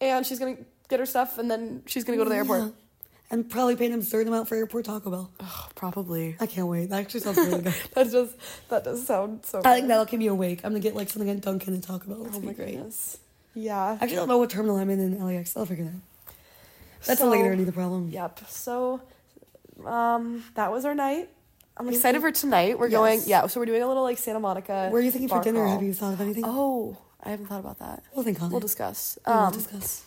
[0.00, 2.36] and she's going to get her stuff and then she's going to go to the
[2.36, 2.60] airport.
[2.62, 2.68] Yeah.
[3.32, 5.30] And probably pay an absurd amount for airport Taco Bell.
[5.76, 6.36] Probably.
[6.40, 6.90] I can't wait.
[6.90, 7.74] That actually sounds really good.
[7.94, 8.34] That just
[8.70, 10.60] that does sound so I think that'll keep me awake.
[10.64, 12.24] I'm gonna get like something at Dunkin' and Taco Bell.
[12.24, 12.72] That's Oh my great.
[12.74, 13.18] goodness.
[13.54, 13.78] Yeah.
[13.80, 15.56] I actually don't know what terminal I'm in in LAX.
[15.56, 16.34] I'll figure it out.
[17.06, 17.52] That's So- later.
[17.52, 18.08] Any the problem?
[18.10, 18.40] Yep.
[18.48, 19.00] So
[19.86, 21.28] um that was our night.
[21.76, 22.78] I'm excited for tonight.
[22.80, 22.98] We're Yes.
[22.98, 24.88] going yeah, so we're doing a little like Santa Monica.
[24.90, 25.60] Where are you thinking for dinner?
[25.60, 25.72] crawl.
[25.74, 26.44] Have you thought of anything?
[26.46, 28.02] Oh, I haven't thought about that.
[28.14, 28.62] We'll think on We'll it.
[28.62, 29.18] discuss.
[29.26, 30.02] We will Um, discuss.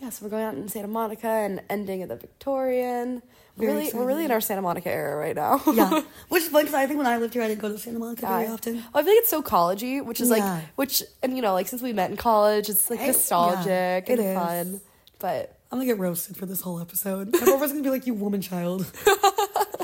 [0.00, 3.22] yeah, so we're going out in Santa Monica and ending at the Victorian.
[3.56, 5.62] We're Very really, we're really in our Santa Monica era right now.
[5.72, 7.78] yeah, which is fun because I think when I lived here, I didn't go to
[7.78, 8.74] Santa Monica very often.
[8.74, 10.36] Well, I feel like it's so collegey, which is Yeah.
[10.36, 13.66] like, which, and you know, like since we met in college, it's like It- nostalgic
[13.66, 14.36] yeah, and it is.
[14.36, 14.80] fun.
[15.18, 17.32] But I'm gonna get roasted for this whole episode.
[17.32, 18.84] Boyfriend's gonna be like, "You woman child,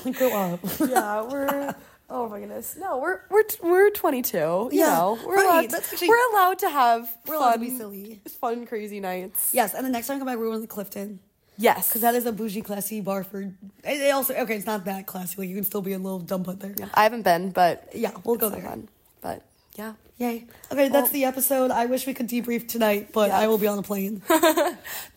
[0.05, 1.75] like, grow up." yeah, we're.
[2.15, 2.77] Oh my goodness!
[2.79, 4.37] No, we're we're we're 22.
[4.37, 5.71] You Yeah, know, we're right, allowed.
[5.71, 8.21] that's actually- we're allowed to have We're fun, allowed to be silly.
[8.41, 9.51] fun, crazy nights.
[9.53, 11.21] Yes, and the next time I come back, we're going to Clifton
[11.59, 13.51] Yes, because that is a bougie, classy bar for.
[13.85, 15.37] It, also okay, it's not that classy.
[15.39, 16.75] Like you can still be a little dumb butt there.
[16.79, 18.63] Yeah, I haven't been, but Yeah, we'll go there.
[18.63, 18.89] fun.
[19.23, 19.43] But
[19.77, 20.47] yeah, Yay.
[20.71, 21.71] Okay, that's the episode.
[21.73, 23.39] I wish we could debrief tonight, but Yeah.
[23.41, 24.23] I will be on a plane.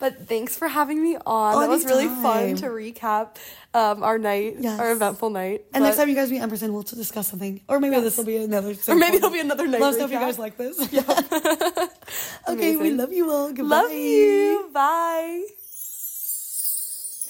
[0.00, 1.60] but thanks for having me on.
[1.60, 3.36] that was really fun to recap
[3.72, 4.80] um, our night, Yes.
[4.80, 5.66] our eventful night.
[5.72, 7.60] And next time you guys meet Emerson, we'll discuss something.
[7.68, 8.74] Or maybe this will be another.
[8.88, 9.80] or maybe it'll be another night.
[9.80, 10.80] Let us know if you guys like this.
[12.48, 13.52] okay, we love you all.
[13.52, 13.82] Goodbye.
[13.82, 14.70] Love you.
[14.72, 15.44] Bye.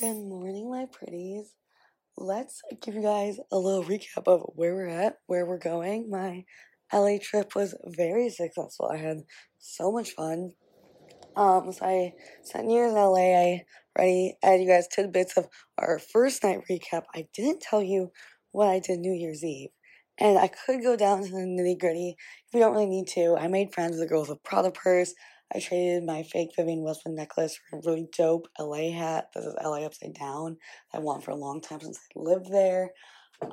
[0.00, 1.52] Good morning, my pretties.
[2.16, 6.08] Let's give you guys a little recap of where we're at, where we're going.
[6.08, 6.44] My
[6.92, 8.90] LA trip was very successful.
[8.92, 9.18] I had
[9.58, 10.52] so much fun.
[11.36, 13.34] Um, so I spent years in LA.
[13.36, 13.64] I
[13.96, 15.48] already added you guys tidbits of
[15.78, 17.04] our first night recap.
[17.14, 18.10] I didn't tell you
[18.52, 19.70] what I did New Year's Eve.
[20.18, 23.36] And I could go down to the nitty gritty if we don't really need to.
[23.36, 25.12] I made friends with the girls with Prada purse.
[25.54, 29.28] I traded my fake Vivienne Westwood necklace for a really dope LA hat.
[29.34, 30.56] This is LA upside down.
[30.92, 32.90] I want for a long time since I lived there.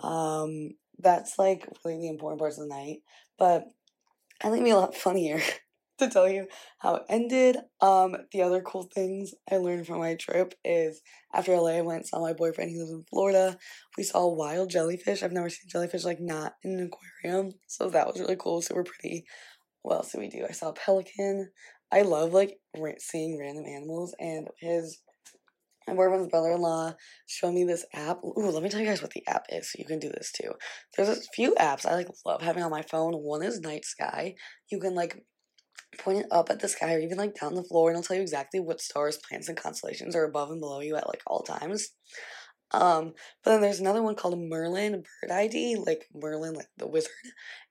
[0.01, 0.72] Um,
[1.04, 3.00] that's like really the important parts of the night.
[3.38, 3.66] But
[4.42, 5.42] I think it'd be a lot funnier
[6.00, 6.48] to tell you
[6.80, 7.58] how it ended.
[7.82, 11.02] Um, the other cool things I learned from my trip is
[11.34, 12.72] after LA, I went and saw my boyfriend.
[12.72, 13.58] He lives in Florida.
[13.98, 15.24] We saw wild jellyfish.
[15.24, 18.62] I've never seen jellyfish like not in an aquarium, so that was really cool.
[18.62, 19.26] Super pretty.
[19.82, 20.46] What else did we do?
[20.48, 21.50] I saw a pelican.
[21.92, 22.58] I love like
[23.00, 25.00] seeing random animals, and his
[25.88, 26.93] my boyfriend's brother-in-law
[27.27, 28.23] showed me this app.
[28.23, 30.31] Ooh, let me tell you guys what the app is, so you can do this
[30.31, 30.51] too.
[30.95, 33.14] There's a few apps I like love having on my phone.
[33.14, 34.35] One is Night Sky.
[34.72, 35.23] You can like
[35.97, 38.15] point it up at the sky or even like down the floor, and it'll tell
[38.15, 41.41] you exactly what stars, planets, and constellations are above and below you at like all
[41.41, 41.89] times.
[42.72, 47.11] Um, but then there's another one called Merlin Bird ID, like Merlin, like the wizard,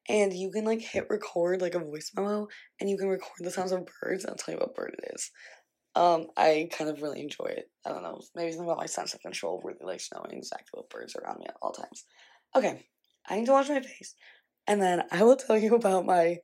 [0.09, 2.47] and you can like hit record like a voice memo,
[2.81, 5.13] and you can record the sounds of birds, and I'll tell you what bird it
[5.15, 5.31] is.
[5.95, 7.71] Um, I kind of really enjoy it.
[7.87, 10.89] I don't know, maybe something about my sense of control really likes knowing exactly what
[10.89, 12.05] birds are around me at all times.
[12.57, 12.87] Okay,
[13.29, 14.15] I need to wash my face,
[14.67, 16.39] and then I will tell you about my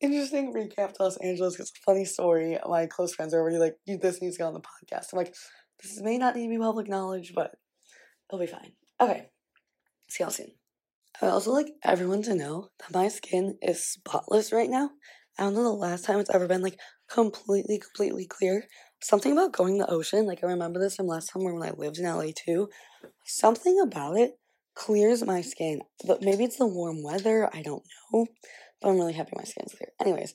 [0.00, 1.58] interesting recap to Los Angeles.
[1.58, 2.58] It's a funny story.
[2.66, 5.18] My close friends are already like, "You this needs to go on the podcast." I'm
[5.18, 5.34] like,
[5.82, 7.54] "This may not need to be public knowledge, but
[8.28, 9.30] it'll be fine." Okay,
[10.08, 10.52] see y'all soon.
[11.20, 14.90] I would also like everyone to know that my skin is spotless right now.
[15.38, 16.78] I don't know the last time it's ever been like
[17.10, 18.64] completely, completely clear.
[19.02, 21.72] Something about going to the ocean, like I remember this from last summer when I
[21.72, 22.68] lived in LA too.
[23.24, 24.32] Something about it
[24.74, 25.80] clears my skin.
[26.06, 27.48] But maybe it's the warm weather.
[27.52, 27.82] I don't
[28.12, 28.26] know.
[28.80, 29.90] But I'm really happy my skin's clear.
[30.00, 30.34] Anyways,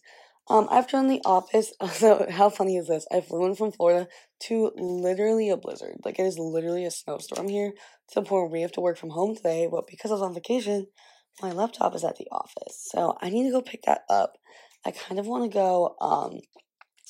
[0.50, 3.06] um, after in the office, so how funny is this?
[3.12, 4.08] I flew in from Florida
[4.44, 5.98] to literally a blizzard.
[6.04, 8.98] Like it is literally a snowstorm here to the point where we have to work
[8.98, 9.68] from home today.
[9.70, 10.88] But because I was on vacation,
[11.42, 12.88] my laptop is at the office.
[12.92, 14.34] So I need to go pick that up.
[14.86, 16.40] I kind of want to go um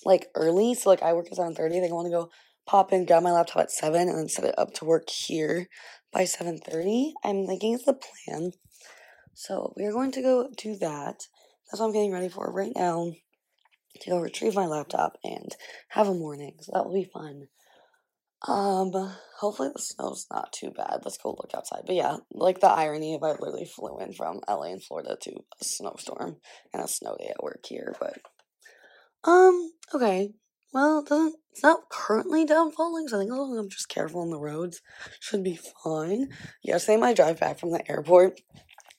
[0.06, 0.74] like early.
[0.74, 1.80] So like I work at seven thirty.
[1.80, 2.30] Think I want to go
[2.66, 5.68] pop in, grab my laptop at seven, and then set it up to work here
[6.14, 7.14] by seven thirty.
[7.24, 8.52] I'm thinking it's the plan.
[9.34, 11.28] So we're going to go do that.
[11.68, 13.12] That's what I'm getting ready for right now.
[14.02, 15.56] To go retrieve my laptop and
[15.90, 16.58] have a morning.
[16.62, 17.48] So that will be fun.
[18.48, 18.92] Um,
[19.40, 21.00] hopefully the snow's not too bad.
[21.04, 21.84] Let's go look outside.
[21.86, 25.32] But yeah, like the irony of I literally flew in from LA and Florida to
[25.32, 26.38] a snowstorm
[26.74, 28.18] and a snow day at work here, but
[29.26, 30.34] um, okay.
[30.74, 33.70] Well, it doesn't it's not currently down falling, so I think as long as I'm
[33.70, 34.82] just careful on the roads,
[35.22, 36.28] should be fine.
[36.62, 38.42] Yesterday my drive back from the airport.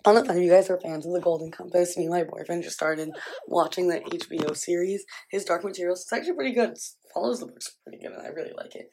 [0.06, 1.98] I don't know if any of you guys are fans of the Golden Compass.
[1.98, 3.10] Me and my boyfriend just started
[3.46, 5.04] watching the HBO series.
[5.30, 6.00] His Dark Materials.
[6.00, 6.70] It's actually pretty good.
[6.70, 6.80] It
[7.12, 8.88] follows the books pretty good, and I really like it.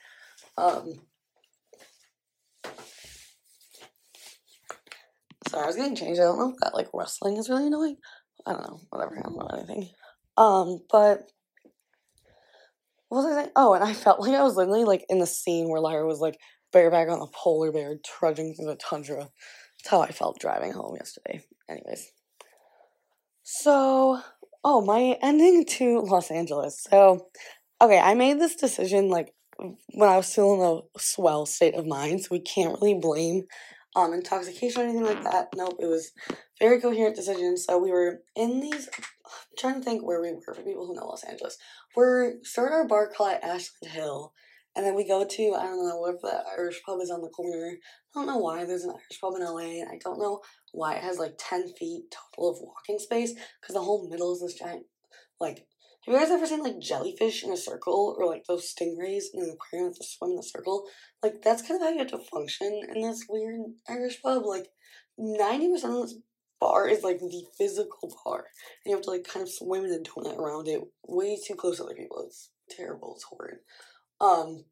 [0.57, 1.03] Um,
[5.47, 6.19] sorry, I was getting changed.
[6.19, 7.95] I don't know if that like rustling is really annoying.
[8.45, 8.79] I don't know.
[8.89, 9.19] Whatever.
[9.19, 9.89] I don't know anything.
[10.37, 11.29] Um, but
[13.09, 13.51] what was I saying?
[13.55, 16.19] Oh, and I felt like I was literally like in the scene where Lyra was
[16.19, 16.39] like
[16.71, 19.29] bareback on a polar bear trudging through the tundra.
[19.77, 21.43] That's how I felt driving home yesterday.
[21.69, 22.11] Anyways.
[23.43, 24.21] So,
[24.63, 26.85] oh, my ending to Los Angeles.
[26.89, 27.27] So,
[27.81, 29.33] okay, I made this decision like
[29.93, 30.61] when I was still in
[30.95, 33.43] a swell state of mind, so we can't really blame
[33.95, 35.49] um intoxication or anything like that.
[35.55, 36.11] Nope, it was
[36.59, 37.57] very coherent decision.
[37.57, 38.89] So we were in these.
[39.33, 41.57] I'm trying to think where we were for people who know Los Angeles.
[41.95, 44.33] We're starting our bar call at Ashland Hill,
[44.75, 47.29] and then we go to I don't know where the Irish pub is on the
[47.29, 47.77] corner.
[48.15, 50.41] I don't know why there's an Irish pub in LA, and I don't know
[50.71, 54.41] why it has like ten feet total of walking space because the whole middle is
[54.41, 54.85] this giant
[55.39, 55.65] like.
[56.05, 59.41] Have you guys ever seen like jellyfish in a circle or like those stingrays in
[59.41, 60.83] an aquarium that swim in a circle?
[61.21, 64.43] Like that's kind of how you have to function in this weird Irish pub.
[64.45, 64.67] Like
[65.17, 66.15] ninety percent of this
[66.63, 68.45] bar is like the physical bar,
[68.85, 71.55] and you have to like kind of swim in a donut around it, way too
[71.55, 72.23] close to other people.
[72.25, 73.13] It's terrible.
[73.15, 73.57] It's horrid.
[74.21, 74.63] Um,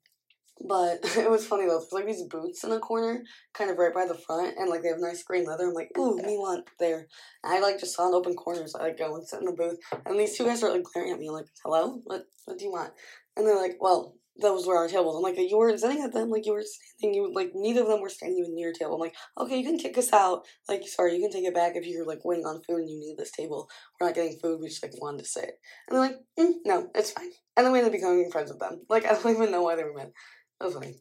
[0.67, 1.79] but it was funny though.
[1.79, 3.23] There's like these boots in the corner,
[3.53, 5.67] kind of right by the front, and like they have nice green leather.
[5.67, 7.07] I'm like, ooh, me want there.
[7.43, 9.45] And I like just saw an open corner, so I like go and sit in
[9.45, 9.79] the booth.
[10.05, 12.71] And these two guys are like glaring at me, like, hello, what, what do you
[12.71, 12.93] want?
[13.35, 15.15] And they're like, well, those were our tables.
[15.15, 17.15] I'm like, you weren't sitting at them, like you were standing.
[17.15, 18.95] You like neither of them were standing even near your table.
[18.95, 20.43] I'm like, okay, you can kick us out.
[20.67, 22.99] Like, sorry, you can take it back if you're like waiting on food and you
[22.99, 23.69] need this table.
[23.99, 24.59] We're not getting food.
[24.61, 25.51] We just like wanted to sit.
[25.87, 27.29] And they're like, mm, no, it's fine.
[27.55, 28.81] And then we ended up becoming friends with them.
[28.89, 30.11] Like I don't even know why they were mad.
[30.59, 30.95] That was funny.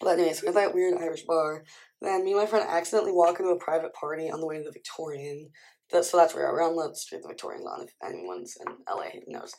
[0.00, 1.64] But anyways, we at that weird Irish bar.
[2.00, 4.64] Then me and my friend accidentally walk into a private party on the way to
[4.64, 5.50] the Victorian.
[5.90, 9.10] That, so that's where we're on the street the Victorian's on, if anyone's in LA
[9.26, 9.54] knows.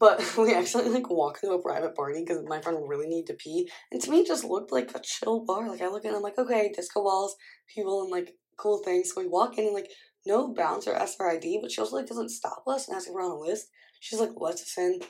[0.00, 3.34] But we actually like walk into a private party because my friend really needed to
[3.34, 3.70] pee.
[3.90, 5.68] And to me, it just looked like a chill bar.
[5.68, 7.36] Like I look it, I'm like, okay, disco balls,
[7.72, 9.12] people, and like cool things.
[9.12, 9.90] So we walk in and like
[10.26, 13.14] no bouncer asks our ID, but she also like doesn't stop us and asks if
[13.14, 13.68] we're on a list.
[14.00, 15.00] She's like, lets us in.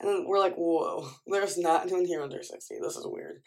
[0.00, 2.76] And then we're like, whoa, there's not anyone here under 60.
[2.80, 3.42] This is weird.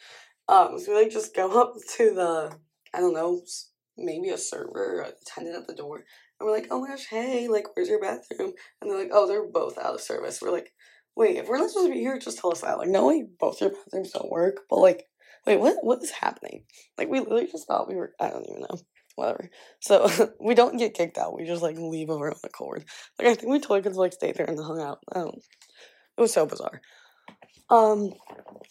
[0.47, 2.51] Um, so we like just go up to the,
[2.93, 3.41] I don't know,
[3.97, 6.03] maybe a server attendant at the door.
[6.39, 8.53] And we're like, oh my gosh, hey, like, where's your bathroom?
[8.81, 10.41] And they're like, oh, they're both out of service.
[10.41, 10.73] We're like,
[11.21, 12.79] wait, if we're not supposed to be here, just tell us that.
[12.79, 14.61] Like, no, like, both your bathrooms don't work.
[14.69, 15.05] But like,
[15.45, 15.77] wait, what?
[15.81, 16.63] What is happening?
[16.97, 18.13] Like, we literally just thought we were.
[18.19, 18.79] I don't even know.
[19.15, 19.49] Whatever.
[19.81, 21.35] So we don't get kicked out.
[21.35, 22.85] We just like leave of our own accord.
[23.19, 24.99] Like, I think we totally could like stay there and hung out.
[25.15, 26.81] It was so bizarre.
[27.69, 28.13] Um,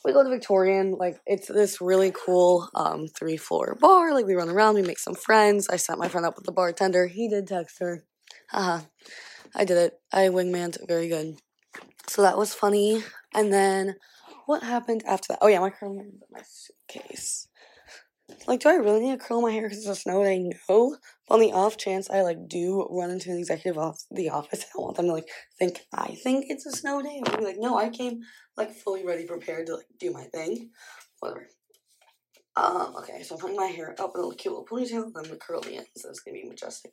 [0.05, 0.93] we go to Victorian.
[0.93, 4.13] Like, it's this really cool um three floor bar.
[4.13, 5.69] Like, we run around, we make some friends.
[5.69, 7.07] I set my friend up with the bartender.
[7.07, 8.05] He did text her.
[8.49, 8.85] Haha.
[9.55, 10.01] I did it.
[10.13, 11.37] I wingmaned very good.
[12.11, 13.05] So that was funny.
[13.37, 13.95] And then
[14.47, 15.39] what happened after that?
[15.43, 17.47] Oh yeah, my curling iron's in my suitcase.
[18.49, 20.41] Like, do I really need to curl my hair because it's a snow day?
[20.41, 20.97] No.
[21.29, 24.65] But on the off chance I like do run into an executive off the office,
[24.77, 27.23] I want them to like think I think it's a snow day.
[27.25, 28.23] I'm like, no, I came
[28.57, 30.71] like fully ready, prepared to like do my thing.
[31.21, 31.47] Whatever.
[32.57, 35.23] Um, okay, so I'm putting my hair up in a cute little ponytail, then I'm
[35.23, 36.91] gonna curl the ends, so it's gonna be majestic.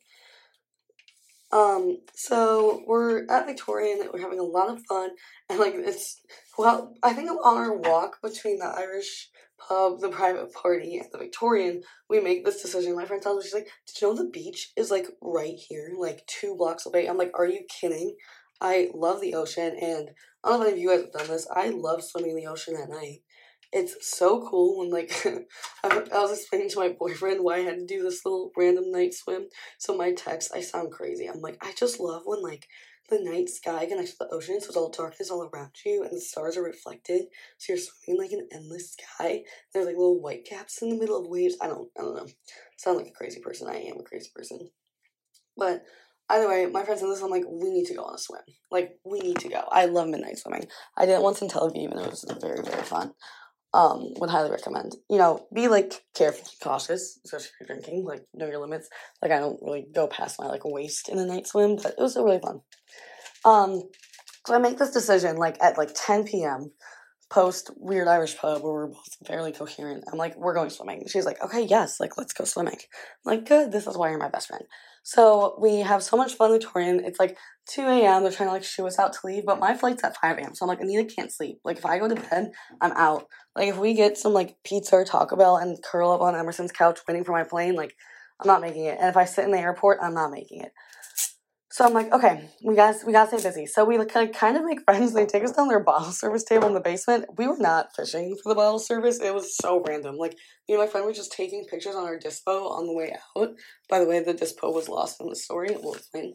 [1.50, 5.10] Um, so we're at Victorian, we're having a lot of fun,
[5.48, 6.20] and like it's
[6.58, 11.18] well, I think on our walk between the Irish pub, the private party, and the
[11.18, 12.94] Victorian, we make this decision.
[12.94, 15.92] My friend tells me she's like, "Did you know the beach is like right here,
[15.96, 18.16] like two blocks away?" I'm like, "Are you kidding?"
[18.60, 20.10] I love the ocean, and
[20.44, 21.48] I don't know if any of you guys have done this.
[21.54, 23.22] I love swimming in the ocean at night.
[23.72, 25.12] It's so cool when like
[25.84, 28.90] I, I was explaining to my boyfriend why I had to do this little random
[28.90, 29.48] night swim.
[29.78, 31.26] So my text, I sound crazy.
[31.26, 32.66] I'm like, I just love when like
[33.08, 36.12] the night sky connects to the ocean, so it's all darkness all around you, and
[36.12, 37.22] the stars are reflected.
[37.56, 39.42] So you're swimming like an endless sky.
[39.72, 41.56] There's like little white caps in the middle of waves.
[41.60, 42.26] I don't, I don't know.
[42.76, 43.68] sound like a crazy person.
[43.68, 44.70] I am a crazy person.
[45.56, 45.84] But
[46.28, 48.42] either way, my friends and this, I'm like, we need to go on a swim.
[48.70, 49.64] Like, we need to go.
[49.70, 50.68] I love midnight swimming.
[50.96, 53.14] I did it once in Tel Aviv, and it was very, very fun.
[53.74, 54.96] Um, would highly recommend.
[55.10, 58.04] You know, be like careful, cautious, especially if you're drinking.
[58.04, 58.88] Like, know your limits.
[59.20, 61.98] Like, I don't really go past my like waist in a night swim, but it
[61.98, 62.60] was still really fun.
[63.44, 63.82] Um,
[64.46, 66.72] so I make this decision like at like 10 p.m.
[67.30, 70.04] post Weird Irish Pub where we're both fairly coherent.
[70.10, 71.04] I'm like, we're going swimming.
[71.06, 72.78] She's like, okay, yes, like let's go swimming.
[73.26, 73.70] I'm like, good.
[73.70, 74.64] This is why you're my best friend.
[75.08, 77.02] So we have so much fun, Victorian.
[77.02, 77.38] It's like
[77.70, 78.22] 2 a.m.
[78.22, 80.54] They're trying to like shoo us out to leave, but my flight's at 5 a.m.
[80.54, 81.60] So I'm like, Anita can't sleep.
[81.64, 82.50] Like if I go to bed,
[82.82, 83.24] I'm out.
[83.56, 86.72] Like if we get some like pizza or Taco Bell and curl up on Emerson's
[86.72, 87.94] couch waiting for my plane, like
[88.38, 88.98] I'm not making it.
[89.00, 90.72] And if I sit in the airport, I'm not making it.
[91.78, 93.64] So I'm like, okay, we got we gotta stay busy.
[93.64, 95.12] So we like kind of make friends.
[95.12, 97.26] They take us down their bottle service table in the basement.
[97.36, 99.20] We were not fishing for the bottle service.
[99.20, 100.16] It was so random.
[100.16, 100.32] Like
[100.68, 103.50] me and my friend were just taking pictures on our dispo on the way out.
[103.88, 105.68] By the way, the dispo was lost in the story.
[105.80, 106.34] We'll explain.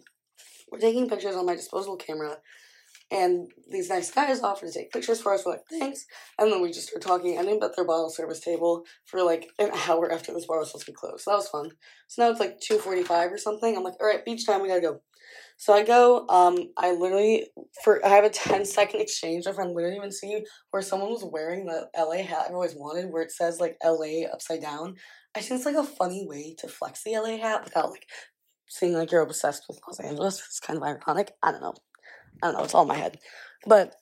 [0.71, 2.37] We're taking pictures on my disposable camera,
[3.11, 5.45] and these nice guys offered to take pictures for us.
[5.45, 6.05] We're like, thanks.
[6.39, 7.37] And then we just start talking.
[7.37, 10.69] I named at their bottle service table for like an hour after this bar was
[10.69, 11.25] supposed to be closed.
[11.25, 11.71] So that was fun.
[12.07, 13.75] So now it's like 2.45 or something.
[13.75, 15.01] I'm like, all right, beach time, we gotta go.
[15.57, 17.47] So I go, um, I literally,
[17.83, 19.45] for I have a 10 second exchange.
[19.45, 23.11] My friend literally even see where someone was wearing the LA hat I've always wanted,
[23.11, 24.95] where it says like LA upside down.
[25.35, 28.07] I think it's like a funny way to flex the LA hat without like
[28.69, 30.39] seeing like you're obsessed with Los Angeles.
[30.39, 31.31] It's kind of ironic.
[31.41, 31.73] I don't know.
[32.41, 32.63] I don't know.
[32.63, 33.19] It's all in my head.
[33.65, 33.95] But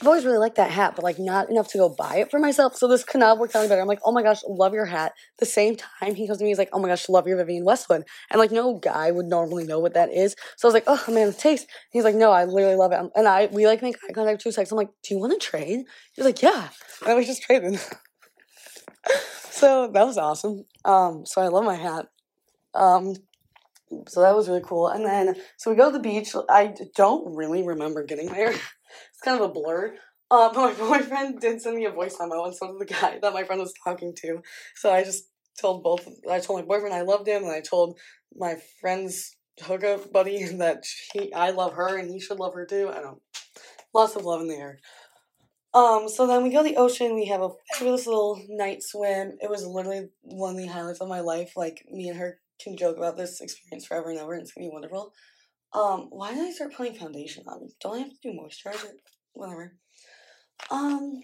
[0.00, 2.38] I've always really liked that hat, but like not enough to go buy it for
[2.38, 2.76] myself.
[2.76, 3.80] So this could not work out better.
[3.80, 5.12] I'm like, oh my gosh, love your hat.
[5.38, 7.64] The same time he comes to me, he's like, oh my gosh, love your Vivienne
[7.64, 8.04] Westwood.
[8.30, 10.36] And like no guy would normally know what that is.
[10.56, 11.66] So I was like, oh man, taste.
[11.90, 13.00] He's like, no, I literally love it.
[13.16, 14.70] And I we like make eye contact two seconds.
[14.70, 15.80] I'm like, do you want to trade?
[16.12, 16.68] He's like, yeah.
[17.06, 17.80] And was just traded.
[19.50, 20.64] so that was awesome.
[20.84, 22.06] Um, so I love my hat.
[22.74, 23.14] Um,
[24.06, 24.88] so that was really cool.
[24.88, 26.34] And then, so we go to the beach.
[26.48, 28.54] I don't really remember getting there.
[29.18, 29.96] It's kind of a blur.
[30.30, 33.18] Uh, but my boyfriend did send me a voice memo, and so did the guy
[33.20, 34.40] that my friend was talking to.
[34.76, 35.24] So I just
[35.60, 36.08] told both.
[36.30, 37.98] I told my boyfriend I loved him, and I told
[38.36, 42.90] my friend's hookup buddy that she, I love her, and he should love her too.
[42.94, 43.20] I don't.
[43.92, 44.78] Lots of love in the air.
[45.74, 47.14] Um, so then we go to the ocean.
[47.14, 49.32] We have a fabulous little night swim.
[49.40, 51.52] It was literally one of the highlights of my life.
[51.56, 54.68] Like me and her can joke about this experience forever and ever, and it's gonna
[54.68, 55.12] be wonderful.
[55.72, 57.68] Um, why did I start putting foundation on?
[57.80, 58.92] Don't I have to do moisturizer?
[59.34, 59.74] Whatever.
[60.70, 61.20] Um,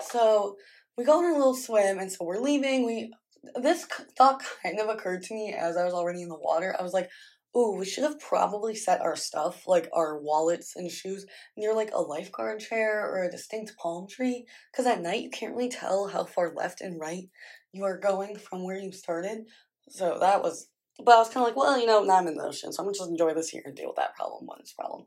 [0.00, 0.56] so
[0.96, 2.84] we go on a little swim, and so we're leaving.
[2.86, 3.12] We
[3.60, 3.86] this
[4.18, 6.76] thought kind of occurred to me as I was already in the water.
[6.78, 7.08] I was like,
[7.56, 11.26] "Ooh, we should have probably set our stuff, like our wallets and shoes,
[11.56, 15.54] near like a lifeguard chair or a distinct palm tree, because at night you can't
[15.54, 17.28] really tell how far left and right
[17.72, 19.46] you are going from where you started.
[19.88, 20.68] So that was
[21.04, 22.82] but I was kind of like, well, you know, now I'm in the ocean, so
[22.82, 25.06] I'm gonna just enjoy this here and deal with that problem when it's a problem.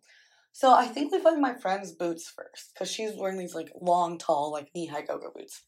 [0.51, 4.17] So I think we find my friend's boots first, because she's wearing these like long,
[4.17, 5.63] tall, like knee high go-go boots.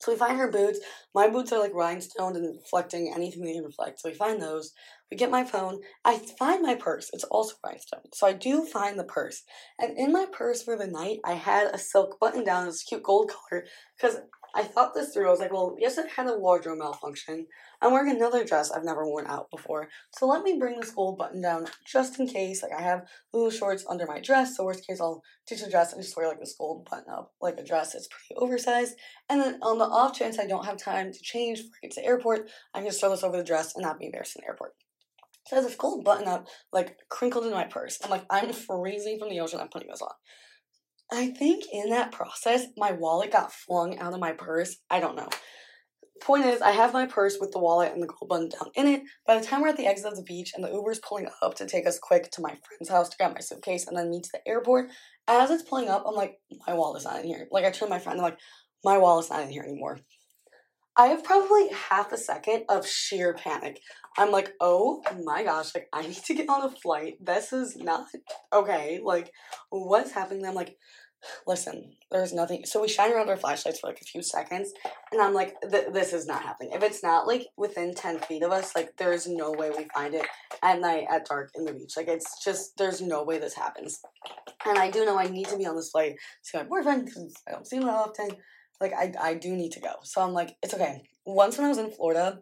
[0.00, 0.80] So we find her boots.
[1.14, 4.00] My boots are like rhinestoned and reflecting anything they can reflect.
[4.00, 4.72] So we find those.
[5.10, 5.80] We get my phone.
[6.04, 7.08] I find my purse.
[7.12, 8.02] It's also rhinestone.
[8.12, 9.44] So I do find the purse.
[9.78, 12.68] And in my purse for the night, I had a silk button down.
[12.68, 13.64] It's cute gold color.
[13.96, 14.18] Because
[14.54, 15.26] I thought this through.
[15.26, 17.46] I was like, well, yes, it had a wardrobe malfunction.
[17.82, 19.88] I'm wearing another dress I've never worn out before.
[20.16, 22.62] So let me bring this gold button down just in case.
[22.62, 24.56] Like I have little shorts under my dress.
[24.56, 27.32] So worst case, I'll ditch the dress and just wear like this gold button up,
[27.42, 27.94] like a dress.
[27.94, 28.94] It's pretty oversized.
[29.28, 31.94] And then on the off chance I don't have time to change before I get
[31.94, 34.36] to the airport, I can just throw this over the dress and not be embarrassed
[34.36, 34.74] in the airport.
[35.46, 37.98] So I have this gold button up, like crinkled in my purse.
[38.02, 39.60] I'm like, I'm freezing from the ocean.
[39.60, 40.12] I'm putting this on.
[41.12, 44.76] I think in that process, my wallet got flung out of my purse.
[44.90, 45.28] I don't know.
[46.22, 48.86] Point is, I have my purse with the wallet and the gold button down in
[48.86, 49.02] it.
[49.26, 51.54] By the time we're at the exit of the beach and the Uber's pulling up
[51.56, 54.22] to take us quick to my friend's house to grab my suitcase and then meet
[54.24, 54.90] to the airport,
[55.28, 57.48] as it's pulling up, I'm like, my wallet's not in here.
[57.50, 58.38] Like, I turn to my friend, I'm like,
[58.84, 59.98] my wallet's not in here anymore.
[60.96, 63.80] I have probably half a second of sheer panic.
[64.16, 67.14] I'm like, oh my gosh, like I need to get on a flight.
[67.20, 68.06] This is not
[68.52, 69.00] okay.
[69.02, 69.32] Like,
[69.70, 70.46] what's happening?
[70.46, 70.76] I'm like,
[71.46, 72.64] listen, there's nothing.
[72.64, 74.72] So we shine around our flashlights for like a few seconds,
[75.12, 76.72] and I'm like, th- this is not happening.
[76.72, 79.86] If it's not like within 10 feet of us, like, there is no way we
[79.94, 80.26] find it
[80.62, 81.94] at night at dark in the beach.
[81.96, 84.00] Like, it's just, there's no way this happens.
[84.66, 86.16] And I do know I need to be on this flight
[86.50, 88.30] to my boyfriend because I don't see him that often.
[88.80, 89.94] Like, I, I do need to go.
[90.02, 91.02] So I'm like, it's okay.
[91.24, 92.40] Once when I was in Florida,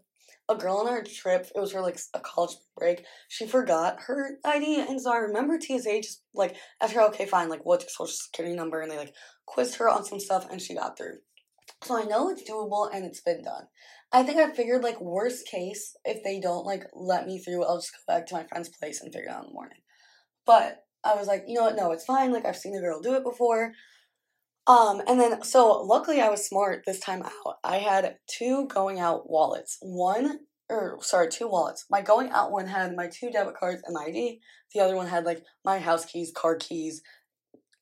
[0.49, 4.39] a girl on our trip, it was for like a college break, she forgot her
[4.45, 4.81] ID.
[4.81, 8.57] And so I remember TSA just like her, okay, fine, like what's your social security
[8.57, 8.81] number?
[8.81, 9.15] And they like
[9.47, 11.19] quizzed her on some stuff and she got through.
[11.85, 13.65] So I know it's doable and it's been done.
[14.13, 17.79] I think I figured like worst case, if they don't like let me through, I'll
[17.79, 19.79] just go back to my friend's place and figure it out in the morning.
[20.45, 22.33] But I was like, you know what, no, it's fine.
[22.33, 23.73] Like I've seen a girl do it before.
[24.67, 27.57] Um, and then so luckily I was smart this time out.
[27.65, 29.79] I had two going out wallets.
[29.81, 31.85] One or sorry, two wallets.
[31.91, 34.41] My going out one had my two debit cards and my ID.
[34.75, 37.03] The other one had like my house keys, car keys,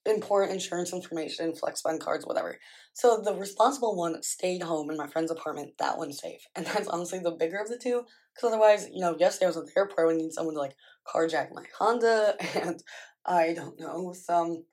[0.07, 2.59] important insurance information, flex spend cards, whatever.
[2.95, 5.75] So the responsible one stayed home in my friend's apartment.
[5.79, 8.03] That one's safe, and that's honestly the bigger of the two.
[8.35, 10.09] Because otherwise, you know, yesterday I was at the airport.
[10.09, 10.77] We need someone to like
[11.07, 12.83] carjack my Honda, and
[13.27, 14.65] I don't know some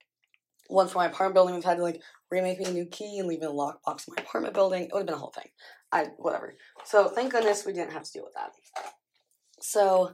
[0.68, 1.56] one for my apartment building.
[1.56, 4.24] We've had to like remake me a new key and leave a lockbox in my
[4.24, 4.84] apartment building.
[4.84, 5.50] It would have been a whole thing.
[5.92, 6.56] I whatever.
[6.86, 8.52] So thank goodness we didn't have to deal with that.
[9.62, 10.14] So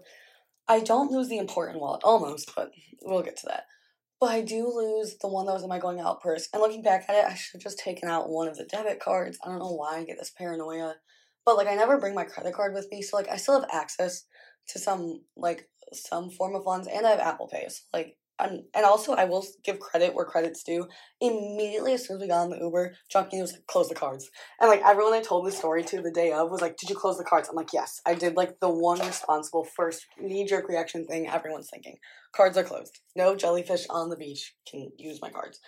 [0.67, 2.71] I don't lose the important wallet almost, but
[3.01, 3.65] we'll get to that.
[4.19, 6.47] But I do lose the one that was in my going out purse.
[6.53, 9.01] And looking back at it, I should have just taken out one of the debit
[9.01, 9.37] cards.
[9.43, 10.95] I don't know why I get this paranoia.
[11.45, 13.69] But like I never bring my credit card with me, so like I still have
[13.71, 14.23] access
[14.69, 17.67] to some like some form of funds and I have Apple Pay.
[17.67, 20.87] So like and, and also I will give credit where credit's due.
[21.21, 24.29] Immediately as soon as we got on the Uber, Junkie was like, close the cards.
[24.59, 26.95] And like everyone I told the story to the day of was like, Did you
[26.95, 27.49] close the cards?
[27.49, 28.01] I'm like, Yes.
[28.05, 31.97] I did like the one responsible first knee jerk reaction thing everyone's thinking.
[32.35, 32.99] Cards are closed.
[33.15, 35.59] No jellyfish on the beach can use my cards.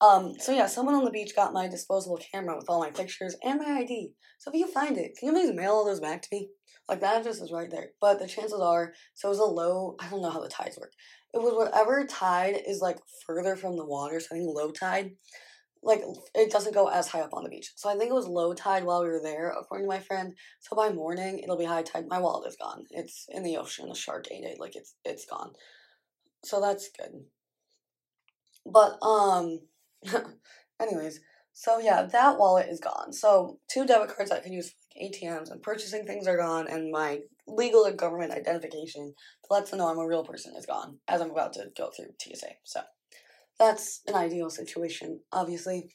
[0.00, 3.36] Um, so yeah, someone on the beach got my disposable camera with all my pictures
[3.42, 4.12] and my ID.
[4.38, 6.50] So if you find it, can you please mail all those back to me?
[6.88, 7.90] Like that address is right there.
[8.00, 9.96] But the chances are, so it was a low.
[9.98, 10.92] I don't know how the tides work.
[11.36, 14.20] It was whatever tide is like further from the water.
[14.20, 15.12] So I think low tide,
[15.82, 16.02] like
[16.34, 17.72] it doesn't go as high up on the beach.
[17.76, 20.34] So I think it was low tide while we were there, according to my friend.
[20.60, 22.06] So by morning it'll be high tide.
[22.08, 22.86] My wallet is gone.
[22.90, 23.88] It's in the ocean.
[23.90, 24.58] The shark ate it.
[24.58, 25.52] Like it's it's gone.
[26.42, 27.24] So that's good.
[28.64, 29.60] But um,
[30.80, 31.20] anyways,
[31.52, 33.12] so yeah, that wallet is gone.
[33.12, 37.20] So two debit cards I can use ATMs and purchasing things are gone, and my
[37.46, 39.14] legal and government identification
[39.44, 41.90] to let them know I'm a real person is gone as I'm about to go
[41.90, 42.48] through TSA.
[42.64, 42.80] So
[43.58, 45.90] that's an ideal situation, obviously.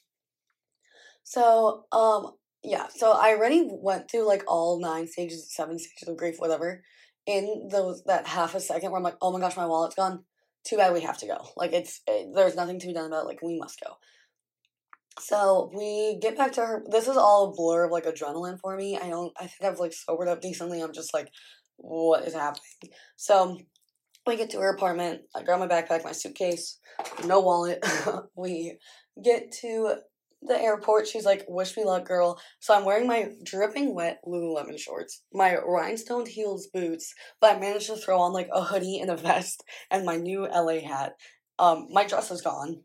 [1.24, 2.32] So um
[2.64, 6.82] yeah, so I already went through like all nine stages, seven stages of grief, whatever.
[7.26, 10.24] In those that half a second where I'm like, oh my gosh, my wallet's gone.
[10.64, 11.38] Too bad we have to go.
[11.56, 13.24] Like it's it, there's nothing to be done about.
[13.24, 13.28] It.
[13.28, 13.94] Like we must go.
[15.18, 16.84] So we get back to her.
[16.90, 18.98] This is all a blur of like adrenaline for me.
[18.98, 19.32] I don't.
[19.38, 20.80] I think I've like sobered up decently.
[20.80, 21.28] I'm just like,
[21.76, 22.62] what is happening?
[23.16, 23.58] So
[24.26, 25.22] we get to her apartment.
[25.34, 26.78] I grab my backpack, my suitcase,
[27.24, 27.84] no wallet.
[28.36, 28.78] we
[29.22, 29.96] get to
[30.42, 31.06] the airport.
[31.06, 35.56] She's like, "Wish me luck, girl." So I'm wearing my dripping wet Lululemon shorts, my
[35.56, 39.62] rhinestone heels boots, but I managed to throw on like a hoodie and a vest
[39.90, 41.14] and my new LA hat.
[41.58, 42.82] Um, my dress is gone.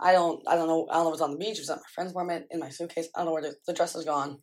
[0.00, 1.76] I don't I don't know I don't know if it's on the beach, it's at
[1.76, 3.08] my friend's apartment, in my suitcase.
[3.14, 3.56] I don't know where is.
[3.66, 4.38] The dress is gone.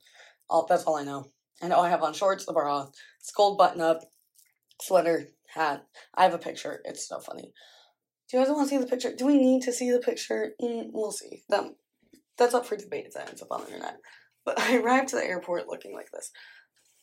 [0.50, 1.26] All that's all I know.
[1.62, 2.88] I know I have on shorts, the bra,
[3.20, 4.02] skull button up,
[4.82, 5.86] sweater, hat.
[6.16, 6.82] I have a picture.
[6.86, 7.54] It's so funny.
[8.30, 9.14] Do you guys want to see the picture?
[9.16, 10.54] Do we need to see the picture?
[10.62, 11.44] Mm, we'll see.
[11.50, 11.66] That,
[12.38, 13.98] that's up for debate if that ends up on the internet.
[14.46, 16.32] But I arrived to the airport looking like this.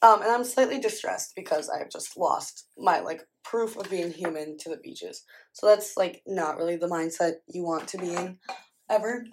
[0.02, 4.58] Um, and I'm slightly distressed because I've just lost my like proof of being human
[4.58, 5.24] to the beaches.
[5.52, 8.38] So that's like not really the mindset you want to be in
[8.90, 9.24] ever.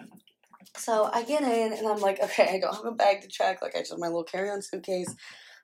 [0.76, 3.60] So I get in and I'm like, okay, I don't have a bag to check.
[3.60, 5.14] Like I just my little carry-on suitcase.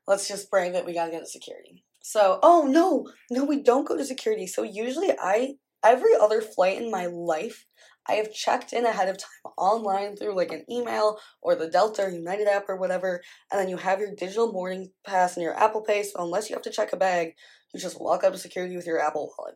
[0.06, 0.84] Let's just brave it.
[0.84, 1.82] We gotta get to security.
[2.02, 4.46] So oh no, no, we don't go to security.
[4.46, 7.64] So usually I every other flight in my life
[8.10, 12.02] I have checked in ahead of time online through like an email or the Delta
[12.02, 13.20] or United app or whatever,
[13.50, 16.02] and then you have your digital boarding pass and your Apple Pay.
[16.02, 17.34] So unless you have to check a bag,
[17.72, 19.54] you just walk up to security with your Apple Wallet.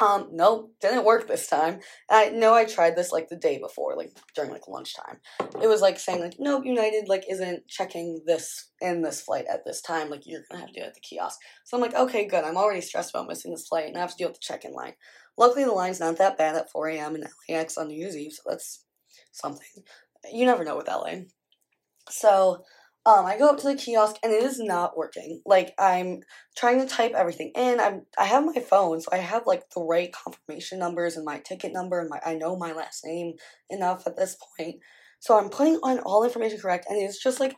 [0.00, 1.80] Um, nope, didn't work this time.
[2.08, 5.18] I know I tried this like the day before, like during like lunchtime.
[5.60, 9.64] It was like saying like, nope, United like isn't checking this in this flight at
[9.64, 10.08] this time.
[10.08, 11.38] Like you're gonna have to do it at the kiosk.
[11.64, 12.44] So I'm like, okay, good.
[12.44, 14.72] I'm already stressed about missing this flight, and I have to deal with the check-in
[14.72, 14.94] line.
[15.38, 17.14] Luckily, the line's not that bad at 4 a.m.
[17.14, 18.84] in LAX on New Year's Eve, so that's
[19.32, 19.84] something.
[20.32, 21.20] You never know with LA.
[22.10, 22.64] So
[23.06, 25.40] um, I go up to the kiosk and it is not working.
[25.46, 26.20] Like I'm
[26.56, 27.80] trying to type everything in.
[27.80, 31.38] I'm I have my phone, so I have like the right confirmation numbers and my
[31.38, 33.34] ticket number and my I know my last name
[33.70, 34.76] enough at this point.
[35.20, 37.56] So I'm putting on all information correct, and it's just like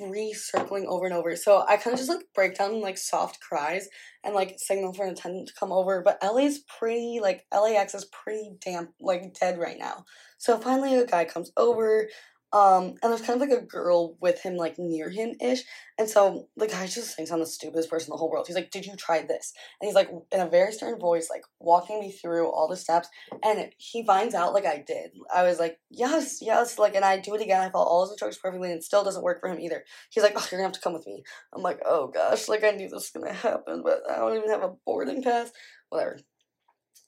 [0.00, 1.36] recircling over and over.
[1.36, 3.88] So I kind of just like break down in like soft cries
[4.24, 6.02] and like signal for an attendant to come over.
[6.02, 10.04] But LA's pretty like LAX is pretty damn like dead right now.
[10.38, 12.08] So finally a guy comes over.
[12.52, 15.62] Um, and there's kind of like a girl with him, like near him ish.
[15.98, 18.46] And so the guy just thinks I'm the stupidest person in the whole world.
[18.46, 19.52] He's like, Did you try this?
[19.80, 23.08] And he's like, in a very stern voice, like walking me through all the steps.
[23.44, 25.10] And he finds out, like, I did.
[25.34, 26.78] I was like, Yes, yes.
[26.78, 27.60] Like, and I do it again.
[27.60, 29.84] I follow all his instructions perfectly, and it still doesn't work for him either.
[30.10, 31.24] He's like, Oh, you're gonna have to come with me.
[31.54, 34.50] I'm like, Oh gosh, like, I knew this was gonna happen, but I don't even
[34.50, 35.50] have a boarding pass.
[35.88, 36.18] Whatever.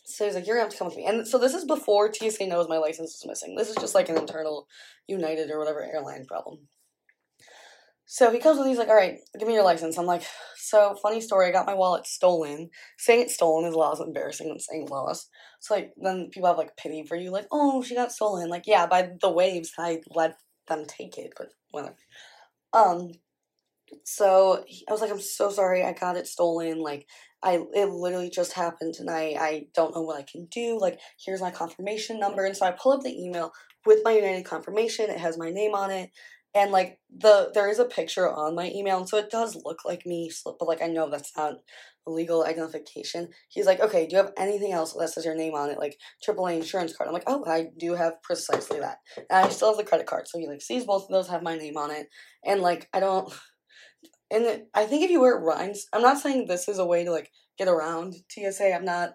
[0.08, 1.06] So he's like, You're gonna have to come with me.
[1.06, 3.54] And so this is before TSA knows my license is missing.
[3.56, 4.66] This is just like an internal
[5.06, 6.68] United or whatever airline problem.
[8.10, 9.98] So he comes with, he's like, all right, give me your license.
[9.98, 10.22] I'm like,
[10.56, 12.70] so funny story, I got my wallet stolen.
[12.96, 15.28] Saying it's stolen is a lot embarrassing than saying lost.
[15.60, 18.48] So like, then people have like pity for you, like, oh, she got stolen.
[18.48, 21.96] Like, yeah, by the waves, I let them take it, but whatever.
[22.72, 23.12] Um,
[24.04, 26.78] so I was like, I'm so sorry, I got it stolen.
[26.78, 27.06] Like,
[27.42, 29.36] I it literally just happened tonight.
[29.38, 30.78] I don't know what I can do.
[30.78, 32.44] Like, here's my confirmation number.
[32.44, 33.52] And so I pull up the email
[33.86, 35.10] with my United confirmation.
[35.10, 36.10] It has my name on it.
[36.54, 39.84] And like the there is a picture on my email, and so it does look
[39.84, 41.56] like me, but like I know that's not
[42.06, 43.28] legal identification.
[43.50, 45.98] He's like, okay, do you have anything else that says your name on it, like
[46.26, 47.06] AAA insurance card?
[47.06, 50.26] I'm like, oh, I do have precisely that, and I still have the credit card.
[50.26, 52.08] So he like sees both of those have my name on it,
[52.44, 53.32] and like I don't.
[54.30, 57.10] And I think if you wear rhymes, I'm not saying this is a way to
[57.10, 58.74] like get around TSA.
[58.74, 59.10] I'm not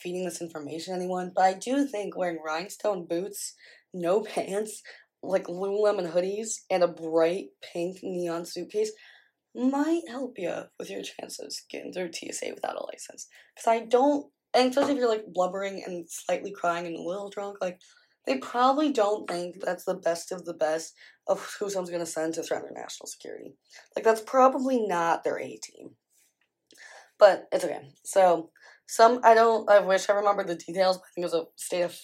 [0.00, 3.54] feeding this information to anyone, but I do think wearing rhinestone boots,
[3.92, 4.82] no pants,
[5.22, 8.92] like Lululemon hoodies, and a bright pink neon suitcase
[9.54, 13.28] might help you with your chances getting through TSA without a license.
[13.54, 17.30] Because I don't, and especially if you're like blubbering and slightly crying and a little
[17.30, 17.78] drunk, like
[18.26, 20.94] they probably don't think that's the best of the best
[21.26, 23.54] of who someone's going to send to threaten their national security.
[23.96, 25.90] Like, that's probably not their A team.
[27.18, 27.80] But it's okay.
[28.04, 28.50] So,
[28.86, 31.82] some, I don't, I wish I remembered the details, I think it was a state
[31.82, 31.96] of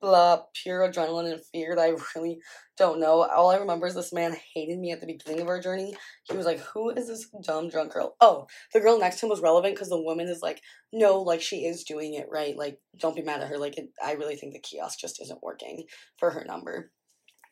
[0.00, 2.40] blah, pure adrenaline and fear that I really
[2.76, 3.22] don't know.
[3.22, 5.94] All I remember is this man hated me at the beginning of our journey.
[6.24, 8.16] He was like, Who is this dumb drunk girl?
[8.20, 10.60] Oh, the girl next to him was relevant because the woman is like,
[10.92, 12.56] No, like she is doing it right.
[12.56, 13.58] Like, don't be mad at her.
[13.58, 15.84] Like, it, I really think the kiosk just isn't working
[16.18, 16.90] for her number.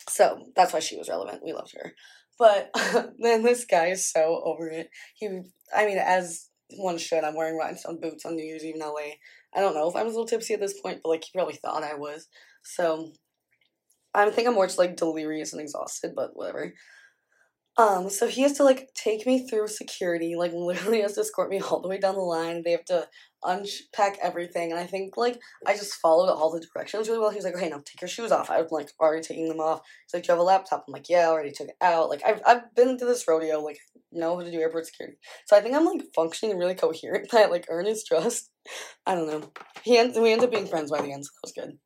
[0.08, 1.42] So that's why she was relevant.
[1.44, 1.92] We loved her.
[2.38, 2.70] But
[3.18, 4.90] then this guy is so over it.
[5.16, 5.26] He,
[5.74, 9.14] I mean, as one should, I'm wearing rhinestone boots on New Year's Eve in LA.
[9.54, 11.30] I don't know if I was a little tipsy at this point, but like he
[11.34, 12.28] probably thought I was.
[12.62, 13.12] So
[14.14, 16.74] I think I'm more just like delirious and exhausted, but whatever.
[17.76, 21.50] Um, so he has to like take me through security, like literally has to escort
[21.50, 22.62] me all the way down the line.
[22.64, 23.06] They have to
[23.44, 27.30] unpack everything, and I think like I just followed all the directions really well.
[27.30, 29.60] He was like, "Okay, now take your shoes off." I was like already taking them
[29.60, 29.80] off.
[30.06, 32.08] He's like, "Do you have a laptop?" I'm like, "Yeah, I already took it out."
[32.08, 33.78] Like I've I've been to this rodeo, like
[34.12, 35.18] know how to do airport security.
[35.46, 37.28] So I think I'm like functioning really coherent.
[37.34, 38.50] I like earn his trust.
[39.06, 39.50] I don't know.
[39.82, 41.78] He ends, we end up being friends by the end, so that was good.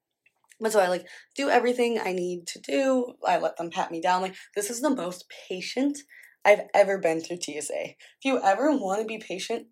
[0.61, 1.07] But so I like
[1.37, 3.15] do everything I need to do.
[3.27, 4.23] I let them pat me down.
[4.23, 5.99] Like this is the most patient
[6.45, 7.85] I've ever been through TSA.
[7.85, 9.67] If you ever want to be patient,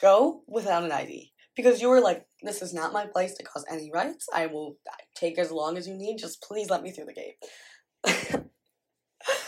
[0.00, 3.64] go without an ID because you were like, this is not my place to cause
[3.70, 4.26] any rights.
[4.32, 4.76] I will
[5.14, 6.18] take as long as you need.
[6.18, 8.44] Just please let me through the gate.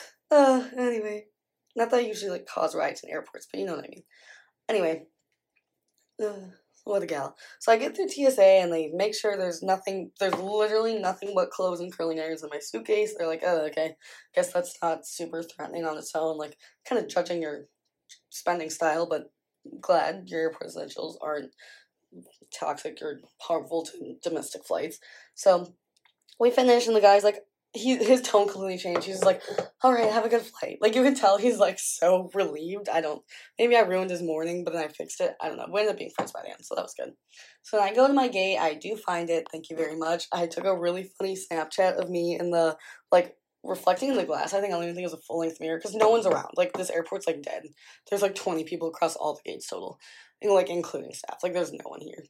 [0.31, 1.27] uh, anyway,
[1.77, 4.05] not that I usually like cause riots in airports, but you know what I mean.
[4.69, 5.07] Anyway,
[6.23, 6.33] uh,
[6.85, 7.37] what a gal.
[7.61, 11.51] So I get through TSA and they make sure there's nothing, there's literally nothing but
[11.51, 13.15] clothes and curling irons in my suitcase.
[13.17, 13.95] They're like, oh, okay,
[14.35, 16.39] guess that's not super threatening on its own.
[16.39, 16.57] Like,
[16.89, 17.67] kind of judging your
[18.31, 19.31] spending style, but
[19.81, 21.51] glad your airport essentials aren't
[22.53, 24.99] toxic or harmful to domestic flights.
[25.35, 25.75] So
[26.41, 29.07] we finish, and the guy's like, he his tone completely changed.
[29.07, 29.43] He's like,
[29.83, 32.89] "All right, have a good flight." Like you can tell, he's like so relieved.
[32.89, 33.23] I don't.
[33.59, 35.35] Maybe I ruined his morning, but then I fixed it.
[35.41, 35.67] I don't know.
[35.71, 37.13] We ended up being friends by the end, so that was good.
[37.63, 39.47] So I go to my gate, I do find it.
[39.53, 40.29] Thank you very much.
[40.33, 42.77] I took a really funny Snapchat of me in the
[43.13, 44.55] like reflecting in the glass.
[44.55, 46.27] I think I don't even think it was a full length mirror because no one's
[46.27, 46.51] around.
[46.57, 47.63] Like this airport's like dead.
[48.09, 49.99] There's like twenty people across all the gates total,
[50.43, 51.39] and, like including staff.
[51.43, 52.25] Like there's no one here.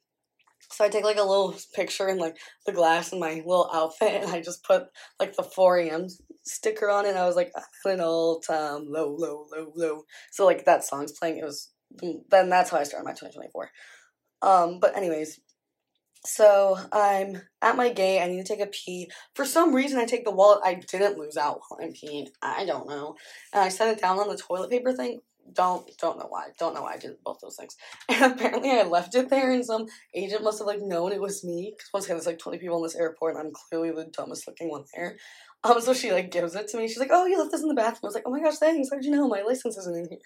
[0.73, 2.37] So I take like a little picture in like
[2.67, 4.85] the glass in my little outfit, and I just put
[5.19, 6.07] like the 4 a.m.
[6.45, 7.17] sticker on it.
[7.17, 10.03] I was like, I'm an old time low, low, low, low.
[10.31, 11.39] So like that song's playing.
[11.39, 11.71] It was
[12.31, 13.71] then that's how I started my 2024.
[14.43, 15.41] Um, but anyways,
[16.25, 18.23] so I'm at my gate.
[18.23, 19.11] I need to take a pee.
[19.35, 20.61] For some reason, I take the wallet.
[20.65, 22.29] I didn't lose out while I'm peeing.
[22.43, 23.17] I don't know.
[23.53, 25.21] And I set it down on the toilet paper thing
[25.53, 26.49] don't don't know why.
[26.59, 27.77] Don't know why I did both those things.
[28.09, 31.45] And apparently I left it there and some agent must have like known it was
[31.45, 31.75] me.
[31.77, 34.47] Because once again there's like 20 people in this airport and I'm clearly the dumbest
[34.47, 35.17] looking one there.
[35.65, 36.89] Um so she like gives it to me.
[36.89, 38.01] She's like, Oh you left this in the bathroom.
[38.05, 38.91] I was like, Oh my gosh, thanks.
[38.91, 39.29] How did you know?
[39.29, 40.19] My license isn't in here.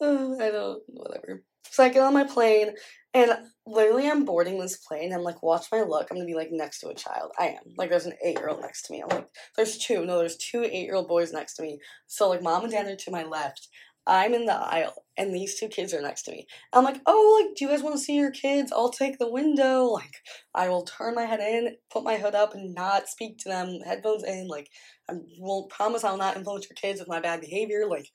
[0.00, 1.42] uh, I don't whatever.
[1.64, 2.74] So I get on my plane
[3.12, 3.32] and
[3.66, 5.12] literally I'm boarding this plane.
[5.12, 6.08] I'm like, watch my look.
[6.10, 7.32] I'm gonna be like next to a child.
[7.38, 7.74] I am.
[7.76, 9.02] Like there's an eight year old next to me.
[9.02, 10.04] I'm like, there's two.
[10.04, 11.78] No, there's two eight year old boys next to me.
[12.06, 13.68] So like mom and dad are to my left.
[14.06, 16.46] I'm in the aisle and these two kids are next to me.
[16.72, 18.72] I'm like, oh, like, do you guys want to see your kids?
[18.72, 19.84] I'll take the window.
[19.84, 20.14] Like,
[20.54, 23.78] I will turn my head in, put my hood up, and not speak to them.
[23.84, 24.48] Headphones in.
[24.48, 24.70] Like,
[25.08, 27.86] I will promise I'll not influence your kids with my bad behavior.
[27.86, 28.08] Like,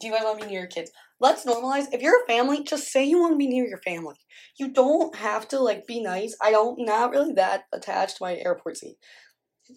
[0.00, 0.90] do you guys want be near your kids?
[1.18, 1.86] Let's normalize.
[1.92, 4.16] If you're a family, just say you want to be near your family.
[4.58, 6.36] You don't have to like be nice.
[6.42, 8.96] I don't not really that attached to my airport seat.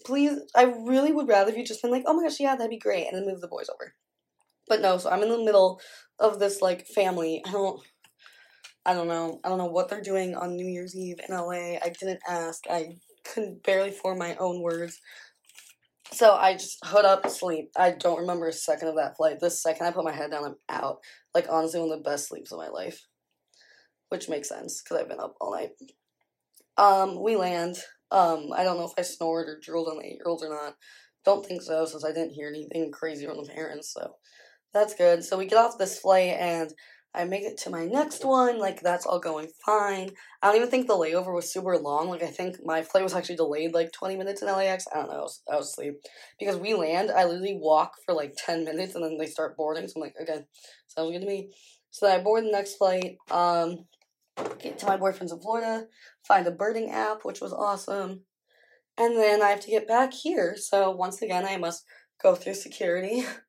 [0.06, 2.78] Please, I really would rather you just been like, oh my gosh, yeah, that'd be
[2.78, 3.96] great, and then move the boys over.
[4.68, 5.82] But no, so I'm in the middle
[6.20, 7.42] of this like family.
[7.48, 7.82] I don't
[8.86, 9.40] I don't know.
[9.44, 11.78] I don't know what they're doing on New Year's Eve in LA.
[11.78, 12.64] I didn't ask.
[12.70, 15.00] I couldn't barely form my own words.
[16.12, 17.70] So I just hood up, sleep.
[17.78, 19.40] I don't remember a second of that flight.
[19.40, 20.98] The second I put my head down, I'm out.
[21.34, 23.06] Like honestly, one of the best sleeps of my life,
[24.10, 25.72] which makes sense because I've been up all night.
[26.78, 27.78] Um, we land.
[28.12, 30.76] Um, I don't know if I snored or drooled on the eight-year-olds or not.
[31.26, 33.94] Don't think so, since I didn't hear anything crazy from the parents.
[33.94, 34.14] So
[34.74, 35.24] that's good.
[35.24, 36.74] So we get off this flight and
[37.14, 38.60] I make it to my next one.
[38.60, 40.12] Like, that's all going fine.
[40.42, 42.08] I don't even think the layover was super long.
[42.10, 44.86] Like, I think my flight was actually delayed like 20 minutes in LAX.
[44.94, 45.18] I don't know.
[45.18, 45.96] I was, I was asleep.
[46.40, 49.88] Because we land, I literally walk for like 10 minutes and then they start boarding.
[49.88, 50.46] So I'm like, okay,
[50.88, 51.52] sounds good to me.
[51.90, 53.18] So then I board the next flight.
[53.32, 53.86] Um,
[54.60, 55.88] get to my boyfriend's in Florida,
[56.28, 58.22] find a birding app, which was awesome.
[58.98, 60.56] And then I have to get back here.
[60.58, 61.86] So once again, I must
[62.22, 63.26] go through security.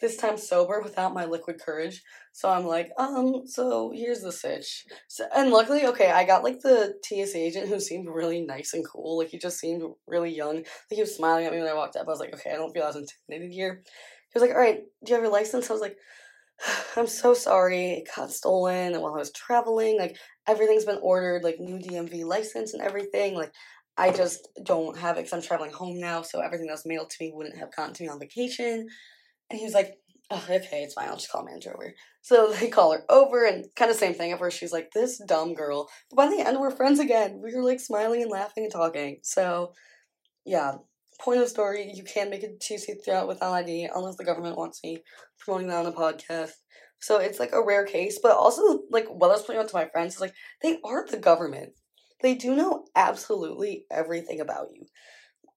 [0.00, 2.02] this time sober without my liquid courage.
[2.32, 4.84] So I'm like, um, so here's the sitch.
[5.08, 8.86] So, and luckily, okay, I got like the TSA agent who seemed really nice and
[8.86, 9.18] cool.
[9.18, 10.56] Like he just seemed really young.
[10.56, 12.06] Like he was smiling at me when I walked up.
[12.06, 13.82] I was like, okay, I don't feel as intimidated here.
[13.84, 15.70] He was like, all right, do you have your license?
[15.70, 15.96] I was like,
[16.96, 17.90] I'm so sorry.
[17.90, 19.98] It got stolen while I was traveling.
[19.98, 23.34] Like everything's been ordered, like new DMV license and everything.
[23.34, 23.52] Like
[23.96, 27.10] I just don't have it because I'm traveling home now, so everything that was mailed
[27.10, 28.88] to me wouldn't have gotten to me on vacation.
[29.50, 29.98] And he was like,
[30.30, 31.08] oh, okay, it's fine.
[31.08, 31.94] I'll just call manager over.
[32.22, 34.32] So they call her over, and kind of same thing.
[34.32, 35.88] At first, she's like, this dumb girl.
[36.10, 37.40] But by the end, we're friends again.
[37.42, 39.18] We were like smiling and laughing and talking.
[39.22, 39.72] So,
[40.44, 40.72] yeah.
[41.20, 44.80] Point of story: You can make it TC throughout without ID unless the government wants
[44.82, 44.98] me
[45.38, 46.50] promoting that on a podcast.
[46.98, 49.76] So it's like a rare case, but also like what I was pointing out to
[49.76, 51.74] my friends is like they are the government.
[52.22, 54.86] They do know absolutely everything about you.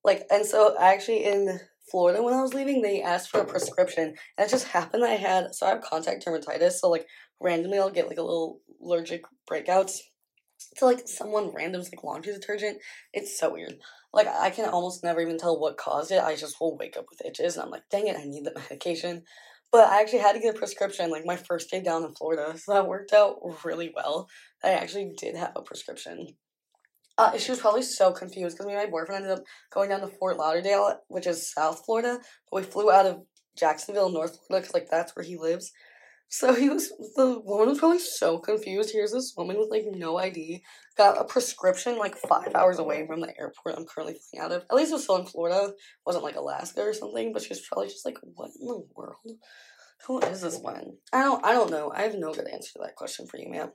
[0.04, 1.60] Like, and so actually in
[1.90, 5.12] Florida when I was leaving, they asked for a prescription, and it just happened that
[5.12, 7.08] I had so I have contact dermatitis, so like
[7.40, 10.00] randomly I'll get like a little allergic breakouts
[10.78, 12.80] to like someone random's like laundry detergent.
[13.14, 13.76] It's so weird.
[14.14, 16.24] Like I can almost never even tell what caused it.
[16.24, 18.54] I just will wake up with itches, and I'm like, dang it, I need the
[18.56, 19.24] medication.
[19.72, 22.58] But I actually had to get a prescription like my first day down in Florida,
[22.58, 24.30] so that worked out really well.
[24.64, 26.36] I actually did have a prescription.
[27.18, 30.02] Uh, she was probably so confused because me and my boyfriend ended up going down
[30.02, 32.20] to Fort Lauderdale, which is South Florida,
[32.52, 33.24] but we flew out of
[33.58, 35.72] Jacksonville, North Florida, because like that's where he lives.
[36.30, 38.92] So he was the woman was probably so confused.
[38.92, 40.62] Here's this woman with like no ID,
[40.98, 44.66] got a prescription like five hours away from the airport I'm currently flying out of.
[44.70, 45.74] At least it was still in Florida,
[46.06, 47.32] wasn't like Alaska or something.
[47.32, 49.16] But she was probably just like, "What in the world?
[50.06, 51.92] Who is this one?" I don't, I don't know.
[51.96, 53.72] I have no good answer to that question for you, ma'am.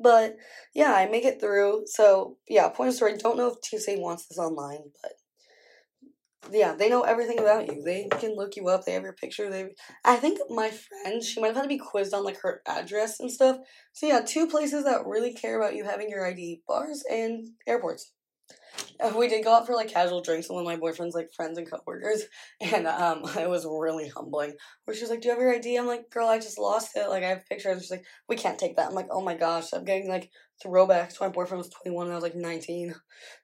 [0.00, 0.36] But
[0.74, 1.84] yeah, I make it through.
[1.86, 3.16] So yeah, point of story.
[3.16, 5.12] Don't know if TSA wants this online, but
[6.50, 7.82] yeah, they know everything about you.
[7.82, 8.84] They can look you up.
[8.84, 9.50] They have your picture.
[9.50, 9.70] They,
[10.04, 13.20] I think my friend, she might have had to be quizzed on like her address
[13.20, 13.58] and stuff.
[13.92, 18.12] So yeah, two places that really care about you having your ID: bars and airports.
[19.16, 21.58] We did go out for like casual drinks with one of my boyfriend's like friends
[21.58, 22.22] and coworkers,
[22.60, 24.54] and um, it was really humbling.
[24.84, 27.08] Where she's like, "Do you have your ID?" I'm like, "Girl, I just lost it.
[27.08, 29.72] Like, I have pictures." She's like, "We can't take that." I'm like, "Oh my gosh,
[29.72, 30.30] I'm getting like
[30.64, 32.94] throwbacks my boyfriend was 21 and I was like 19.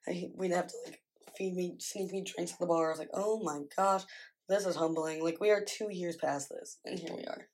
[0.06, 1.00] I, we'd have to like
[1.36, 2.88] feed me, sneak me drinks at the bar.
[2.88, 4.02] I was like, oh my gosh,
[4.48, 5.22] this is humbling.
[5.22, 7.48] Like, we are two years past this, and here we are.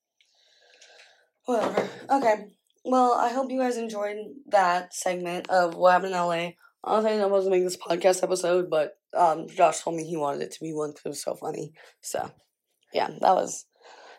[1.46, 1.88] Whatever.
[2.10, 2.46] Okay.
[2.84, 4.16] Well, I hope you guys enjoyed
[4.48, 6.50] that segment of what happened in LA.
[6.84, 10.16] Honestly, I know I was make this podcast episode, but um, Josh told me he
[10.16, 11.72] wanted it to be one because it was so funny.
[12.00, 12.30] So,
[12.92, 13.66] yeah, that was,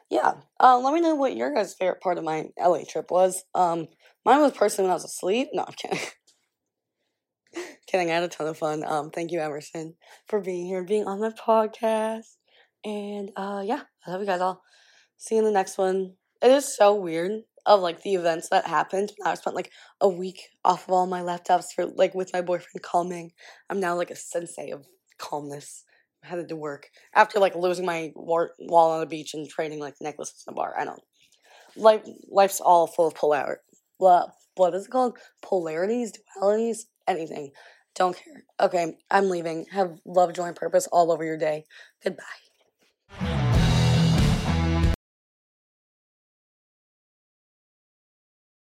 [0.09, 0.35] yeah.
[0.59, 3.43] Uh, let me know what your guys' favorite part of my LA trip was.
[3.53, 3.87] Um,
[4.25, 5.49] mine was personally when I was asleep.
[5.53, 5.99] No, I'm kidding.
[7.87, 8.11] kidding.
[8.11, 8.83] I had a ton of fun.
[8.85, 9.95] Um, thank you, Emerson,
[10.27, 12.25] for being here, being on my podcast.
[12.85, 14.61] And uh, yeah, I love you guys all.
[15.17, 16.13] See you in the next one.
[16.41, 19.13] It is so weird of like the events that happened.
[19.25, 19.71] I spent like
[20.01, 23.31] a week off of all my laptops for like with my boyfriend calming.
[23.69, 24.85] I'm now like a sensei of
[25.17, 25.85] calmness.
[26.23, 29.79] I had to work after like losing my war- wall on the beach and trading
[29.79, 30.75] like necklaces in a bar.
[30.77, 31.01] I don't.
[31.75, 33.61] Life, life's all full of polar.
[33.97, 35.17] What what is it called?
[35.41, 37.51] Polarities, dualities, anything.
[37.95, 38.43] Don't care.
[38.59, 39.65] Okay, I'm leaving.
[39.71, 41.65] Have love, joy, and purpose all over your day.
[42.03, 42.42] Goodbye.